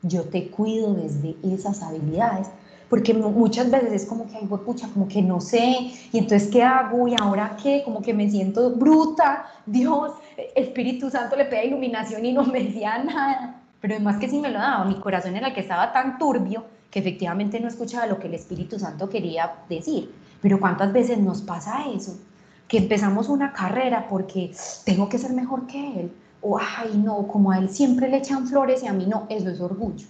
Yo 0.04 0.24
te 0.24 0.50
cuido 0.50 0.94
desde 0.94 1.36
esas 1.44 1.82
habilidades 1.82 2.48
porque 2.92 3.14
muchas 3.14 3.72
veces 3.72 3.94
es 3.94 4.06
como 4.06 4.28
que, 4.28 4.36
ay, 4.36 4.46
pucha, 4.46 4.90
como 4.90 5.08
que 5.08 5.22
no 5.22 5.40
sé, 5.40 5.94
y 6.12 6.18
entonces, 6.18 6.50
¿qué 6.52 6.62
hago? 6.62 7.08
¿Y 7.08 7.16
ahora 7.18 7.56
qué? 7.64 7.84
Como 7.86 8.02
que 8.02 8.14
me 8.14 8.30
siento 8.30 8.72
bruta, 8.72 9.46
Dios, 9.66 10.12
Espíritu 10.56 11.10
Santo 11.10 11.38
le 11.38 11.46
pega 11.46 11.64
iluminación 11.64 12.26
y 12.26 12.34
no 12.34 12.44
me 12.44 12.62
decía 12.62 13.02
nada, 13.02 13.62
pero 13.80 13.96
además 13.96 14.18
que 14.18 14.28
sí 14.28 14.40
me 14.40 14.50
lo 14.50 14.60
daba, 14.60 14.84
mi 14.84 15.00
corazón 15.00 15.38
era 15.38 15.48
el 15.48 15.54
que 15.54 15.62
estaba 15.62 15.94
tan 15.94 16.18
turbio 16.18 16.66
que 16.92 17.00
efectivamente 17.00 17.62
no 17.62 17.70
escuchaba 17.70 18.08
lo 18.08 18.20
que 18.20 18.28
el 18.28 18.34
Espíritu 18.34 18.78
Santo 18.78 19.08
quería 19.08 19.54
decir, 19.70 20.14
pero 20.42 20.60
¿cuántas 20.60 20.92
veces 20.92 21.18
nos 21.18 21.42
pasa 21.42 21.86
eso? 21.96 22.20
Que 22.68 22.80
empezamos 22.80 23.30
una 23.30 23.54
carrera 23.54 24.08
porque 24.10 24.52
tengo 24.84 25.08
que 25.08 25.18
ser 25.18 25.32
mejor 25.32 25.66
que 25.66 26.02
él, 26.02 26.12
o 26.42 26.58
ay 26.60 26.98
no, 26.98 27.28
como 27.28 27.52
a 27.52 27.60
él 27.60 27.70
siempre 27.70 28.10
le 28.10 28.18
echan 28.18 28.48
flores 28.48 28.84
y 28.84 28.88
a 28.88 28.94
mí 28.94 29.06
no, 29.06 29.26
eso 29.30 29.50
es 29.50 29.62
orgullo 29.62 30.08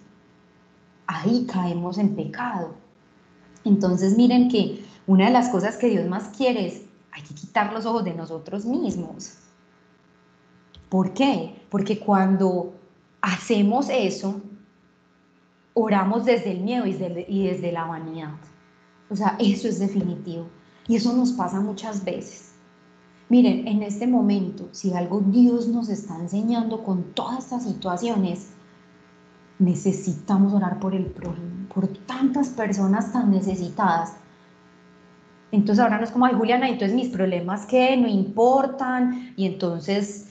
ahí 1.11 1.45
caemos 1.45 1.97
en 1.97 2.15
pecado. 2.15 2.75
Entonces 3.63 4.15
miren 4.15 4.49
que 4.49 4.83
una 5.07 5.25
de 5.25 5.31
las 5.31 5.49
cosas 5.49 5.77
que 5.77 5.89
Dios 5.89 6.07
más 6.07 6.29
quiere 6.35 6.67
es, 6.67 6.83
hay 7.11 7.21
que 7.23 7.35
quitar 7.35 7.73
los 7.73 7.85
ojos 7.85 8.05
de 8.05 8.13
nosotros 8.13 8.65
mismos. 8.65 9.37
¿Por 10.89 11.13
qué? 11.13 11.61
Porque 11.69 11.99
cuando 11.99 12.73
hacemos 13.21 13.89
eso, 13.89 14.41
oramos 15.73 16.25
desde 16.25 16.51
el 16.51 16.61
miedo 16.61 16.85
y 16.85 16.93
desde, 16.93 17.25
y 17.27 17.47
desde 17.47 17.71
la 17.71 17.85
vanidad. 17.85 18.33
O 19.09 19.15
sea, 19.15 19.35
eso 19.39 19.67
es 19.67 19.79
definitivo. 19.79 20.47
Y 20.87 20.95
eso 20.95 21.13
nos 21.13 21.33
pasa 21.33 21.59
muchas 21.59 22.03
veces. 22.03 22.50
Miren, 23.31 23.65
en 23.65 23.81
este 23.81 24.07
momento, 24.07 24.67
si 24.73 24.93
algo 24.93 25.21
Dios 25.21 25.69
nos 25.69 25.87
está 25.87 26.19
enseñando 26.19 26.83
con 26.83 27.13
todas 27.13 27.45
estas 27.45 27.63
situaciones, 27.63 28.49
necesitamos 29.57 30.51
orar 30.51 30.81
por 30.81 30.93
el 30.93 31.05
prójimo, 31.05 31.69
por 31.73 31.87
tantas 31.87 32.49
personas 32.49 33.13
tan 33.13 33.31
necesitadas. 33.31 34.15
Entonces 35.53 35.81
ahora 35.81 35.97
no 35.97 36.03
es 36.03 36.11
como, 36.11 36.25
ay 36.25 36.33
Juliana, 36.33 36.67
entonces 36.67 36.93
mis 36.93 37.07
problemas 37.07 37.65
que 37.65 37.95
no 37.95 38.09
importan 38.09 39.33
y 39.37 39.45
entonces, 39.45 40.27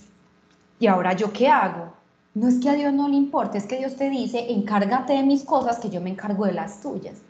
¿y 0.79 0.87
ahora 0.87 1.15
yo 1.15 1.33
qué 1.33 1.49
hago? 1.49 1.95
No 2.35 2.49
es 2.49 2.61
que 2.61 2.69
a 2.69 2.75
Dios 2.75 2.93
no 2.93 3.09
le 3.09 3.17
importe, 3.17 3.57
es 3.57 3.65
que 3.65 3.79
Dios 3.79 3.97
te 3.97 4.11
dice, 4.11 4.53
encárgate 4.53 5.15
de 5.15 5.23
mis 5.23 5.43
cosas 5.45 5.79
que 5.79 5.89
yo 5.89 6.03
me 6.03 6.11
encargo 6.11 6.45
de 6.45 6.53
las 6.53 6.83
tuyas. 6.83 7.23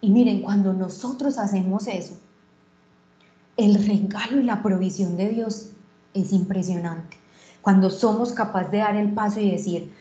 Y 0.00 0.10
miren, 0.10 0.42
cuando 0.42 0.72
nosotros 0.72 1.38
hacemos 1.38 1.86
eso, 1.86 2.18
el 3.58 3.84
regalo 3.84 4.40
y 4.40 4.44
la 4.44 4.62
provisión 4.62 5.16
de 5.16 5.28
Dios 5.30 5.72
es 6.14 6.32
impresionante. 6.32 7.18
Cuando 7.60 7.90
somos 7.90 8.32
capaces 8.32 8.70
de 8.70 8.78
dar 8.78 8.96
el 8.96 9.12
paso 9.12 9.40
y 9.40 9.50
decir, 9.50 9.92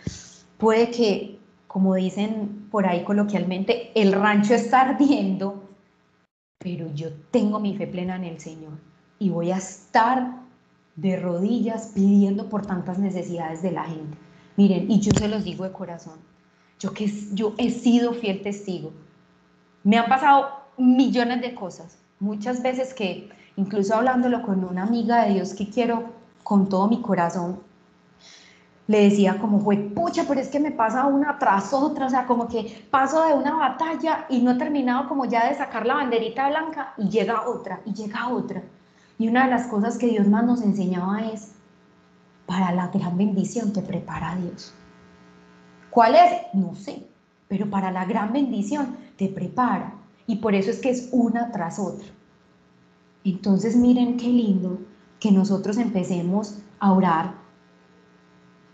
puede 0.57 0.91
que, 0.91 1.39
como 1.67 1.95
dicen 1.95 2.67
por 2.71 2.85
ahí 2.85 3.03
coloquialmente, 3.03 3.91
el 3.99 4.13
rancho 4.13 4.53
está 4.53 4.81
ardiendo, 4.81 5.63
pero 6.59 6.93
yo 6.93 7.09
tengo 7.31 7.59
mi 7.59 7.75
fe 7.75 7.87
plena 7.87 8.15
en 8.15 8.25
el 8.25 8.39
Señor 8.39 8.73
y 9.19 9.29
voy 9.29 9.51
a 9.51 9.57
estar 9.57 10.37
de 10.95 11.19
rodillas 11.19 11.91
pidiendo 11.95 12.49
por 12.49 12.65
tantas 12.65 12.99
necesidades 12.99 13.63
de 13.63 13.71
la 13.71 13.85
gente. 13.85 14.17
Miren, 14.55 14.89
y 14.89 14.99
yo 14.99 15.11
se 15.17 15.27
los 15.27 15.43
digo 15.43 15.63
de 15.63 15.71
corazón, 15.71 16.19
yo 16.79 16.93
que 16.93 17.11
yo 17.33 17.55
he 17.57 17.71
sido 17.71 18.13
fiel 18.13 18.41
testigo. 18.43 18.93
Me 19.83 19.97
han 19.97 20.07
pasado 20.07 20.49
millones 20.77 21.41
de 21.41 21.55
cosas, 21.55 21.97
muchas 22.19 22.61
veces 22.61 22.93
que 22.93 23.29
incluso 23.57 23.95
hablándolo 23.95 24.41
con 24.43 24.63
una 24.63 24.83
amiga 24.83 25.25
de 25.25 25.33
Dios 25.33 25.53
que 25.53 25.69
quiero 25.69 26.05
con 26.43 26.69
todo 26.69 26.87
mi 26.87 27.01
corazón, 27.01 27.59
le 28.87 29.01
decía 29.01 29.37
como 29.37 29.59
fue, 29.59 29.75
pucha, 29.77 30.23
pero 30.27 30.39
es 30.39 30.47
que 30.47 30.61
me 30.61 30.71
pasa 30.71 31.05
una 31.05 31.37
tras 31.37 31.73
otra, 31.73 32.05
o 32.05 32.09
sea, 32.09 32.25
como 32.25 32.47
que 32.47 32.87
paso 32.89 33.25
de 33.25 33.33
una 33.33 33.55
batalla 33.55 34.25
y 34.29 34.39
no 34.39 34.51
he 34.51 34.55
terminado 34.55 35.09
como 35.09 35.25
ya 35.25 35.49
de 35.49 35.55
sacar 35.55 35.85
la 35.85 35.95
banderita 35.95 36.47
blanca 36.47 36.93
y 36.97 37.09
llega 37.09 37.47
otra, 37.47 37.81
y 37.85 37.93
llega 37.93 38.29
otra. 38.29 38.63
Y 39.19 39.27
una 39.27 39.45
de 39.45 39.51
las 39.51 39.67
cosas 39.67 39.97
que 39.97 40.07
Dios 40.07 40.27
más 40.27 40.45
nos 40.45 40.61
enseñaba 40.61 41.21
es, 41.21 41.51
para 42.45 42.71
la 42.71 42.87
gran 42.87 43.17
bendición 43.17 43.73
te 43.73 43.81
prepara 43.81 44.37
Dios. 44.37 44.73
¿Cuál 45.89 46.15
es? 46.15 46.53
No 46.53 46.75
sé, 46.75 47.05
pero 47.49 47.69
para 47.69 47.91
la 47.91 48.05
gran 48.05 48.31
bendición 48.31 48.95
te 49.17 49.27
prepara. 49.27 49.95
Y 50.27 50.37
por 50.37 50.55
eso 50.55 50.69
es 50.69 50.79
que 50.79 50.91
es 50.91 51.09
una 51.11 51.51
tras 51.51 51.79
otra. 51.79 52.07
Entonces 53.29 53.75
miren 53.75 54.15
qué 54.15 54.29
lindo 54.29 54.79
que 55.19 55.33
nosotros 55.33 55.77
empecemos 55.77 56.59
a 56.79 56.93
orar 56.93 57.33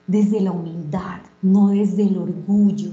desde 0.05 0.41
la 0.41 0.51
humildad, 0.51 1.21
no 1.41 1.69
desde 1.69 2.03
el 2.03 2.19
orgullo. 2.19 2.91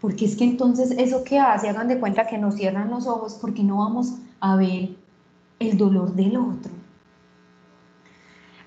Porque 0.00 0.26
es 0.26 0.36
que 0.36 0.44
entonces 0.44 0.92
eso 0.92 1.24
que 1.24 1.40
hace, 1.40 1.68
hagan 1.68 1.88
de 1.88 1.98
cuenta 1.98 2.28
que 2.28 2.38
nos 2.38 2.54
cierran 2.54 2.88
los 2.88 3.08
ojos 3.08 3.36
porque 3.40 3.64
no 3.64 3.78
vamos 3.78 4.14
a 4.38 4.54
ver 4.54 4.90
el 5.58 5.76
dolor 5.76 6.14
del 6.14 6.36
otro. 6.36 6.70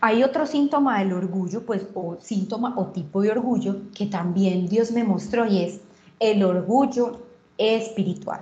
Hay 0.01 0.23
otro 0.23 0.45
síntoma 0.45 0.99
del 0.99 1.13
orgullo, 1.13 1.65
pues, 1.65 1.87
o 1.93 2.17
síntoma 2.19 2.73
o 2.77 2.87
tipo 2.87 3.21
de 3.21 3.31
orgullo 3.31 3.89
que 3.95 4.07
también 4.07 4.67
Dios 4.67 4.91
me 4.91 5.05
mostró 5.05 5.45
y 5.45 5.59
es 5.59 5.79
el 6.19 6.43
orgullo 6.43 7.21
espiritual. 7.57 8.41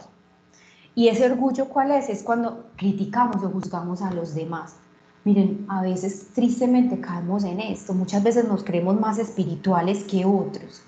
¿Y 0.96 1.10
ese 1.10 1.30
orgullo 1.30 1.68
cuál 1.68 1.92
es? 1.92 2.08
Es 2.08 2.24
cuando 2.24 2.68
criticamos 2.78 3.44
o 3.44 3.50
juzgamos 3.50 4.02
a 4.02 4.14
los 4.14 4.34
demás. 4.34 4.78
Miren, 5.26 5.66
a 5.68 5.82
veces 5.82 6.30
tristemente 6.34 7.02
caemos 7.02 7.44
en 7.44 7.60
esto, 7.60 7.94
muchas 7.94 8.24
veces 8.24 8.48
nos 8.48 8.64
creemos 8.64 9.00
más 9.00 9.18
espirituales 9.18 10.04
que 10.06 10.24
otros. 10.24 10.84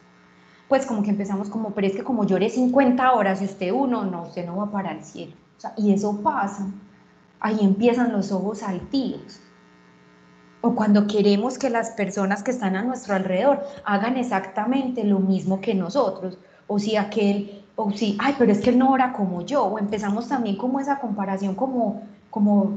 Pues 0.69 0.85
como 0.85 1.01
que 1.03 1.09
empezamos 1.09 1.49
como, 1.49 1.71
pero 1.71 1.87
es 1.87 1.95
que 1.95 2.03
como 2.03 2.25
lloré 2.25 2.49
50 2.49 3.13
horas 3.13 3.41
y 3.41 3.45
usted 3.45 3.71
uno, 3.71 4.05
no, 4.05 4.23
usted 4.23 4.45
no 4.45 4.57
va 4.57 4.71
para 4.71 4.91
el 4.91 5.03
cielo. 5.03 5.33
y 5.75 5.91
eso 5.91 6.21
pasa, 6.21 6.67
ahí 7.39 7.57
empiezan 7.61 8.11
los 8.13 8.31
ojos 8.31 8.63
altivos. 8.63 9.39
O 10.61 10.75
cuando 10.75 11.07
queremos 11.07 11.57
que 11.57 11.69
las 11.69 11.91
personas 11.91 12.43
que 12.43 12.51
están 12.51 12.75
a 12.75 12.83
nuestro 12.83 13.15
alrededor 13.15 13.63
hagan 13.85 14.17
exactamente 14.17 15.03
lo 15.03 15.19
mismo 15.19 15.61
que 15.61 15.73
nosotros. 15.73 16.37
O 16.67 16.79
si 16.79 16.95
aquel, 16.95 17.65
o 17.78 17.91
si, 17.91 18.17
ay, 18.19 18.36
pero 18.38 18.51
es 18.51 18.59
que 18.59 18.71
él 18.71 18.80
no 18.80 18.91
ora 18.91 19.13
como 19.13 19.45
yo. 19.45 19.63
O 19.63 19.80
empezamos 19.80 20.28
también 20.28 20.57
como 20.57 20.80
esa 20.80 20.99
comparación 20.99 21.55
como, 21.55 22.01
como 22.32 22.73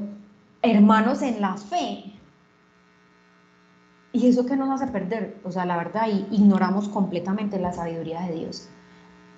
hermanos 0.62 1.22
en 1.22 1.40
la 1.40 1.57
fe. 1.57 2.05
Y 4.12 4.28
eso 4.28 4.44
que 4.44 4.57
nos 4.57 4.70
hace 4.70 4.92
perder, 4.92 5.38
o 5.42 5.51
sea, 5.51 5.64
la 5.64 5.78
verdad, 5.78 6.07
ignoramos 6.30 6.88
completamente 6.88 7.59
la 7.59 7.72
sabiduría 7.72 8.20
de 8.22 8.34
Dios. 8.34 8.68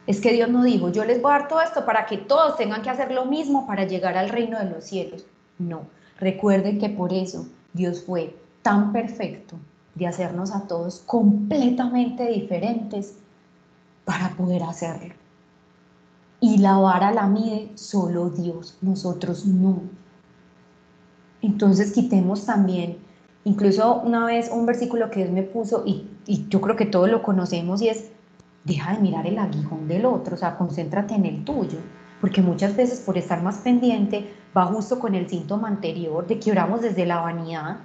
Es 0.09 0.21
que 0.21 0.33
Dios 0.33 0.49
no 0.49 0.65
dijo, 0.65 0.91
yo 0.91 1.05
les 1.05 1.23
voy 1.23 1.31
a 1.31 1.39
dar 1.39 1.49
todo 1.49 1.61
esto 1.61 1.87
para 1.87 2.07
que 2.07 2.19
todos 2.19 2.57
tengan 2.57 2.83
que 2.83 2.91
hacer 2.91 3.13
lo 3.13 3.27
mismo 3.27 3.67
para 3.67 3.85
llegar 3.85 4.17
al 4.17 4.31
reino 4.31 4.59
de 4.59 4.69
los 4.69 4.83
cielos. 4.83 5.27
No, 5.59 5.83
recuerden 6.19 6.81
que 6.81 6.89
por 6.89 7.13
eso 7.13 7.47
Dios 7.73 8.03
fue 8.05 8.37
tan 8.63 8.93
perfecto 8.93 9.57
de 9.95 10.09
hacernos 10.09 10.51
a 10.53 10.67
todos 10.67 11.01
completamente 11.07 12.27
diferentes 12.27 13.17
para 14.05 14.31
poder 14.31 14.65
hacerlo. 14.65 15.22
Y 16.43 16.59
la 16.59 16.77
vara 16.77 17.13
la 17.13 17.29
mide 17.29 17.71
solo 17.77 18.29
Dios, 18.29 18.77
nosotros 18.81 19.47
no. 19.47 19.81
Entonces 21.41 21.93
quitemos 21.93 22.47
también, 22.47 22.99
incluso 23.45 24.01
una 24.01 24.27
vez 24.27 24.51
un 24.53 24.67
versículo 24.67 25.09
que 25.09 25.21
Dios 25.21 25.31
me 25.31 25.45
puso, 25.45 25.85
y, 25.87 26.09
yo 26.49 26.61
creo 26.61 26.75
que 26.75 26.87
todos 26.87 27.09
lo 27.09 27.23
conocemos, 27.23 27.81
y 27.81 27.91
es, 27.91 28.11
deja 28.65 28.95
de 28.95 29.03
mirar 29.03 29.25
el 29.29 29.39
aguijón 29.39 29.87
del 29.87 30.05
otro, 30.05 30.35
o 30.35 30.37
sea, 30.37 30.59
concéntrate 30.59 31.15
en 31.15 31.27
el 31.27 31.45
tuyo, 31.45 31.79
porque 32.21 32.43
muchas 32.43 32.75
veces 32.75 32.99
por 32.99 33.17
estar 33.17 33.41
más 33.41 33.59
pendiente 33.59 34.35
va 34.57 34.67
justo 34.67 34.99
con 34.99 35.15
el 35.15 35.29
síntoma 35.29 35.69
anterior 35.69 36.27
de 36.27 36.41
que 36.41 36.51
oramos 36.51 36.83
desde 36.83 37.07
la 37.07 37.21
vanidad, 37.21 37.77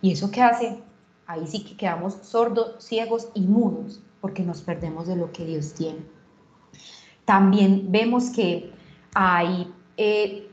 y 0.00 0.12
eso 0.12 0.30
qué 0.30 0.40
hace, 0.40 0.82
ahí 1.26 1.46
sí 1.46 1.62
que 1.62 1.76
quedamos 1.76 2.14
sordos, 2.22 2.82
ciegos 2.82 3.28
y 3.34 3.42
mudos, 3.42 4.00
porque 4.22 4.42
nos 4.42 4.62
perdemos 4.62 5.08
de 5.08 5.16
lo 5.16 5.30
que 5.30 5.44
Dios 5.44 5.74
tiene. 5.74 6.13
También 7.24 7.86
vemos 7.90 8.30
que 8.30 8.72
hay 9.14 9.72
eh, 9.96 10.50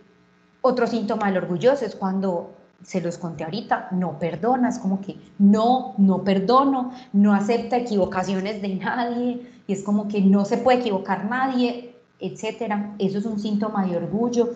otro 0.61 0.87
síntoma 0.87 1.27
del 1.27 1.37
orgulloso, 1.37 1.85
es 1.85 1.95
cuando 1.95 2.55
se 2.83 3.01
los 3.01 3.17
conté 3.17 3.43
ahorita, 3.43 3.89
no 3.91 4.17
perdona, 4.17 4.69
es 4.69 4.79
como 4.79 5.01
que 5.01 5.15
no, 5.37 5.93
no 5.97 6.23
perdono, 6.23 6.91
no 7.13 7.33
acepta 7.33 7.77
equivocaciones 7.77 8.61
de 8.61 8.75
nadie, 8.75 9.47
y 9.67 9.73
es 9.73 9.83
como 9.83 10.07
que 10.07 10.21
no 10.21 10.45
se 10.45 10.57
puede 10.57 10.79
equivocar 10.79 11.29
nadie, 11.29 11.95
etcétera. 12.19 12.95
Eso 12.99 13.19
es 13.19 13.25
un 13.25 13.39
síntoma 13.39 13.85
de 13.85 13.97
orgullo. 13.97 14.51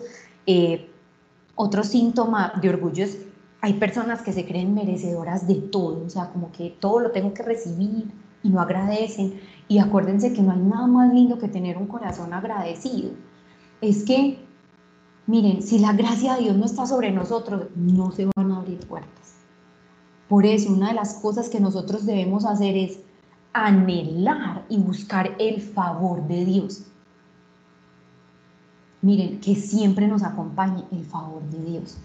Eh, 0.46 0.90
otro 1.54 1.82
síntoma 1.82 2.52
de 2.60 2.68
orgullo 2.68 3.04
es, 3.04 3.18
hay 3.60 3.74
personas 3.74 4.22
que 4.22 4.32
se 4.32 4.44
creen 4.44 4.74
merecedoras 4.74 5.46
de 5.48 5.54
todo, 5.56 6.04
o 6.04 6.10
sea, 6.10 6.28
como 6.28 6.52
que 6.52 6.76
todo 6.78 7.00
lo 7.00 7.10
tengo 7.10 7.32
que 7.32 7.42
recibir 7.42 8.10
y 8.42 8.48
no 8.48 8.60
agradecen. 8.60 9.40
Y 9.68 9.78
acuérdense 9.78 10.32
que 10.32 10.42
no 10.42 10.52
hay 10.52 10.60
nada 10.60 10.86
más 10.86 11.12
lindo 11.12 11.38
que 11.38 11.48
tener 11.48 11.76
un 11.76 11.86
corazón 11.86 12.32
agradecido. 12.32 13.10
Es 13.80 14.04
que 14.04 14.46
Miren, 15.26 15.60
si 15.60 15.80
la 15.80 15.92
gracia 15.92 16.34
de 16.34 16.42
Dios 16.42 16.56
no 16.56 16.64
está 16.64 16.86
sobre 16.86 17.10
nosotros, 17.10 17.66
no 17.74 18.12
se 18.12 18.28
van 18.36 18.52
a 18.52 18.58
abrir 18.58 18.78
puertas. 18.86 19.34
Por 20.28 20.46
eso, 20.46 20.72
una 20.72 20.88
de 20.88 20.94
las 20.94 21.14
cosas 21.14 21.48
que 21.48 21.58
nosotros 21.58 22.06
debemos 22.06 22.44
hacer 22.44 22.76
es 22.76 23.00
anhelar 23.52 24.64
y 24.68 24.78
buscar 24.78 25.34
el 25.40 25.60
favor 25.60 26.26
de 26.28 26.44
Dios. 26.44 26.84
Miren, 29.02 29.40
que 29.40 29.56
siempre 29.56 30.06
nos 30.06 30.22
acompañe 30.22 30.84
el 30.92 31.04
favor 31.04 31.42
de 31.50 31.64
Dios. 31.64 31.98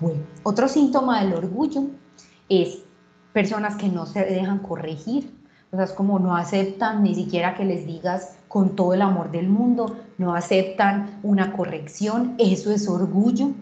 Bueno, 0.00 0.22
otro 0.44 0.68
síntoma 0.68 1.22
del 1.22 1.34
orgullo 1.34 1.88
es 2.48 2.81
personas 3.32 3.76
que 3.76 3.88
no 3.88 4.06
se 4.06 4.24
dejan 4.24 4.58
corregir, 4.58 5.30
o 5.70 5.76
sea, 5.76 5.86
es 5.86 5.92
como 5.92 6.18
no 6.18 6.36
aceptan 6.36 7.02
ni 7.02 7.14
siquiera 7.14 7.54
que 7.54 7.64
les 7.64 7.86
digas 7.86 8.36
con 8.48 8.76
todo 8.76 8.92
el 8.92 9.02
amor 9.02 9.30
del 9.30 9.48
mundo, 9.48 9.96
no 10.18 10.34
aceptan 10.34 11.18
una 11.22 11.52
corrección, 11.52 12.34
eso 12.38 12.70
es 12.70 12.88
orgullo. 12.88 13.52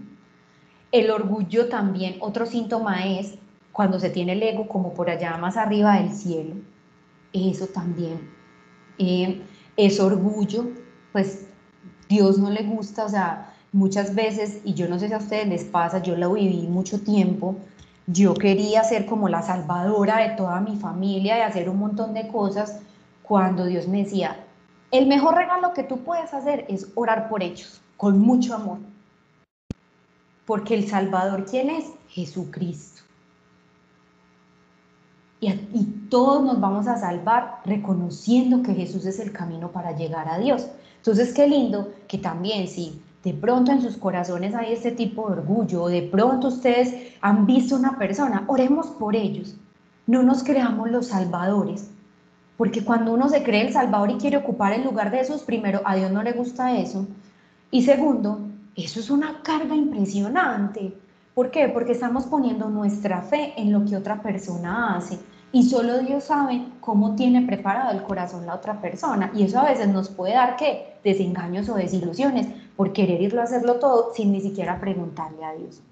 El 0.91 1.11
orgullo 1.11 1.69
también, 1.69 2.17
otro 2.19 2.47
síntoma 2.47 3.07
es 3.07 3.39
cuando 3.71 4.01
se 4.01 4.11
tiene 4.11 4.33
el 4.33 4.43
ego 4.43 4.67
como 4.67 4.93
por 4.93 5.09
allá 5.09 5.37
más 5.37 5.57
arriba 5.57 6.01
del 6.01 6.13
cielo, 6.13 6.57
eso 7.33 7.67
también 7.67 8.29
eh, 8.99 9.41
es 9.77 10.01
orgullo, 10.01 10.67
pues 11.13 11.47
Dios 12.09 12.39
no 12.39 12.51
le 12.51 12.65
gusta, 12.65 13.05
o 13.05 13.09
sea, 13.09 13.55
muchas 13.73 14.15
veces, 14.17 14.61
y 14.65 14.75
yo 14.75 14.89
no 14.89 14.99
sé 14.99 15.07
si 15.07 15.15
a 15.15 15.19
ustedes 15.19 15.47
les 15.47 15.65
pasa, 15.65 16.03
yo 16.03 16.17
lo 16.17 16.33
viví 16.33 16.67
mucho 16.67 17.01
tiempo, 17.01 17.57
yo 18.07 18.35
quería 18.35 18.83
ser 18.85 19.07
como 19.07 19.29
la 19.29 19.43
salvadora 19.43 20.19
de 20.19 20.37
toda 20.37 20.61
mi 20.61 20.77
familia 20.77 21.39
y 21.39 21.43
hacer 21.43 21.69
un 21.69 21.79
montón 21.79 22.15
de 22.15 22.29
cosas 22.29 22.81
cuando 23.23 23.65
Dios 23.65 23.87
me 23.87 24.05
decía, 24.05 24.45
el 24.91 25.07
mejor 25.07 25.37
regalo 25.37 25.73
que 25.73 25.85
tú 25.85 25.99
puedes 25.99 26.35
hacer 26.35 26.65
es 26.69 26.89
orar 26.95 27.29
por 27.29 27.43
ellos, 27.43 27.81
con 27.97 28.19
mucho 28.19 28.55
amor. 28.55 28.79
Porque 30.47 30.75
el 30.75 30.89
Salvador, 30.89 31.45
¿quién 31.49 31.71
es? 31.71 31.93
Jesucristo. 32.09 33.03
Y, 35.41 35.53
todos 36.11 36.43
nos 36.43 36.61
vamos 36.61 36.89
a 36.89 36.97
salvar 36.99 37.61
reconociendo 37.65 38.65
que 38.65 38.75
Jesús 38.75 39.07
es 39.07 39.21
el 39.21 39.31
camino 39.33 39.71
para 39.71 39.97
llegar 39.97 40.29
a 40.29 40.39
Dios. 40.39 40.67
Entonces, 40.97 41.33
qué 41.33 41.47
lindo 41.47 41.93
que 42.09 42.19
también 42.19 42.67
si 42.67 43.01
de 43.25 43.35
pronto 43.35 43.71
en 43.71 43.83
sus 43.83 43.97
corazones 43.97 44.55
hay 44.55 44.73
este 44.73 44.93
tipo 44.93 45.27
de 45.27 45.41
orgullo, 45.41 45.89
de 45.89 46.03
pronto 46.03 46.49
ustedes 46.49 47.15
han 47.21 47.47
visto 47.47 47.77
una 47.77 47.99
persona, 47.99 48.45
oremos 48.47 48.87
por 48.87 49.15
ellos. 49.15 49.57
No 50.07 50.23
nos 50.23 50.43
creamos 50.43 50.91
los 50.91 51.09
salvadores, 51.09 51.91
porque 52.57 52.85
cuando 52.85 53.13
uno 53.13 53.29
se 53.29 53.43
cree 53.43 53.67
el 53.67 53.73
Salvador 53.73 54.11
y 54.11 54.19
quiere 54.19 54.37
ocupar 54.37 54.73
el 54.73 54.85
lugar 54.85 55.11
de 55.11 55.19
Jesús, 55.19 55.43
primero, 55.43 55.81
a 55.85 55.97
Dios 55.97 56.11
no 56.11 56.23
le 56.23 56.33
gusta 56.33 56.77
eso. 56.77 57.07
Y 57.71 57.85
segundo, 57.85 58.41
eso 58.75 59.01
es 59.01 59.09
una 59.09 59.43
carga 59.43 59.75
impresionante. 59.75 60.95
¿Por 61.35 61.51
qué? 61.51 61.69
Porque 61.69 61.93
estamos 61.93 62.27
poniendo 62.27 62.69
nuestra 62.69 63.23
fe 63.23 63.55
en 63.57 63.73
lo 63.73 63.85
que 63.85 63.97
otra 63.97 64.21
persona 64.21 64.97
hace. 64.97 65.19
Y 65.53 65.65
solo 65.65 66.01
Dios 66.01 66.25
sabe 66.25 66.67
cómo 66.81 67.15
tiene 67.15 67.43
preparado 67.43 67.93
el 67.93 68.03
corazón 68.03 68.47
la 68.47 68.57
otra 68.57 68.81
persona. 68.81 69.31
Y 69.35 69.45
eso 69.45 69.59
a 69.59 69.65
veces 69.65 69.89
nos 69.89 70.11
puede 70.11 70.35
dar, 70.35 70.57
¿qué? 70.57 70.97
Desengaños 71.03 71.69
o 71.69 71.77
desilusiones 71.77 72.47
por 72.81 72.95
querer 72.95 73.21
irlo 73.21 73.43
a 73.43 73.45
hacerlo 73.45 73.75
todo 73.75 74.15
sin 74.15 74.33
ni 74.33 74.41
siquiera 74.41 74.81
preguntarle 74.81 75.45
a 75.45 75.53
Dios. 75.53 75.83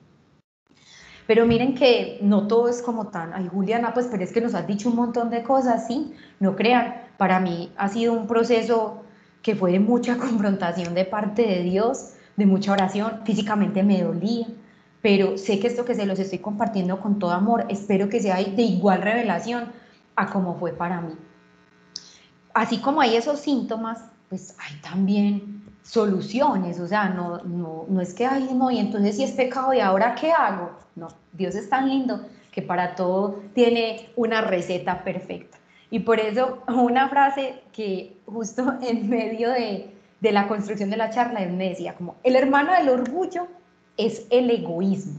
Pero 1.27 1.45
miren 1.45 1.75
que 1.75 2.19
no 2.23 2.47
todo 2.47 2.67
es 2.71 2.81
como 2.81 3.09
tan, 3.09 3.35
ay 3.35 3.47
Juliana, 3.47 3.93
pues 3.93 4.07
pero 4.11 4.25
es 4.25 4.33
que 4.33 4.41
nos 4.41 4.55
has 4.55 4.67
dicho 4.67 4.89
un 4.89 4.97
montón 4.97 5.29
de 5.29 5.43
cosas, 5.43 5.87
sí, 5.87 6.15
no 6.41 6.57
crean, 6.57 6.95
para 7.19 7.41
mí 7.41 7.71
ha 7.77 7.89
sido 7.91 8.15
un 8.15 8.27
proceso 8.27 9.03
que 9.43 9.55
fue 9.55 9.73
de 9.73 9.81
mucha 9.81 10.17
confrontación 10.27 10.95
de 10.95 11.05
parte 11.05 11.43
de 11.43 11.63
Dios, 11.63 12.15
de 12.39 12.47
mucha 12.47 12.73
oración, 12.73 13.21
físicamente 13.27 13.83
me 13.83 14.03
dolía, 14.03 14.47
pero 15.03 15.37
sé 15.37 15.61
que 15.61 15.67
esto 15.67 15.85
que 15.85 15.95
se 15.95 16.07
los 16.07 16.19
estoy 16.19 16.39
compartiendo 16.39 16.99
con 17.01 17.19
todo 17.19 17.33
amor, 17.33 17.67
espero 17.69 18.09
que 18.09 18.21
sea 18.21 18.37
de 18.37 18.63
igual 18.63 19.03
revelación 19.03 19.73
a 20.17 20.31
como 20.31 20.59
fue 20.59 20.73
para 20.73 21.03
mí. 21.03 21.13
Así 22.55 22.79
como 22.79 23.03
hay 23.03 23.15
esos 23.17 23.41
síntomas, 23.41 24.05
pues 24.31 24.57
hay 24.59 24.81
también 24.81 25.58
soluciones, 25.89 26.79
o 26.81 26.87
sea, 26.87 27.09
no, 27.09 27.39
no, 27.45 27.87
no 27.89 28.01
es 28.03 28.13
que, 28.13 28.27
ay, 28.27 28.51
no, 28.53 28.71
y 28.71 28.79
entonces 28.79 29.17
si 29.17 29.25
es 29.25 29.33
pecado, 29.33 29.73
¿y 29.73 29.81
ahora 29.81 30.15
qué 30.15 30.31
hago? 30.31 30.73
No, 30.95 31.09
Dios 31.33 31.55
es 31.55 31.71
tan 31.71 31.89
lindo 31.89 32.27
que 32.53 32.61
para 32.61 32.95
todo 32.95 33.41
tiene 33.55 34.11
una 34.15 34.43
receta 34.43 35.03
perfecta. 35.03 35.57
Y 35.91 36.01
por 36.01 36.21
eso 36.21 36.59
una 36.69 37.09
frase 37.09 37.63
que 37.73 38.19
justo 38.27 38.75
en 38.83 39.09
medio 39.09 39.51
de, 39.51 39.91
de 40.21 40.33
la 40.33 40.47
construcción 40.47 40.91
de 40.91 40.99
la 40.99 41.09
charla 41.09 41.41
me 41.47 41.71
decía 41.71 41.95
como, 41.95 42.17
el 42.23 42.37
hermano 42.37 42.73
del 42.75 42.91
orgullo 42.91 43.47
es 43.97 44.27
el 44.29 44.51
egoísmo 44.51 45.19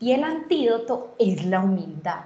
y 0.00 0.12
el 0.12 0.24
antídoto 0.24 1.14
es 1.20 1.44
la 1.46 1.60
humildad. 1.60 2.24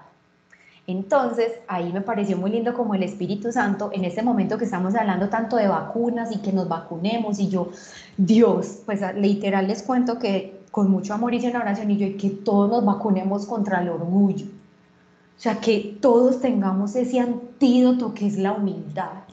Entonces, 0.86 1.52
ahí 1.66 1.92
me 1.92 2.00
pareció 2.00 2.36
muy 2.36 2.50
lindo 2.52 2.72
como 2.72 2.94
el 2.94 3.02
Espíritu 3.02 3.50
Santo, 3.50 3.90
en 3.92 4.04
este 4.04 4.22
momento 4.22 4.56
que 4.56 4.66
estamos 4.66 4.94
hablando 4.94 5.28
tanto 5.28 5.56
de 5.56 5.66
vacunas 5.66 6.30
y 6.34 6.38
que 6.38 6.52
nos 6.52 6.68
vacunemos, 6.68 7.40
y 7.40 7.48
yo, 7.48 7.70
Dios, 8.16 8.82
pues 8.86 9.00
literal 9.16 9.66
les 9.66 9.82
cuento 9.82 10.18
que 10.18 10.60
con 10.70 10.90
mucho 10.90 11.14
amor 11.14 11.34
hice 11.34 11.50
una 11.50 11.60
oración 11.60 11.90
y 11.90 11.96
yo, 11.96 12.06
y 12.06 12.16
que 12.16 12.30
todos 12.30 12.70
nos 12.70 12.84
vacunemos 12.84 13.46
contra 13.46 13.82
el 13.82 13.88
orgullo. 13.88 14.46
O 14.46 15.40
sea, 15.40 15.60
que 15.60 15.98
todos 16.00 16.40
tengamos 16.40 16.94
ese 16.96 17.20
antídoto 17.20 18.14
que 18.14 18.26
es 18.26 18.38
la 18.38 18.52
humildad. 18.52 19.24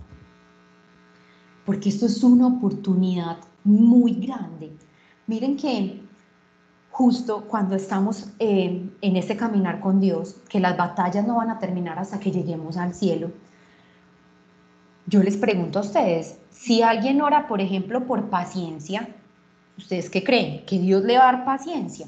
Porque 1.66 1.89
esto 1.89 2.08
es 2.08 2.24
una 2.24 2.47
oportunidad 2.47 3.38
muy 3.64 4.14
grande. 4.16 4.76
Miren 5.28 5.56
que 5.56 6.03
justo 6.93 7.45
cuando 7.47 7.75
estamos 7.75 8.27
eh, 8.37 8.87
en 9.01 9.15
este 9.15 9.35
caminar 9.35 9.79
con 9.79 9.99
Dios, 9.99 10.35
que 10.47 10.59
las 10.59 10.77
batallas 10.77 11.25
no 11.25 11.37
van 11.37 11.49
a 11.49 11.57
terminar 11.57 11.97
hasta 11.97 12.19
que 12.19 12.31
lleguemos 12.31 12.77
al 12.77 12.93
cielo, 12.93 13.31
yo 15.07 15.23
les 15.23 15.35
pregunto 15.35 15.79
a 15.79 15.81
ustedes, 15.81 16.37
si 16.51 16.83
alguien 16.83 17.19
ora, 17.21 17.47
por 17.47 17.61
ejemplo, 17.61 18.05
por 18.05 18.29
paciencia, 18.29 19.09
¿ustedes 19.75 20.07
qué 20.11 20.23
creen? 20.23 20.65
¿Que 20.67 20.77
Dios 20.77 21.03
le 21.03 21.17
va 21.17 21.29
a 21.29 21.31
dar 21.31 21.45
paciencia? 21.45 22.05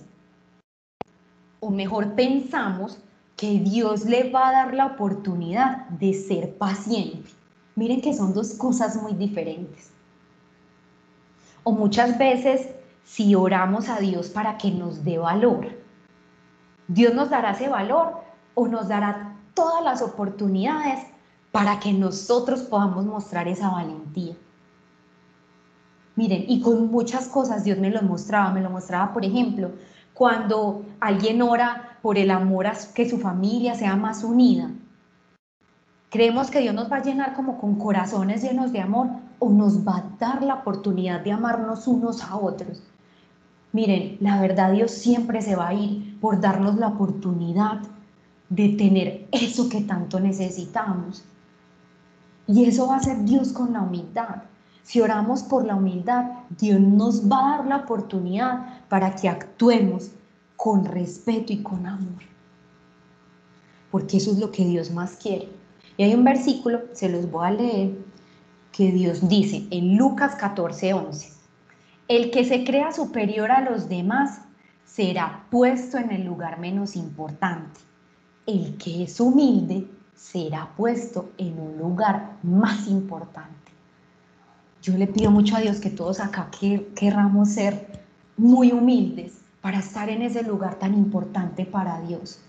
O 1.59 1.71
mejor 1.71 2.13
pensamos 2.13 2.99
que 3.35 3.59
Dios 3.59 4.05
le 4.05 4.29
va 4.29 4.49
a 4.49 4.51
dar 4.51 4.73
la 4.75 4.85
oportunidad 4.85 5.89
de 5.89 6.13
ser 6.13 6.59
paciente. 6.59 7.31
Miren 7.75 8.01
que 8.01 8.13
son 8.13 8.35
dos 8.35 8.53
cosas 8.53 9.01
muy 9.01 9.13
diferentes. 9.13 9.89
O 11.63 11.71
muchas 11.71 12.19
veces 12.19 12.74
si 13.05 13.35
oramos 13.35 13.87
a 13.87 13.99
Dios 13.99 14.29
para 14.29 14.57
que 14.57 14.71
nos 14.71 15.03
dé 15.03 15.17
valor, 15.17 15.69
Dios 16.87 17.13
nos 17.13 17.29
dará 17.29 17.51
ese 17.51 17.69
valor 17.69 18.15
o 18.55 18.67
nos 18.67 18.87
dará 18.87 19.37
todas 19.53 19.83
las 19.83 20.01
oportunidades 20.01 20.99
para 21.51 21.79
que 21.79 21.93
nosotros 21.93 22.63
podamos 22.63 23.05
mostrar 23.05 23.47
esa 23.47 23.69
valentía. 23.69 24.35
Miren, 26.15 26.45
y 26.47 26.61
con 26.61 26.91
muchas 26.91 27.27
cosas 27.27 27.63
Dios 27.63 27.77
me 27.77 27.89
lo 27.89 28.01
mostraba, 28.01 28.51
me 28.51 28.61
lo 28.61 28.69
mostraba, 28.69 29.13
por 29.13 29.23
ejemplo, 29.23 29.71
cuando 30.13 30.85
alguien 30.99 31.41
ora 31.41 31.97
por 32.01 32.17
el 32.17 32.31
amor 32.31 32.67
a 32.67 32.73
que 32.93 33.09
su 33.09 33.19
familia 33.19 33.75
sea 33.75 33.95
más 33.95 34.23
unida. 34.23 34.71
Creemos 36.09 36.49
que 36.49 36.59
Dios 36.59 36.73
nos 36.73 36.91
va 36.91 36.97
a 36.97 37.03
llenar 37.03 37.33
como 37.33 37.57
con 37.57 37.75
corazones 37.75 38.41
llenos 38.41 38.71
de 38.71 38.79
amor 38.79 39.07
o 39.39 39.49
nos 39.49 39.85
va 39.85 39.97
a 39.97 40.03
dar 40.17 40.41
la 40.43 40.55
oportunidad 40.55 41.21
de 41.21 41.33
amarnos 41.33 41.87
unos 41.87 42.23
a 42.23 42.37
otros. 42.37 42.81
Miren, 43.75 44.15
la 44.21 44.39
verdad 44.39 44.71
Dios 44.71 44.91
siempre 44.91 45.41
se 45.41 45.57
va 45.57 45.67
a 45.67 45.73
ir 45.73 46.17
por 46.21 46.39
darnos 46.39 46.75
la 46.75 46.87
oportunidad 46.87 47.81
de 48.47 48.69
tener 48.69 49.27
eso 49.33 49.67
que 49.67 49.81
tanto 49.81 50.17
necesitamos. 50.21 51.25
Y 52.47 52.63
eso 52.63 52.87
va 52.87 52.95
a 52.95 53.03
ser 53.03 53.25
Dios 53.25 53.51
con 53.51 53.73
la 53.73 53.81
humildad. 53.81 54.43
Si 54.83 55.01
oramos 55.01 55.43
por 55.43 55.65
la 55.65 55.75
humildad, 55.75 56.23
Dios 56.57 56.79
nos 56.79 57.29
va 57.29 57.37
a 57.37 57.57
dar 57.57 57.67
la 57.67 57.77
oportunidad 57.79 58.81
para 58.87 59.13
que 59.13 59.27
actuemos 59.27 60.11
con 60.55 60.85
respeto 60.85 61.51
y 61.51 61.61
con 61.61 61.85
amor. 61.85 62.23
Porque 63.91 64.15
eso 64.15 64.31
es 64.31 64.39
lo 64.39 64.53
que 64.53 64.63
Dios 64.63 64.89
más 64.89 65.17
quiere. 65.17 65.49
Y 65.97 66.03
hay 66.03 66.13
un 66.13 66.23
versículo, 66.23 66.83
se 66.93 67.09
los 67.09 67.29
voy 67.29 67.45
a 67.45 67.51
leer, 67.51 67.97
que 68.71 68.93
Dios 68.93 69.27
dice 69.27 69.67
en 69.69 69.97
Lucas 69.97 70.33
14, 70.35 70.93
11. 70.93 71.34
El 72.07 72.29
que 72.29 72.45
se 72.45 72.63
crea 72.63 72.91
superior 72.91 73.51
a 73.51 73.61
los 73.61 73.89
demás 73.89 74.41
será 74.85 75.45
puesto 75.49 75.97
en 75.97 76.11
el 76.11 76.23
lugar 76.23 76.59
menos 76.59 76.95
importante. 76.95 77.79
El 78.45 78.77
que 78.77 79.03
es 79.03 79.19
humilde 79.19 79.87
será 80.13 80.69
puesto 80.77 81.31
en 81.39 81.59
un 81.59 81.77
lugar 81.77 82.37
más 82.43 82.87
importante. 82.87 83.71
Yo 84.83 84.95
le 84.95 85.07
pido 85.07 85.31
mucho 85.31 85.55
a 85.55 85.61
Dios 85.61 85.79
que 85.79 85.89
todos 85.89 86.19
acá 86.19 86.51
querramos 86.95 87.49
ser 87.49 88.03
muy 88.37 88.71
humildes 88.71 89.41
para 89.61 89.79
estar 89.79 90.07
en 90.09 90.21
ese 90.21 90.43
lugar 90.43 90.75
tan 90.75 90.93
importante 90.93 91.65
para 91.65 92.01
Dios. 92.01 92.39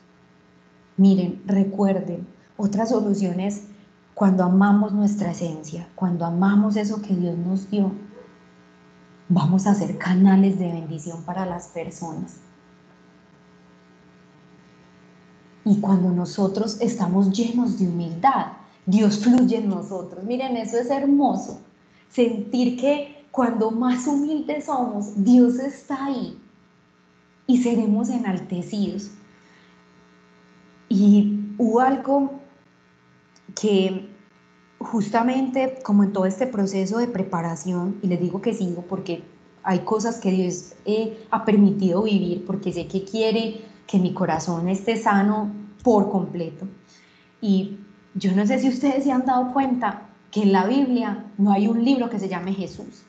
Miren, 0.99 1.43
recuerden, 1.47 2.27
otra 2.59 2.85
solución 2.85 3.41
es 3.41 3.69
cuando 4.13 4.45
amamos 4.45 4.93
nuestra 4.93 5.31
esencia, 5.31 5.89
cuando 5.95 6.27
amamos 6.27 6.77
eso 6.77 7.01
que 7.01 7.17
Dios 7.17 7.39
nos 7.39 7.71
dio, 7.71 7.93
vamos 9.29 9.67
a 9.67 9.75
ser 9.75 9.99
canales 9.99 10.59
de 10.59 10.73
bendición 10.73 11.23
para 11.23 11.47
las 11.47 11.69
personas. 11.69 12.37
Y 15.65 15.81
cuando 15.81 16.11
nosotros 16.11 16.81
estamos 16.81 17.33
llenos 17.33 17.79
de 17.79 17.89
humildad, 17.89 18.53
Dios 18.87 19.19
fluye 19.19 19.57
en 19.57 19.69
nosotros. 19.69 20.25
Miren, 20.25 20.57
eso 20.57 20.79
es 20.79 20.91
hermoso. 20.91 21.61
Sentir 22.09 22.79
que 22.81 23.27
cuando 23.33 23.73
más 23.73 24.07
humildes 24.07 24.67
somos, 24.67 25.13
Dios 25.25 25.59
está 25.59 26.07
ahí 26.07 26.41
y 27.49 27.63
seremos 27.63 28.09
enaltecidos. 28.09 29.11
Y 30.89 31.53
hubo 31.59 31.81
algo 31.81 32.41
que 33.61 34.09
justamente 34.79 35.79
como 35.83 36.05
en 36.05 36.13
todo 36.13 36.27
este 36.27 36.47
proceso 36.47 36.99
de 36.99 37.09
preparación, 37.09 37.99
y 38.03 38.09
les 38.09 38.21
digo 38.21 38.41
que 38.41 38.55
sigo 38.55 38.83
porque 38.83 39.23
hay 39.63 39.81
cosas 39.81 40.19
que 40.19 40.31
Dios 40.31 40.75
eh, 40.85 41.27
ha 41.31 41.45
permitido 41.45 42.03
vivir, 42.03 42.45
porque 42.47 42.73
sé 42.73 42.87
que 42.87 43.05
quiere 43.05 43.63
que 43.87 43.99
mi 43.99 44.13
corazón 44.13 44.69
esté 44.69 44.97
sano 44.97 45.51
por 45.83 46.11
completo. 46.11 46.67
Y 47.41 47.79
yo 48.15 48.33
no 48.33 48.47
sé 48.47 48.59
si 48.59 48.69
ustedes 48.69 49.05
se 49.05 49.13
han 49.13 49.25
dado 49.25 49.53
cuenta 49.53 50.03
que 50.31 50.43
en 50.43 50.53
la 50.53 50.67
Biblia 50.67 51.25
no 51.39 51.53
hay 51.53 51.69
un 51.69 51.85
libro 51.85 52.09
que 52.11 52.19
se 52.19 52.29
llame 52.29 52.53
Jesús. 52.53 53.05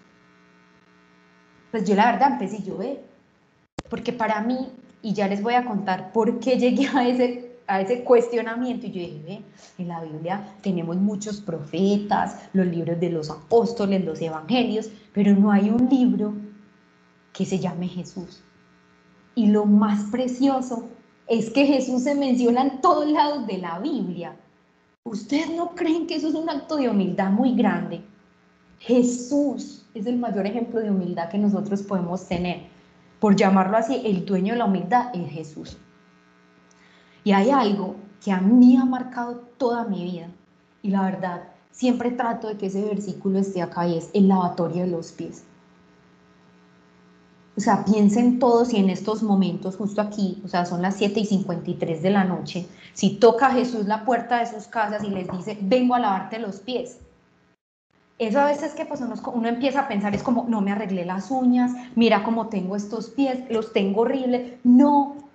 Pues 1.71 1.87
yo 1.87 1.95
la 1.95 2.11
verdad 2.11 2.33
empecé 2.33 2.63
yo, 2.63 2.77
ve, 2.77 3.03
porque 3.89 4.13
para 4.13 4.41
mí, 4.41 4.69
y 5.01 5.13
ya 5.13 5.27
les 5.27 5.41
voy 5.41 5.53
a 5.53 5.65
contar 5.65 6.11
por 6.11 6.39
qué 6.39 6.57
llegué 6.57 6.87
a 6.87 7.07
ese 7.07 7.46
a 7.67 7.81
ese 7.81 8.03
cuestionamiento 8.03 8.87
y 8.87 8.91
yo 8.91 9.01
dije, 9.01 9.21
ve, 9.25 9.41
en 9.77 9.87
la 9.89 10.01
Biblia 10.01 10.55
tenemos 10.61 10.95
muchos 10.95 11.41
profetas, 11.41 12.49
los 12.53 12.65
libros 12.65 12.99
de 12.99 13.09
los 13.09 13.29
apóstoles, 13.29 14.05
los 14.05 14.21
evangelios, 14.21 14.89
pero 15.13 15.35
no 15.35 15.51
hay 15.51 15.69
un 15.69 15.89
libro 15.89 16.33
que 17.33 17.45
se 17.45 17.59
llame 17.59 17.87
Jesús. 17.87 18.41
Y 19.35 19.47
lo 19.47 19.65
más 19.65 20.09
precioso 20.09 20.87
es 21.27 21.49
que 21.49 21.65
Jesús 21.65 22.03
se 22.03 22.15
menciona 22.15 22.61
en 22.61 22.81
todos 22.81 23.07
lados 23.07 23.45
de 23.45 23.57
la 23.57 23.79
Biblia. 23.79 24.35
¿Ustedes 25.03 25.49
no 25.51 25.75
creen 25.75 26.07
que 26.07 26.15
eso 26.15 26.29
es 26.29 26.35
un 26.35 26.49
acto 26.49 26.77
de 26.77 26.89
humildad 26.89 27.31
muy 27.31 27.53
grande? 27.53 28.01
Jesús 28.79 29.85
es 29.93 30.05
el 30.05 30.17
mayor 30.17 30.45
ejemplo 30.45 30.79
de 30.79 30.89
humildad 30.89 31.29
que 31.29 31.37
nosotros 31.37 31.81
podemos 31.83 32.27
tener. 32.27 32.61
Por 33.19 33.35
llamarlo 33.35 33.77
así, 33.77 34.01
el 34.05 34.25
dueño 34.25 34.53
de 34.53 34.59
la 34.59 34.65
humildad 34.65 35.09
es 35.13 35.29
Jesús. 35.29 35.77
Y 37.27 37.33
hay 37.33 37.49
algo 37.49 37.97
que 38.23 38.31
a 38.31 38.39
mí 38.39 38.77
ha 38.77 38.85
marcado 38.85 39.41
toda 39.57 39.83
mi 39.83 40.01
vida. 40.01 40.29
Y 40.81 40.91
la 40.91 41.01
verdad, 41.01 41.43
siempre 41.71 42.11
trato 42.11 42.47
de 42.47 42.55
que 42.55 42.67
ese 42.67 42.81
versículo 42.85 43.37
esté 43.39 43.61
acá 43.61 43.85
y 43.85 43.97
es 43.97 44.09
el 44.13 44.29
lavatorio 44.29 44.83
de 44.83 44.91
los 44.91 45.11
pies. 45.11 45.43
O 47.57 47.59
sea, 47.59 47.83
piensen 47.83 48.39
todos 48.39 48.71
y 48.71 48.77
en 48.77 48.89
estos 48.89 49.23
momentos, 49.23 49.75
justo 49.75 49.99
aquí, 49.99 50.41
o 50.45 50.47
sea, 50.47 50.65
son 50.65 50.81
las 50.81 50.95
7 50.95 51.19
y 51.19 51.25
53 51.25 52.01
de 52.01 52.09
la 52.11 52.23
noche, 52.23 52.65
si 52.93 53.17
toca 53.17 53.49
Jesús 53.49 53.87
la 53.87 54.05
puerta 54.05 54.39
de 54.39 54.45
sus 54.45 54.67
casas 54.67 55.03
y 55.03 55.09
les 55.09 55.29
dice, 55.29 55.57
vengo 55.59 55.95
a 55.95 55.99
lavarte 55.99 56.39
los 56.39 56.61
pies. 56.61 56.99
Eso 58.19 58.39
a 58.39 58.45
veces 58.45 58.73
que 58.73 58.85
pues 58.85 59.01
uno, 59.01 59.15
uno 59.33 59.49
empieza 59.49 59.81
a 59.81 59.87
pensar, 59.89 60.15
es 60.15 60.23
como, 60.23 60.45
no 60.47 60.61
me 60.61 60.71
arreglé 60.71 61.03
las 61.03 61.29
uñas, 61.29 61.73
mira 61.93 62.23
cómo 62.23 62.47
tengo 62.47 62.77
estos 62.77 63.09
pies, 63.09 63.39
los 63.49 63.73
tengo 63.73 64.03
horribles. 64.03 64.53
No, 64.63 65.26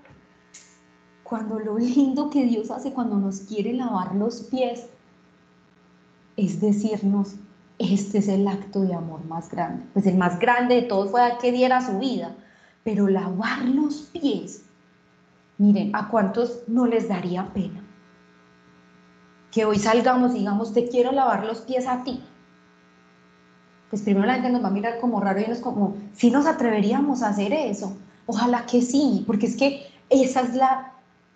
cuando 1.33 1.59
lo 1.59 1.79
lindo 1.79 2.29
que 2.29 2.45
Dios 2.45 2.71
hace 2.71 2.93
cuando 2.93 3.17
nos 3.17 3.41
quiere 3.41 3.73
lavar 3.73 4.15
los 4.15 4.43
pies 4.43 4.85
es 6.37 6.61
decirnos, 6.61 7.37
este 7.79 8.19
es 8.19 8.29
el 8.29 8.47
acto 8.47 8.83
de 8.83 8.93
amor 8.93 9.25
más 9.25 9.51
grande. 9.51 9.87
Pues 9.95 10.05
el 10.05 10.19
más 10.19 10.39
grande 10.39 10.75
de 10.75 10.83
todos 10.83 11.11
fue 11.11 11.23
que 11.41 11.51
diera 11.51 11.81
su 11.81 11.99
vida, 11.99 12.37
pero 12.85 13.09
lavar 13.09 13.65
los 13.65 14.11
pies, 14.13 14.67
miren, 15.57 15.97
¿a 15.97 16.09
cuántos 16.09 16.65
no 16.67 16.85
les 16.85 17.09
daría 17.09 17.51
pena? 17.55 17.83
Que 19.51 19.65
hoy 19.65 19.79
salgamos 19.79 20.33
y 20.33 20.41
digamos, 20.41 20.75
te 20.75 20.87
quiero 20.87 21.13
lavar 21.13 21.47
los 21.47 21.63
pies 21.63 21.87
a 21.87 22.05
ti. 22.05 22.23
Pues 23.89 24.03
primero 24.03 24.27
la 24.27 24.35
gente 24.35 24.51
nos 24.51 24.63
va 24.63 24.69
a 24.69 24.73
mirar 24.73 25.01
como 25.01 25.19
raro 25.19 25.41
y 25.41 25.47
nos 25.47 25.61
como, 25.61 25.97
si 26.13 26.31
nos 26.31 26.45
atreveríamos 26.45 27.23
a 27.23 27.31
hacer 27.31 27.55
eso. 27.55 27.97
Ojalá 28.27 28.67
que 28.67 28.83
sí, 28.83 29.25
porque 29.27 29.47
es 29.47 29.57
que 29.57 29.87
esa 30.11 30.43
es 30.43 30.55
la 30.55 30.93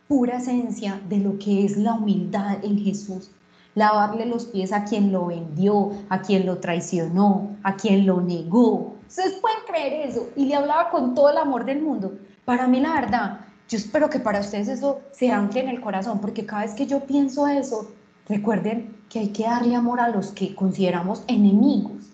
pura 0.09 0.37
esencia 0.37 1.01
de 1.09 1.19
lo 1.19 1.39
que 1.39 1.65
es 1.65 1.77
la 1.77 1.95
humildad 1.95 2.65
en 2.65 2.79
Jesús. 2.79 3.31
Lavarle 3.75 4.27
los 4.27 4.47
pies 4.47 4.73
a 4.73 4.85
quien 4.85 5.13
lo 5.13 5.27
vendió, 5.27 5.91
a 6.09 6.23
quien 6.23 6.47
lo 6.47 6.59
traicionó, 6.59 7.57
a 7.63 7.77
quien 7.77 8.07
lo 8.07 8.21
negó. 8.21 8.97
Ustedes 9.07 9.35
pueden 9.35 9.59
creer 9.67 10.09
eso. 10.09 10.29
Y 10.37 10.47
le 10.47 10.55
hablaba 10.55 10.91
con 10.91 11.15
todo 11.15 11.31
el 11.31 11.37
amor 11.37 11.65
del 11.65 11.83
mundo. 11.83 12.19
Para 12.45 12.67
mí, 12.67 12.81
la 12.81 12.95
verdad, 12.95 13.41
yo 13.69 13.77
espero 13.77 14.09
que 14.09 14.21
para 14.21 14.41
ustedes 14.41 14.69
eso 14.69 15.01
se 15.13 15.31
ancle 15.31 15.61
en 15.61 15.69
el 15.69 15.81
corazón, 15.81 16.21
porque 16.21 16.47
cada 16.47 16.63
vez 16.63 16.75
que 16.75 16.87
yo 16.87 17.01
pienso 17.01 17.47
eso, 17.49 17.91
recuerden 18.29 18.97
que 19.11 19.19
hay 19.19 19.29
que 19.29 19.43
darle 19.43 19.75
amor 19.75 20.01
a 20.01 20.09
los 20.09 20.29
que 20.29 20.55
consideramos 20.55 21.25
enemigos. 21.27 22.11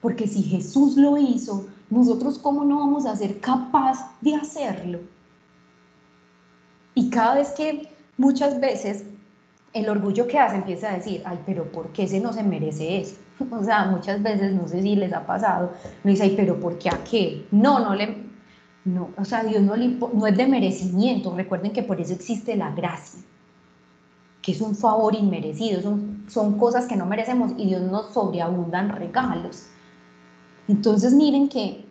Porque 0.00 0.26
si 0.26 0.42
Jesús 0.42 0.96
lo 0.96 1.18
hizo, 1.18 1.66
nosotros 1.90 2.38
cómo 2.38 2.64
no 2.64 2.78
vamos 2.78 3.04
a 3.04 3.14
ser 3.14 3.38
capaz 3.40 4.10
de 4.22 4.34
hacerlo. 4.34 5.00
Y 6.94 7.10
cada 7.10 7.36
vez 7.36 7.50
que 7.50 7.88
muchas 8.16 8.60
veces 8.60 9.04
el 9.72 9.88
orgullo 9.88 10.26
que 10.26 10.38
hace 10.38 10.56
empieza 10.56 10.90
a 10.90 10.94
decir, 10.94 11.22
ay, 11.24 11.38
pero 11.46 11.70
¿por 11.70 11.92
qué 11.92 12.04
ese 12.04 12.20
no 12.20 12.32
se 12.32 12.42
merece 12.42 13.00
eso? 13.00 13.16
O 13.50 13.64
sea, 13.64 13.86
muchas 13.86 14.22
veces, 14.22 14.52
no 14.52 14.68
sé 14.68 14.82
si 14.82 14.96
les 14.96 15.12
ha 15.12 15.24
pasado, 15.24 15.72
me 16.04 16.10
dice, 16.10 16.24
ay, 16.24 16.34
pero 16.36 16.58
¿por 16.58 16.78
qué 16.78 16.90
aquel? 16.90 17.46
No, 17.50 17.78
no 17.80 17.94
le, 17.94 18.16
No, 18.84 19.10
o 19.16 19.24
sea, 19.24 19.44
Dios 19.44 19.62
no, 19.62 19.76
no 19.76 20.26
es 20.26 20.36
de 20.36 20.46
merecimiento. 20.46 21.34
Recuerden 21.34 21.72
que 21.72 21.82
por 21.82 22.00
eso 22.00 22.12
existe 22.12 22.56
la 22.56 22.70
gracia, 22.72 23.20
que 24.42 24.52
es 24.52 24.60
un 24.60 24.74
favor 24.74 25.14
inmerecido, 25.14 25.80
son, 25.80 26.24
son 26.28 26.58
cosas 26.58 26.86
que 26.86 26.96
no 26.96 27.06
merecemos 27.06 27.52
y 27.56 27.66
Dios 27.66 27.82
nos 27.82 28.12
sobreabundan 28.12 28.90
regalos. 28.90 29.66
Entonces 30.68 31.14
miren 31.14 31.48
que 31.48 31.84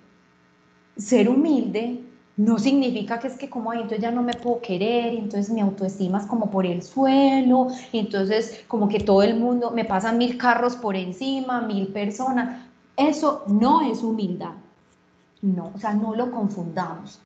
ser 0.98 1.30
humilde 1.30 2.04
no 2.40 2.58
significa 2.58 3.20
que 3.20 3.28
es 3.28 3.38
que 3.38 3.50
como 3.50 3.70
ahí 3.70 3.80
entonces 3.80 4.00
ya 4.00 4.12
no 4.12 4.24
me 4.24 4.34
puedo 4.34 4.62
querer, 4.62 5.14
y 5.14 5.18
entonces 5.18 5.50
mi 5.50 5.60
autoestima 5.60 6.20
es 6.20 6.26
como 6.26 6.50
por 6.50 6.66
el 6.66 6.82
suelo, 6.82 7.68
y 7.92 8.00
entonces 8.00 8.64
como 8.70 8.88
que 8.88 9.02
todo 9.02 9.24
el 9.24 9.36
mundo 9.36 9.72
me 9.72 9.84
pasan 9.84 10.18
mil 10.18 10.38
carros 10.38 10.78
por 10.78 10.96
encima, 10.96 11.60
mil 11.60 11.90
personas. 11.90 12.66
Eso 12.96 13.44
no 13.48 13.82
es 13.82 14.02
humildad. 14.04 14.54
No, 15.42 15.74
o 15.76 15.80
sea, 15.80 15.94
no 15.94 16.16
lo 16.16 16.32
confundamos. 16.32 17.22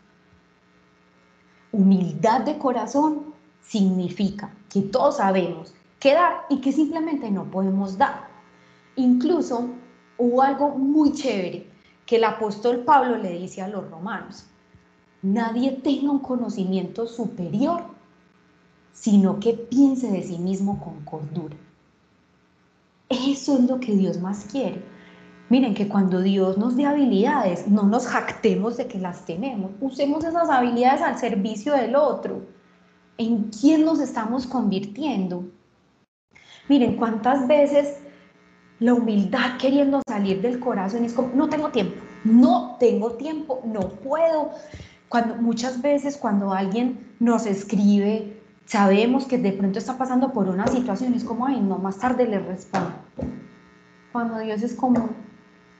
Humildad 1.72 2.42
de 2.42 2.58
corazón 2.58 3.36
significa 3.62 4.52
que 4.68 4.82
todos 4.82 5.18
sabemos 5.18 5.76
qué 6.00 6.16
dar 6.16 6.46
y 6.50 6.60
que 6.60 6.72
simplemente 6.72 7.30
no 7.30 7.44
podemos 7.52 8.00
dar. 8.00 8.30
Incluso 8.96 9.70
hubo 10.18 10.42
algo 10.42 10.70
muy 10.70 11.12
chévere 11.12 11.70
que 12.04 12.16
el 12.16 12.24
apóstol 12.24 12.80
Pablo 12.80 13.18
le 13.18 13.38
dice 13.38 13.62
a 13.62 13.68
los 13.68 13.88
romanos 13.92 14.48
nadie 15.24 15.72
tenga 15.72 16.12
un 16.12 16.20
conocimiento 16.20 17.08
superior, 17.08 17.86
sino 18.92 19.40
que 19.40 19.54
piense 19.54 20.12
de 20.12 20.22
sí 20.22 20.38
mismo 20.38 20.80
con 20.80 21.04
cordura. 21.04 21.56
Eso 23.10 23.58
es 23.58 23.64
lo 23.70 23.80
que 23.80 23.96
Dios 23.96 24.20
más 24.20 24.46
quiere. 24.46 24.84
Miren 25.50 25.74
que 25.74 25.88
cuando 25.88 26.22
Dios 26.22 26.58
nos 26.58 26.76
dé 26.76 26.86
habilidades, 26.86 27.68
no 27.68 27.84
nos 27.84 28.08
jactemos 28.08 28.78
de 28.78 28.88
que 28.88 29.00
las 29.00 29.26
tenemos. 29.26 29.72
Usemos 29.82 30.24
esas 30.24 30.50
habilidades 30.50 31.02
al 31.02 31.18
servicio 31.18 31.74
del 31.74 31.96
otro. 31.96 32.46
¿En 33.18 33.50
quién 33.50 33.86
nos 33.86 34.00
estamos 34.00 34.46
convirtiendo? 34.46 35.46
Miren, 36.70 36.96
cuántas 36.96 37.48
veces 37.48 38.00
la 38.80 38.94
humildad 38.94 39.58
queriendo 39.60 40.02
salir 40.08 40.42
del 40.42 40.60
corazón 40.60 41.06
es 41.06 41.14
como, 41.14 41.30
no 41.36 41.48
tengo 41.50 41.70
tiempo, 41.70 41.96
no 42.24 42.78
tengo 42.80 43.12
tiempo, 43.12 43.62
no 43.66 43.90
puedo, 43.90 44.52
cuando, 45.14 45.36
muchas 45.36 45.80
veces 45.80 46.18
cuando 46.18 46.54
alguien 46.54 47.16
nos 47.20 47.46
escribe, 47.46 48.42
sabemos 48.66 49.26
que 49.26 49.38
de 49.38 49.52
pronto 49.52 49.78
está 49.78 49.96
pasando 49.96 50.34
por 50.34 50.50
una 50.50 50.66
situación, 50.66 51.14
es 51.14 51.24
como, 51.24 51.46
ay, 51.46 51.62
no, 51.62 51.78
más 51.78 52.00
tarde 52.00 52.26
le 52.26 52.40
respondo. 52.40 52.96
Cuando 54.12 54.40
Dios 54.40 54.64
es 54.64 54.74
como, 54.74 55.02
o 55.02 55.10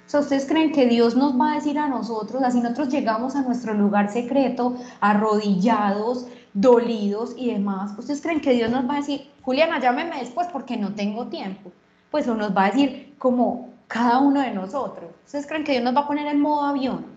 sea, 0.06 0.20
¿ustedes 0.20 0.46
creen 0.46 0.72
que 0.72 0.86
Dios 0.86 1.16
nos 1.16 1.34
va 1.34 1.54
a 1.54 1.56
decir 1.56 1.80
a 1.80 1.88
nosotros, 1.88 2.44
así 2.44 2.62
nosotros 2.62 2.90
llegamos 2.90 3.36
a 3.36 3.42
nuestro 3.42 3.74
lugar 3.74 4.12
secreto, 4.12 4.76
arrodillados, 5.02 6.28
dolidos 6.54 7.34
y 7.36 7.54
demás? 7.54 7.98
¿Ustedes 7.98 8.22
creen 8.22 8.40
que 8.40 8.54
Dios 8.54 8.70
nos 8.70 8.88
va 8.88 8.94
a 8.94 8.98
decir, 8.98 9.32
Juliana, 9.42 9.80
llámeme 9.80 10.20
después 10.20 10.46
porque 10.54 10.78
no 10.78 10.94
tengo 10.94 11.26
tiempo? 11.30 11.72
Pues 12.12 12.28
o 12.28 12.36
nos 12.36 12.56
va 12.56 12.66
a 12.66 12.70
decir 12.70 13.16
como 13.18 13.74
cada 13.88 14.20
uno 14.20 14.42
de 14.42 14.52
nosotros. 14.52 15.10
¿Ustedes 15.26 15.48
creen 15.48 15.64
que 15.64 15.72
Dios 15.72 15.84
nos 15.84 15.96
va 15.96 16.02
a 16.02 16.08
poner 16.08 16.28
en 16.28 16.40
modo 16.40 16.62
avión? 16.62 17.13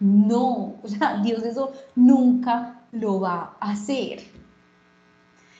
No, 0.00 0.76
o 0.82 0.88
sea, 0.88 1.20
Dios 1.22 1.42
eso 1.44 1.72
nunca 1.94 2.82
lo 2.92 3.20
va 3.20 3.56
a 3.60 3.72
hacer. 3.72 4.20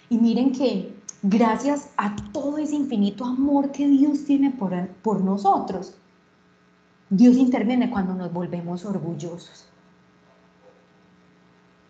Y 0.08 0.18
miren 0.18 0.52
que 0.52 0.94
gracias 1.22 1.90
a 1.96 2.16
todo 2.32 2.58
ese 2.58 2.74
infinito 2.74 3.24
amor 3.24 3.70
que 3.70 3.86
Dios 3.86 4.24
tiene 4.24 4.50
por, 4.50 4.88
por 5.02 5.22
nosotros, 5.22 5.94
Dios 7.10 7.36
interviene 7.36 7.90
cuando 7.90 8.14
nos 8.14 8.32
volvemos 8.32 8.84
orgullosos. 8.84 9.66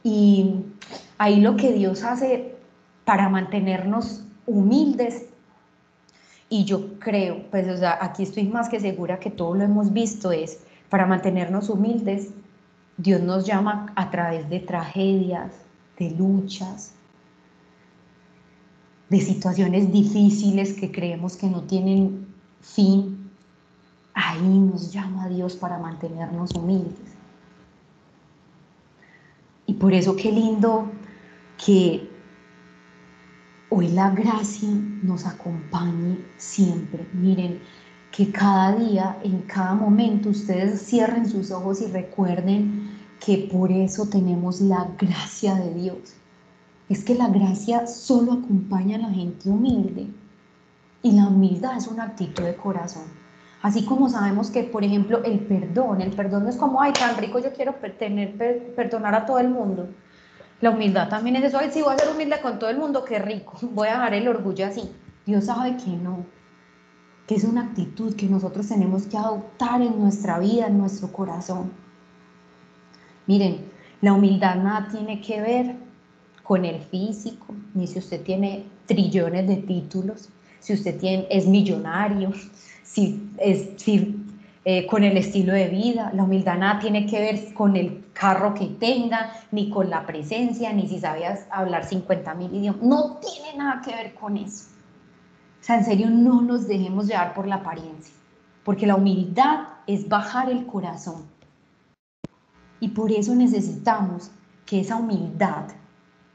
Y 0.03 0.57
ahí 1.18 1.40
lo 1.40 1.57
que 1.57 1.72
Dios 1.72 2.03
hace 2.05 2.57
para 3.05 3.28
mantenernos 3.28 4.24
humildes, 4.46 5.26
y 6.48 6.64
yo 6.64 6.98
creo, 6.98 7.48
pues 7.51 7.68
o 7.68 7.76
sea, 7.76 7.98
aquí 8.01 8.24
estoy 8.24 8.44
más 8.48 8.68
que 8.68 8.80
segura 8.80 9.20
que 9.20 9.30
todo 9.30 9.55
lo 9.55 9.62
hemos 9.62 9.92
visto, 9.92 10.32
es 10.32 10.64
para 10.88 11.07
mantenernos 11.07 11.68
humildes, 11.68 12.32
Dios 13.03 13.22
nos 13.22 13.46
llama 13.46 13.92
a 13.96 14.11
través 14.11 14.48
de 14.51 14.61
tragedias, 14.61 15.53
de 15.98 16.11
luchas, 16.11 16.94
de 19.09 19.20
situaciones 19.20 19.90
difíciles 19.90 20.74
que 20.74 20.92
creemos 20.92 21.36
que 21.36 21.48
no 21.48 21.62
tienen 21.62 22.26
fin. 22.61 23.30
Ahí 24.12 24.59
nos 24.59 24.92
llama 24.92 25.28
Dios 25.28 25.57
para 25.57 25.78
mantenernos 25.78 26.55
humildes. 26.55 27.16
Y 29.66 29.74
por 29.74 29.94
eso 29.94 30.14
qué 30.14 30.30
lindo 30.30 30.90
que 31.64 32.11
hoy 33.70 33.88
la 33.88 34.11
gracia 34.11 34.68
nos 35.03 35.24
acompañe 35.24 36.18
siempre. 36.36 37.07
Miren, 37.14 37.61
que 38.11 38.30
cada 38.32 38.76
día, 38.76 39.18
en 39.22 39.42
cada 39.42 39.74
momento, 39.74 40.30
ustedes 40.30 40.82
cierren 40.82 41.28
sus 41.28 41.50
ojos 41.50 41.80
y 41.80 41.86
recuerden 41.86 42.90
que 43.20 43.48
por 43.52 43.70
eso 43.70 44.06
tenemos 44.06 44.61
la 44.61 44.88
gracia 44.98 45.54
de 45.54 45.74
Dios. 45.74 45.98
Es 46.88 47.04
que 47.04 47.14
la 47.14 47.28
gracia 47.28 47.86
solo 47.86 48.32
acompaña 48.32 48.96
a 48.96 49.00
la 49.00 49.11
gente 49.11 49.48
humilde 49.48 50.08
y 51.02 51.12
la 51.12 51.28
humildad 51.28 51.76
es 51.76 51.86
una 51.86 52.04
actitud 52.04 52.42
de 52.42 52.56
corazón. 52.56 53.04
Así 53.62 53.84
como 53.84 54.08
sabemos 54.08 54.50
que, 54.50 54.64
por 54.64 54.82
ejemplo, 54.84 55.22
el 55.22 55.38
perdón, 55.40 56.00
el 56.00 56.11
perdón 56.11 56.44
no 56.44 56.50
es 56.50 56.56
como, 56.56 56.80
ay, 56.80 56.92
tan 56.92 57.16
rico, 57.16 57.38
yo 57.38 57.52
quiero 57.52 57.74
tener, 57.98 58.34
perdonar 58.74 59.14
a 59.14 59.26
todo 59.26 59.38
el 59.38 59.50
mundo. 59.50 59.88
La 60.61 60.70
humildad 60.70 61.08
también 61.08 61.36
es 61.36 61.44
eso, 61.44 61.58
ay, 61.58 61.70
si 61.70 61.82
voy 61.82 61.94
a 61.94 61.98
ser 61.98 62.12
humilde 62.12 62.40
con 62.40 62.58
todo 62.58 62.70
el 62.70 62.78
mundo, 62.78 63.04
qué 63.04 63.18
rico, 63.18 63.52
voy 63.62 63.88
a 63.88 63.92
dejar 63.92 64.14
el 64.14 64.28
orgullo 64.28 64.66
así. 64.66 64.90
Dios 65.26 65.44
sabe 65.44 65.76
que 65.76 65.90
no, 65.90 66.24
que 67.31 67.37
es 67.37 67.45
una 67.45 67.62
actitud 67.62 68.16
que 68.16 68.26
nosotros 68.26 68.66
tenemos 68.66 69.05
que 69.07 69.16
adoptar 69.16 69.81
en 69.83 70.01
nuestra 70.01 70.41
vida, 70.41 70.66
en 70.66 70.78
nuestro 70.78 71.12
corazón. 71.12 71.70
Miren, 73.28 73.66
la 74.01 74.14
humildad 74.14 74.57
nada 74.57 74.89
tiene 74.91 75.20
que 75.20 75.41
ver 75.41 75.76
con 76.43 76.64
el 76.64 76.81
físico, 76.81 77.55
ni 77.72 77.87
si 77.87 78.01
usted 78.01 78.24
tiene 78.24 78.64
trillones 78.87 79.47
de 79.47 79.59
títulos, 79.59 80.28
si 80.59 80.72
usted 80.72 80.99
tiene, 80.99 81.28
es 81.31 81.47
millonario, 81.47 82.33
si 82.83 83.31
es, 83.39 83.76
eh, 84.64 84.87
con 84.89 85.05
el 85.05 85.16
estilo 85.16 85.53
de 85.53 85.68
vida. 85.68 86.11
La 86.12 86.24
humildad 86.24 86.59
nada 86.59 86.81
tiene 86.81 87.07
que 87.07 87.20
ver 87.20 87.55
con 87.55 87.76
el 87.76 88.07
carro 88.12 88.55
que 88.55 88.66
tenga, 88.66 89.35
ni 89.53 89.70
con 89.70 89.89
la 89.89 90.05
presencia, 90.05 90.72
ni 90.72 90.89
si 90.89 90.99
sabías 90.99 91.47
hablar 91.53 91.85
50 91.85 92.35
mil 92.35 92.53
idiomas. 92.53 92.83
No 92.83 93.18
tiene 93.18 93.57
nada 93.57 93.83
que 93.83 93.95
ver 93.95 94.14
con 94.14 94.37
eso. 94.37 94.70
O 95.61 95.64
sea, 95.64 95.76
en 95.76 95.84
serio, 95.84 96.08
no 96.11 96.40
nos 96.40 96.66
dejemos 96.66 97.06
llevar 97.06 97.34
por 97.34 97.46
la 97.46 97.56
apariencia, 97.56 98.14
porque 98.64 98.86
la 98.86 98.96
humildad 98.96 99.68
es 99.86 100.08
bajar 100.08 100.50
el 100.50 100.66
corazón. 100.66 101.24
Y 102.80 102.88
por 102.88 103.12
eso 103.12 103.34
necesitamos 103.34 104.30
que 104.64 104.80
esa 104.80 104.96
humildad 104.96 105.66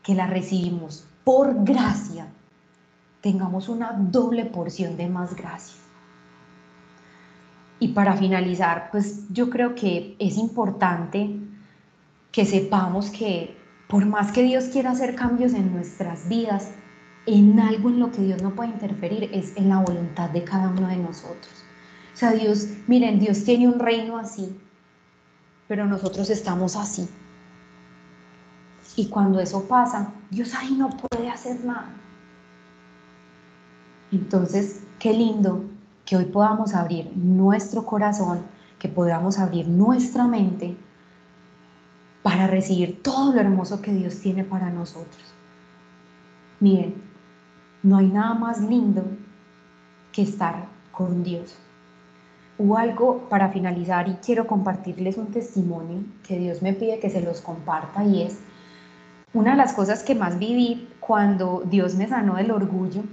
que 0.04 0.14
la 0.14 0.28
recibimos 0.28 1.08
por 1.24 1.64
gracia, 1.64 2.28
tengamos 3.22 3.68
una 3.68 3.94
doble 3.94 4.46
porción 4.46 4.96
de 4.98 5.10
más 5.10 5.36
gracia. 5.36 5.82
Y 7.80 7.90
para 7.90 8.16
finalizar, 8.16 8.90
pues 8.92 9.28
yo 9.34 9.50
creo 9.50 9.74
que 9.74 10.16
es 10.20 10.38
importante 10.38 11.40
que 12.32 12.46
sepamos 12.46 13.10
que 13.10 13.58
por 13.88 14.06
más 14.06 14.32
que 14.32 14.44
Dios 14.44 14.66
quiera 14.66 14.92
hacer 14.92 15.16
cambios 15.16 15.54
en 15.54 15.74
nuestras 15.74 16.30
vidas, 16.30 16.72
en 17.26 17.60
algo 17.60 17.90
en 17.90 18.00
lo 18.00 18.12
que 18.12 18.22
Dios 18.22 18.42
no 18.42 18.54
puede 18.56 18.70
interferir 18.70 19.30
es 19.34 19.56
en 19.58 19.70
la 19.70 19.80
voluntad 19.80 20.30
de 20.30 20.44
cada 20.44 20.70
uno 20.70 20.88
de 20.88 20.98
nosotros. 20.98 21.66
O 22.14 22.18
sea, 22.18 22.32
Dios, 22.32 22.68
miren, 22.88 23.20
Dios 23.20 23.44
tiene 23.44 23.68
un 23.68 23.80
reino 23.80 24.18
así, 24.18 24.58
pero 25.68 25.86
nosotros 25.86 26.30
estamos 26.30 26.76
así. 26.76 27.10
Y 28.96 29.08
cuando 29.08 29.40
eso 29.40 29.68
pasa, 29.68 30.14
Dios 30.30 30.54
ahí 30.56 30.74
no 30.74 30.90
puede 30.90 31.30
hacer 31.30 31.64
nada. 31.66 31.90
Entonces, 34.12 34.84
qué 35.00 35.12
lindo 35.12 35.66
que 36.06 36.16
hoy 36.16 36.26
podamos 36.26 36.74
abrir 36.74 37.12
nuestro 37.18 37.86
corazón, 37.86 38.44
que 38.80 38.88
podamos 38.88 39.40
abrir 39.40 39.68
nuestra 39.68 40.28
mente 40.28 40.78
para 42.24 42.48
recibir 42.48 43.02
todo 43.04 43.34
lo 43.34 43.42
hermoso 43.42 43.82
que 43.82 43.92
Dios 43.92 44.20
tiene 44.20 44.44
para 44.44 44.70
nosotros. 44.70 45.34
Miren, 46.60 46.96
no 47.86 47.98
hay 47.98 48.08
nada 48.08 48.34
más 48.34 48.60
lindo 48.62 49.04
que 50.12 50.24
estar 50.24 50.66
con 50.92 51.24
Dios. 51.24 51.56
Hubo 52.58 52.78
algo 52.78 53.30
para 53.30 53.50
finalizar 53.50 54.08
y 54.08 54.16
quiero 54.16 54.48
compartirles 54.48 55.18
un 55.18 55.28
testimonio 55.28 56.04
que 56.28 56.40
Dios 56.40 56.64
me 56.64 56.74
pide 56.74 57.00
que 57.00 57.12
se 57.12 57.22
los 57.22 57.42
comparta 57.42 58.04
y 58.04 58.24
es 58.24 58.40
una 59.34 59.52
de 59.52 59.58
las 59.58 59.74
cosas 59.74 60.02
que 60.02 60.16
más 60.16 60.40
viví 60.40 60.90
cuando 61.00 61.62
Dios 61.66 61.94
me 61.94 62.08
sanó 62.08 62.38
del 62.38 62.50
orgullo, 62.50 63.04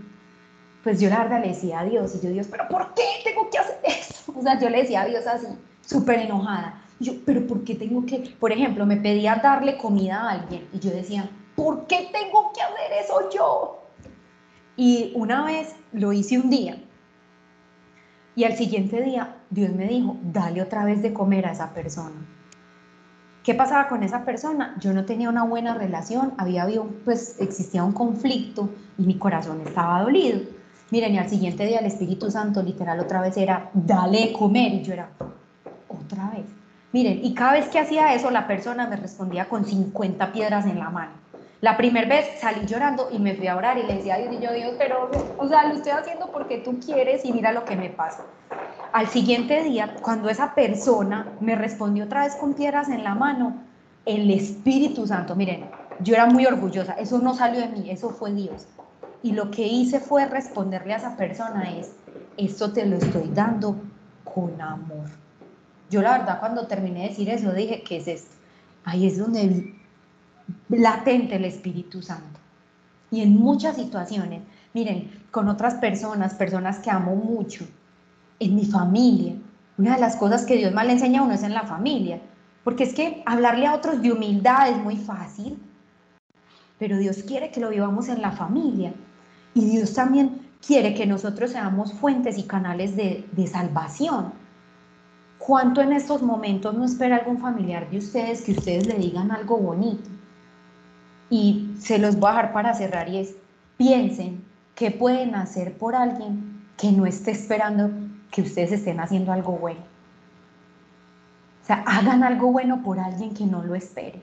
pues 0.83 1.01
yo 1.01 1.11
la 1.11 1.19
verdad 1.19 1.43
le 1.43 1.49
decía 1.49 1.81
a 1.81 1.85
Dios 1.85 2.15
y 2.15 2.25
yo 2.25 2.31
Dios, 2.31 2.47
pero 2.51 2.67
¿por 2.69 2.95
qué 2.95 3.03
tengo 3.25 3.51
que 3.51 3.59
hacer 3.59 3.79
eso? 3.85 4.33
O 4.39 4.41
sea, 4.41 4.59
yo 4.59 4.71
le 4.71 4.79
decía 4.79 5.03
a 5.03 5.07
Dios 5.07 5.27
así, 5.27 5.49
súper 5.83 6.21
enojada, 6.21 6.81
yo, 6.99 7.13
pero 7.27 7.47
¿por 7.47 7.63
qué 7.65 7.75
tengo 7.75 8.07
que, 8.07 8.35
por 8.41 8.51
ejemplo, 8.53 8.87
me 8.87 8.97
pedía 8.97 9.37
darle 9.37 9.77
comida 9.77 10.23
a 10.23 10.31
alguien 10.31 10.67
y 10.73 10.79
yo 10.79 10.91
decía, 10.91 11.29
¿por 11.55 11.87
qué 11.87 12.09
tengo 12.11 12.53
que 12.55 12.63
hacer 12.63 12.93
eso 13.05 13.29
yo? 13.31 13.82
Y 14.77 15.13
una 15.15 15.45
vez 15.45 15.75
lo 15.93 16.13
hice 16.13 16.39
un 16.39 16.51
día 16.51 16.79
y 18.35 18.45
al 18.45 18.57
siguiente 18.57 19.03
día 19.03 19.37
Dios 19.51 19.73
me 19.73 19.87
dijo, 19.87 20.17
dale 20.23 20.63
otra 20.63 20.85
vez 20.85 21.03
de 21.03 21.13
comer 21.13 21.47
a 21.47 21.53
esa 21.53 21.75
persona. 21.75 22.15
¿Qué 23.43 23.55
pasaba 23.55 23.89
con 23.89 24.03
esa 24.03 24.25
persona? 24.25 24.77
Yo 24.81 24.93
no 24.93 25.05
tenía 25.05 25.29
una 25.29 25.45
buena 25.45 25.75
relación, 25.75 26.33
había 26.39 26.63
habido, 26.63 26.87
pues 27.05 27.37
existía 27.41 27.83
un 27.83 27.93
conflicto 27.93 28.71
y 28.97 29.03
mi 29.03 29.19
corazón 29.19 29.61
estaba 29.67 30.03
dolido. 30.03 30.41
Miren, 30.91 31.15
y 31.15 31.19
al 31.19 31.29
siguiente 31.29 31.67
día 31.67 31.81
el 31.81 31.87
Espíritu 31.87 32.31
Santo 32.31 32.63
literal 32.63 33.01
otra 33.01 33.21
vez 33.21 33.37
era, 33.37 33.71
dale 33.75 34.27
de 34.27 34.33
comer. 34.33 34.75
Y 34.75 34.83
yo 34.83 34.93
era, 34.93 35.11
otra 35.89 36.31
vez. 36.31 36.47
Miren, 36.93 37.25
y 37.25 37.35
cada 37.35 37.55
vez 37.55 37.69
que 37.69 37.81
hacía 37.81 38.15
eso, 38.15 38.31
la 38.31 38.47
persona 38.47 38.87
me 38.87 38.97
respondía 38.97 39.49
con 39.49 39.65
50 39.65 40.33
piedras 40.33 40.67
en 40.67 40.79
la 40.79 40.91
mano. 40.91 41.13
La 41.63 41.77
primera 41.77 42.09
vez 42.09 42.41
salí 42.41 42.67
llorando 42.67 43.09
y 43.13 43.21
me 43.21 43.37
fui 43.37 43.47
a 43.47 43.55
orar 43.55 43.79
y 43.79 43.85
le 43.85 43.95
decía 43.95 44.17
a 44.17 44.19
Dios, 44.19 44.35
y 44.35 44.45
yo, 44.45 44.53
Dios, 44.53 44.75
pero, 44.79 45.09
o 45.39 45.47
sea, 45.47 45.69
lo 45.69 45.77
estoy 45.77 45.93
haciendo 45.93 46.27
porque 46.33 46.59
tú 46.59 46.81
quieres 46.81 47.25
y 47.25 47.33
mira 47.33 47.53
lo 47.53 47.65
que 47.65 47.77
me 47.77 47.89
pasa. 47.89 48.25
Al 48.93 49.07
siguiente 49.07 49.63
día, 49.63 49.95
cuando 50.03 50.29
esa 50.29 50.57
persona 50.57 51.25
me 51.39 51.55
respondió 51.55 52.07
otra 52.07 52.25
vez 52.25 52.35
con 52.35 52.55
piedras 52.55 52.89
en 52.89 53.05
la 53.05 53.15
mano, 53.15 53.59
el 54.07 54.29
Espíritu 54.33 55.07
Santo, 55.07 55.37
miren, 55.37 55.71
yo 56.01 56.15
era 56.15 56.27
muy 56.27 56.47
orgullosa, 56.47 56.95
eso 56.95 57.21
no 57.21 57.33
salió 57.33 57.61
de 57.61 57.69
mí, 57.69 57.91
eso 57.93 58.11
fue 58.11 58.33
Dios. 58.33 58.67
Y 59.23 59.31
lo 59.31 59.53
que 59.53 59.65
hice 59.65 60.01
fue 60.01 60.27
responderle 60.27 60.95
a 60.95 60.97
esa 60.97 61.17
persona 61.17 61.79
es, 61.79 61.93
esto 62.39 62.73
te 62.73 62.87
lo 62.87 62.97
estoy 62.97 63.31
dando 63.33 63.77
con 64.25 64.61
amor. 64.61 65.07
Yo 65.91 66.03
la 66.03 66.19
verdad 66.19 66.41
cuando 66.41 66.67
terminé 66.67 67.03
de 67.03 67.09
decir 67.11 67.31
eso 67.31 67.53
dije, 67.53 67.85
¿qué 67.87 67.99
es 67.99 68.09
esto? 68.09 68.35
Ahí 68.83 69.07
es 69.07 69.17
donde 69.17 69.81
latente 70.69 71.37
el 71.37 71.45
Espíritu 71.45 72.03
Santo. 72.03 72.41
Y 73.11 73.21
en 73.21 73.37
muchas 73.37 73.77
situaciones, 73.77 74.43
miren, 74.73 75.23
con 75.31 75.49
otras 75.49 75.75
personas, 75.75 76.35
personas 76.35 76.79
que 76.79 76.91
amo 76.91 77.15
mucho, 77.15 77.67
en 78.41 78.57
mi 78.57 78.65
familia, 78.65 79.35
una 79.79 79.95
de 79.95 80.01
las 80.01 80.17
cosas 80.17 80.45
que 80.45 80.57
Dios 80.57 80.73
más 80.73 80.87
le 80.87 80.93
enseña 80.93 81.21
a 81.21 81.25
uno 81.25 81.35
es 81.35 81.43
en 81.43 81.55
la 81.55 81.63
familia, 81.65 82.21
porque 82.65 82.85
es 82.85 82.95
que 82.95 83.23
hablarle 83.27 83.67
a 83.67 83.75
otros 83.75 84.03
de 84.03 84.13
humildad 84.13 84.71
es 84.71 84.77
muy 84.79 84.97
fácil, 84.97 85.59
pero 86.79 86.99
Dios 86.99 87.23
quiere 87.23 87.51
que 87.51 87.61
lo 87.61 87.71
vivamos 87.71 88.09
en 88.09 88.21
la 88.23 88.33
familia. 88.33 88.93
Y 89.55 89.65
Dios 89.67 89.95
también 89.95 90.51
quiere 90.67 90.95
que 90.95 91.07
nosotros 91.07 91.53
seamos 91.53 91.93
fuentes 91.93 92.39
y 92.39 92.45
canales 92.45 92.97
de, 92.97 93.25
de 93.33 93.47
salvación. 93.47 94.33
¿Cuánto 95.39 95.81
en 95.81 95.93
estos 95.93 96.23
momentos 96.23 96.75
no 96.75 96.85
espera 96.85 97.17
algún 97.17 97.39
familiar 97.39 97.89
de 97.91 97.99
ustedes 97.99 98.43
que 98.43 98.53
ustedes 98.53 98.87
le 98.87 98.95
digan 98.95 99.31
algo 99.31 99.59
bonito? 99.59 100.09
Y 101.33 101.75
se 101.79 101.99
los 101.99 102.17
voy 102.17 102.29
a 102.29 102.33
dejar 102.33 102.53
para 102.53 102.75
cerrar 102.75 103.09
y 103.09 103.17
es, 103.17 103.35
piensen 103.79 104.45
qué 104.75 104.91
pueden 104.91 105.35
hacer 105.35 105.79
por 105.79 105.95
alguien 105.95 106.63
que 106.77 106.93
no 106.93 107.07
esté 107.07 107.31
esperando 107.31 107.91
que 108.31 108.43
ustedes 108.43 108.71
estén 108.71 109.01
haciendo 109.01 109.33
algo 109.33 109.53
bueno. 109.53 109.81
O 111.63 111.67
sea, 111.67 111.85
hagan 111.87 112.23
algo 112.23 112.53
bueno 112.53 112.83
por 112.83 113.01
alguien 113.01 113.33
que 113.33 113.47
no 113.47 113.63
lo 113.63 113.75
espere. 113.75 114.21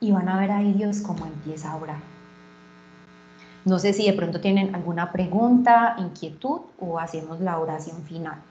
Y 0.00 0.10
van 0.10 0.28
a 0.28 0.40
ver 0.40 0.50
ahí 0.50 0.72
Dios 0.72 1.02
cómo 1.02 1.24
empieza 1.24 1.70
a 1.70 1.76
orar. 1.76 2.00
No 3.64 3.78
sé 3.78 3.92
si 3.92 4.04
de 4.04 4.14
pronto 4.14 4.40
tienen 4.40 4.74
alguna 4.74 5.12
pregunta, 5.12 5.94
inquietud 5.98 6.62
o 6.80 6.98
hacemos 6.98 7.38
la 7.38 7.60
oración 7.60 8.02
final. 8.02 8.42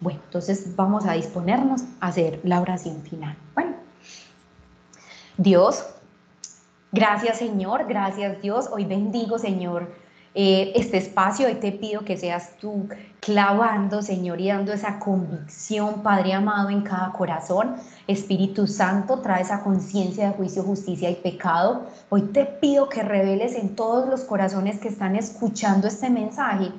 Bueno, 0.00 0.20
entonces 0.24 0.76
vamos 0.76 1.06
a 1.06 1.14
disponernos 1.14 1.82
a 2.00 2.08
hacer 2.08 2.40
la 2.44 2.60
oración 2.60 3.02
final. 3.02 3.36
Bueno, 3.54 3.72
Dios, 5.36 5.84
gracias 6.92 7.38
Señor, 7.38 7.86
gracias 7.88 8.40
Dios. 8.40 8.68
Hoy 8.70 8.84
bendigo 8.84 9.40
Señor 9.40 9.92
eh, 10.34 10.72
este 10.76 10.98
espacio. 10.98 11.48
Hoy 11.48 11.56
te 11.56 11.72
pido 11.72 12.04
que 12.04 12.16
seas 12.16 12.52
tú 12.60 12.88
clavando 13.18 14.00
Señor 14.00 14.40
y 14.40 14.48
dando 14.48 14.72
esa 14.72 15.00
convicción, 15.00 16.04
Padre 16.04 16.32
amado, 16.32 16.70
en 16.70 16.82
cada 16.82 17.10
corazón. 17.10 17.74
Espíritu 18.06 18.68
Santo, 18.68 19.18
trae 19.18 19.42
esa 19.42 19.64
conciencia 19.64 20.28
de 20.28 20.34
juicio, 20.34 20.62
justicia 20.62 21.10
y 21.10 21.16
pecado. 21.16 21.86
Hoy 22.08 22.22
te 22.22 22.44
pido 22.44 22.88
que 22.88 23.02
reveles 23.02 23.56
en 23.56 23.74
todos 23.74 24.08
los 24.08 24.20
corazones 24.20 24.78
que 24.78 24.86
están 24.86 25.16
escuchando 25.16 25.88
este 25.88 26.08
mensaje 26.08 26.70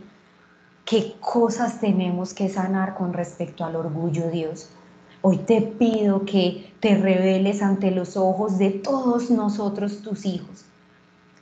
qué 0.90 1.16
cosas 1.20 1.80
tenemos 1.80 2.34
que 2.34 2.50
sanar 2.50 2.96
con 2.96 3.14
respecto 3.14 3.64
al 3.64 3.76
orgullo, 3.76 4.32
Dios. 4.32 4.70
Hoy 5.22 5.38
te 5.38 5.62
pido 5.62 6.26
que 6.26 6.74
te 6.80 6.98
reveles 6.98 7.62
ante 7.62 7.92
los 7.92 8.18
ojos 8.18 8.58
de 8.58 8.72
todos 8.72 9.30
nosotros, 9.30 10.02
tus 10.02 10.26
hijos, 10.26 10.66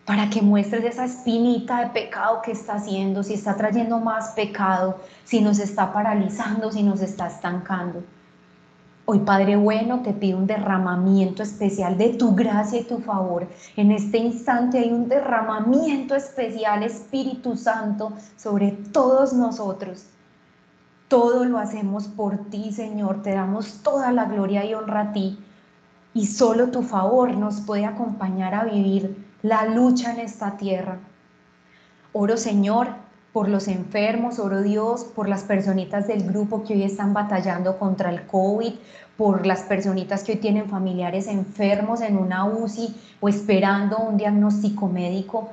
para 0.05 0.29
que 0.29 0.41
muestres 0.41 0.83
esa 0.83 1.05
espinita 1.05 1.79
de 1.79 1.91
pecado 1.91 2.41
que 2.41 2.51
está 2.51 2.73
haciendo, 2.73 3.23
si 3.23 3.35
está 3.35 3.55
trayendo 3.55 3.99
más 3.99 4.31
pecado, 4.31 4.99
si 5.23 5.39
nos 5.39 5.59
está 5.59 5.93
paralizando, 5.93 6.69
si 6.69 6.83
nos 6.83 6.99
está 6.99 7.27
estancando. 7.27 8.03
Hoy, 9.10 9.20
Padre 9.20 9.55
bueno, 9.55 10.01
te 10.01 10.12
pido 10.12 10.38
un 10.38 10.47
derramamiento 10.47 11.41
especial 11.41 11.97
de 11.97 12.10
tu 12.10 12.36
gracia 12.36 12.82
y 12.82 12.84
tu 12.84 12.97
favor. 12.97 13.47
En 13.78 13.91
este 13.91 14.18
instante 14.18 14.80
hay 14.80 14.91
un 14.91 15.08
derramamiento 15.08 16.14
especial, 16.14 16.84
Espíritu 16.84 17.55
Santo, 17.55 18.12
sobre 18.36 18.72
todos 18.91 19.32
nosotros. 19.32 20.08
Todo 21.08 21.45
lo 21.45 21.58
hacemos 21.58 22.10
por 22.10 22.49
ti, 22.49 22.74
Señor. 22.74 23.22
Te 23.22 23.32
damos 23.32 23.82
toda 23.82 24.12
la 24.12 24.26
gloria 24.26 24.66
y 24.66 24.74
honra 24.74 24.99
a 24.99 25.14
ti. 25.14 25.39
Y 26.14 26.26
solo 26.26 26.70
tu 26.70 26.84
favor 26.84 27.34
nos 27.38 27.62
puede 27.62 27.86
acompañar 27.86 28.53
a 28.53 28.66
vivir 28.66 29.26
la 29.41 29.68
lucha 29.68 30.12
en 30.12 30.20
esta 30.20 30.58
tierra. 30.58 30.99
Oro, 32.12 32.36
Señor, 32.36 32.89
por 33.34 33.49
los 33.49 33.67
enfermos, 33.67 34.39
oro 34.39 34.61
Dios, 34.61 35.03
por 35.03 35.30
las 35.30 35.43
personitas 35.43 36.07
del 36.07 36.23
grupo 36.23 36.63
que 36.63 36.73
hoy 36.73 36.84
están 36.84 37.13
batallando 37.13 37.78
contra 37.78 38.09
el 38.09 38.25
COVID, 38.25 38.73
por 39.17 39.45
las 39.45 39.61
personitas 39.61 40.23
que 40.23 40.34
hoy 40.34 40.38
tienen 40.38 40.69
familiares 40.69 41.28
enfermos 41.28 42.01
en 42.01 42.17
una 42.17 42.45
UCI 42.45 42.95
o 43.19 43.30
esperando 43.30 43.97
un 43.97 44.17
diagnóstico 44.17 44.88
médico. 44.88 45.49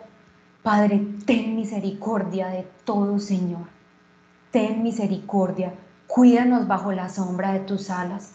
Padre, 0.62 1.07
ten 1.27 1.57
misericordia 1.57 2.49
de 2.49 2.66
todo, 2.85 3.18
Señor. 3.18 3.66
Ten 4.51 4.83
misericordia. 4.83 5.75
Cuídanos 6.07 6.68
bajo 6.68 6.93
la 6.93 7.09
sombra 7.09 7.53
de 7.53 7.61
tus 7.61 7.91
alas. 7.91 8.33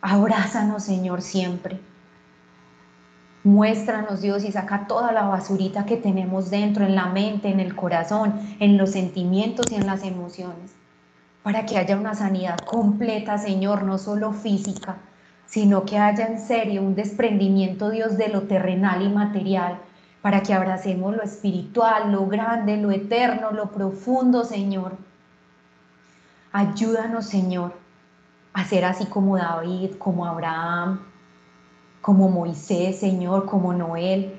Abrázanos, 0.00 0.84
Señor, 0.84 1.22
siempre. 1.22 1.80
Muéstranos, 3.44 4.22
Dios, 4.22 4.42
y 4.42 4.52
saca 4.52 4.86
toda 4.86 5.12
la 5.12 5.24
basurita 5.24 5.84
que 5.84 5.98
tenemos 5.98 6.48
dentro, 6.48 6.82
en 6.82 6.94
la 6.94 7.08
mente, 7.08 7.50
en 7.50 7.60
el 7.60 7.76
corazón, 7.76 8.40
en 8.58 8.78
los 8.78 8.92
sentimientos 8.92 9.70
y 9.70 9.74
en 9.74 9.86
las 9.86 10.02
emociones, 10.02 10.74
para 11.42 11.66
que 11.66 11.76
haya 11.76 11.98
una 11.98 12.14
sanidad 12.14 12.56
completa, 12.60 13.36
Señor, 13.36 13.82
no 13.82 13.98
solo 13.98 14.32
física, 14.32 14.96
sino 15.44 15.84
que 15.84 15.98
haya 15.98 16.26
en 16.26 16.40
serio 16.40 16.80
un 16.80 16.94
desprendimiento, 16.94 17.90
Dios, 17.90 18.16
de 18.16 18.28
lo 18.28 18.44
terrenal 18.44 19.02
y 19.02 19.10
material, 19.10 19.78
para 20.22 20.42
que 20.42 20.54
abracemos 20.54 21.14
lo 21.14 21.22
espiritual, 21.22 22.12
lo 22.12 22.26
grande, 22.26 22.78
lo 22.78 22.90
eterno, 22.92 23.50
lo 23.50 23.70
profundo, 23.72 24.44
Señor. 24.44 24.96
Ayúdanos, 26.50 27.26
Señor, 27.26 27.74
a 28.54 28.64
ser 28.64 28.86
así 28.86 29.04
como 29.04 29.36
David, 29.36 29.96
como 29.98 30.24
Abraham, 30.24 31.00
como 32.04 32.28
Moisés, 32.28 33.00
Señor, 33.00 33.46
como 33.46 33.72
Noel. 33.72 34.38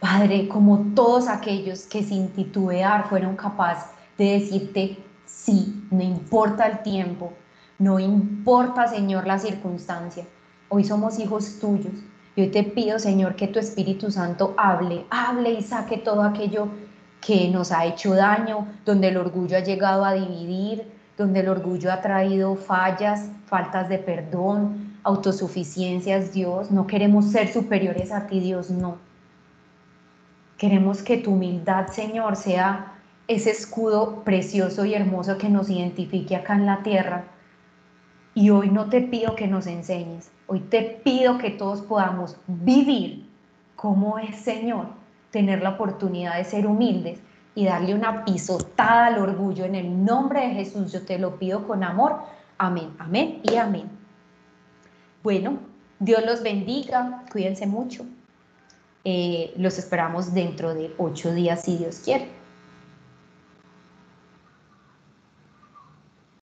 Padre, 0.00 0.48
como 0.48 0.78
todos 0.94 1.28
aquellos 1.28 1.82
que 1.82 2.02
sin 2.02 2.28
titubear 2.28 3.06
fueron 3.06 3.36
capaces 3.36 3.90
de 4.16 4.38
decirte 4.38 4.96
sí, 5.26 5.86
no 5.90 6.02
importa 6.02 6.66
el 6.66 6.82
tiempo, 6.82 7.34
no 7.78 8.00
importa, 8.00 8.88
Señor, 8.88 9.26
la 9.26 9.38
circunstancia. 9.38 10.24
Hoy 10.70 10.84
somos 10.84 11.18
hijos 11.18 11.58
tuyos. 11.60 11.92
Y 12.34 12.40
hoy 12.40 12.48
te 12.48 12.62
pido, 12.62 12.98
Señor, 12.98 13.36
que 13.36 13.48
tu 13.48 13.58
Espíritu 13.58 14.10
Santo 14.10 14.54
hable, 14.56 15.04
hable 15.10 15.52
y 15.52 15.62
saque 15.62 15.98
todo 15.98 16.22
aquello 16.22 16.68
que 17.20 17.50
nos 17.50 17.72
ha 17.72 17.84
hecho 17.84 18.14
daño, 18.14 18.66
donde 18.86 19.08
el 19.08 19.18
orgullo 19.18 19.58
ha 19.58 19.60
llegado 19.60 20.02
a 20.02 20.14
dividir, 20.14 20.90
donde 21.18 21.40
el 21.40 21.50
orgullo 21.50 21.92
ha 21.92 22.00
traído 22.00 22.56
fallas, 22.56 23.28
faltas 23.44 23.90
de 23.90 23.98
perdón, 23.98 24.89
autosuficiencias, 25.02 26.32
Dios, 26.32 26.70
no 26.70 26.86
queremos 26.86 27.26
ser 27.26 27.52
superiores 27.52 28.12
a 28.12 28.26
ti, 28.26 28.40
Dios, 28.40 28.70
no. 28.70 28.98
Queremos 30.58 31.02
que 31.02 31.16
tu 31.16 31.32
humildad, 31.32 31.88
Señor, 31.88 32.36
sea 32.36 32.94
ese 33.28 33.50
escudo 33.50 34.22
precioso 34.24 34.84
y 34.84 34.94
hermoso 34.94 35.38
que 35.38 35.48
nos 35.48 35.70
identifique 35.70 36.36
acá 36.36 36.54
en 36.54 36.66
la 36.66 36.82
tierra. 36.82 37.24
Y 38.34 38.50
hoy 38.50 38.70
no 38.70 38.88
te 38.88 39.00
pido 39.00 39.34
que 39.34 39.46
nos 39.46 39.66
enseñes, 39.66 40.30
hoy 40.46 40.60
te 40.60 40.82
pido 40.82 41.38
que 41.38 41.50
todos 41.50 41.80
podamos 41.82 42.36
vivir 42.46 43.28
como 43.76 44.18
es, 44.18 44.36
Señor, 44.36 44.86
tener 45.30 45.62
la 45.62 45.70
oportunidad 45.70 46.36
de 46.36 46.44
ser 46.44 46.66
humildes 46.66 47.20
y 47.54 47.64
darle 47.64 47.94
una 47.94 48.24
pisotada 48.24 49.06
al 49.06 49.18
orgullo. 49.18 49.64
En 49.64 49.74
el 49.74 50.04
nombre 50.04 50.40
de 50.40 50.54
Jesús 50.54 50.92
yo 50.92 51.04
te 51.04 51.18
lo 51.18 51.38
pido 51.38 51.66
con 51.66 51.82
amor. 51.82 52.16
Amén, 52.58 52.90
amén 52.98 53.40
y 53.42 53.56
amén. 53.56 53.99
Bueno, 55.22 55.58
Dios 55.98 56.24
los 56.24 56.42
bendiga, 56.42 57.24
cuídense 57.30 57.66
mucho. 57.66 58.06
Eh, 59.04 59.52
los 59.56 59.78
esperamos 59.78 60.32
dentro 60.34 60.74
de 60.74 60.94
ocho 60.98 61.34
días 61.34 61.62
si 61.64 61.76
Dios 61.76 62.00
quiere. 62.04 62.39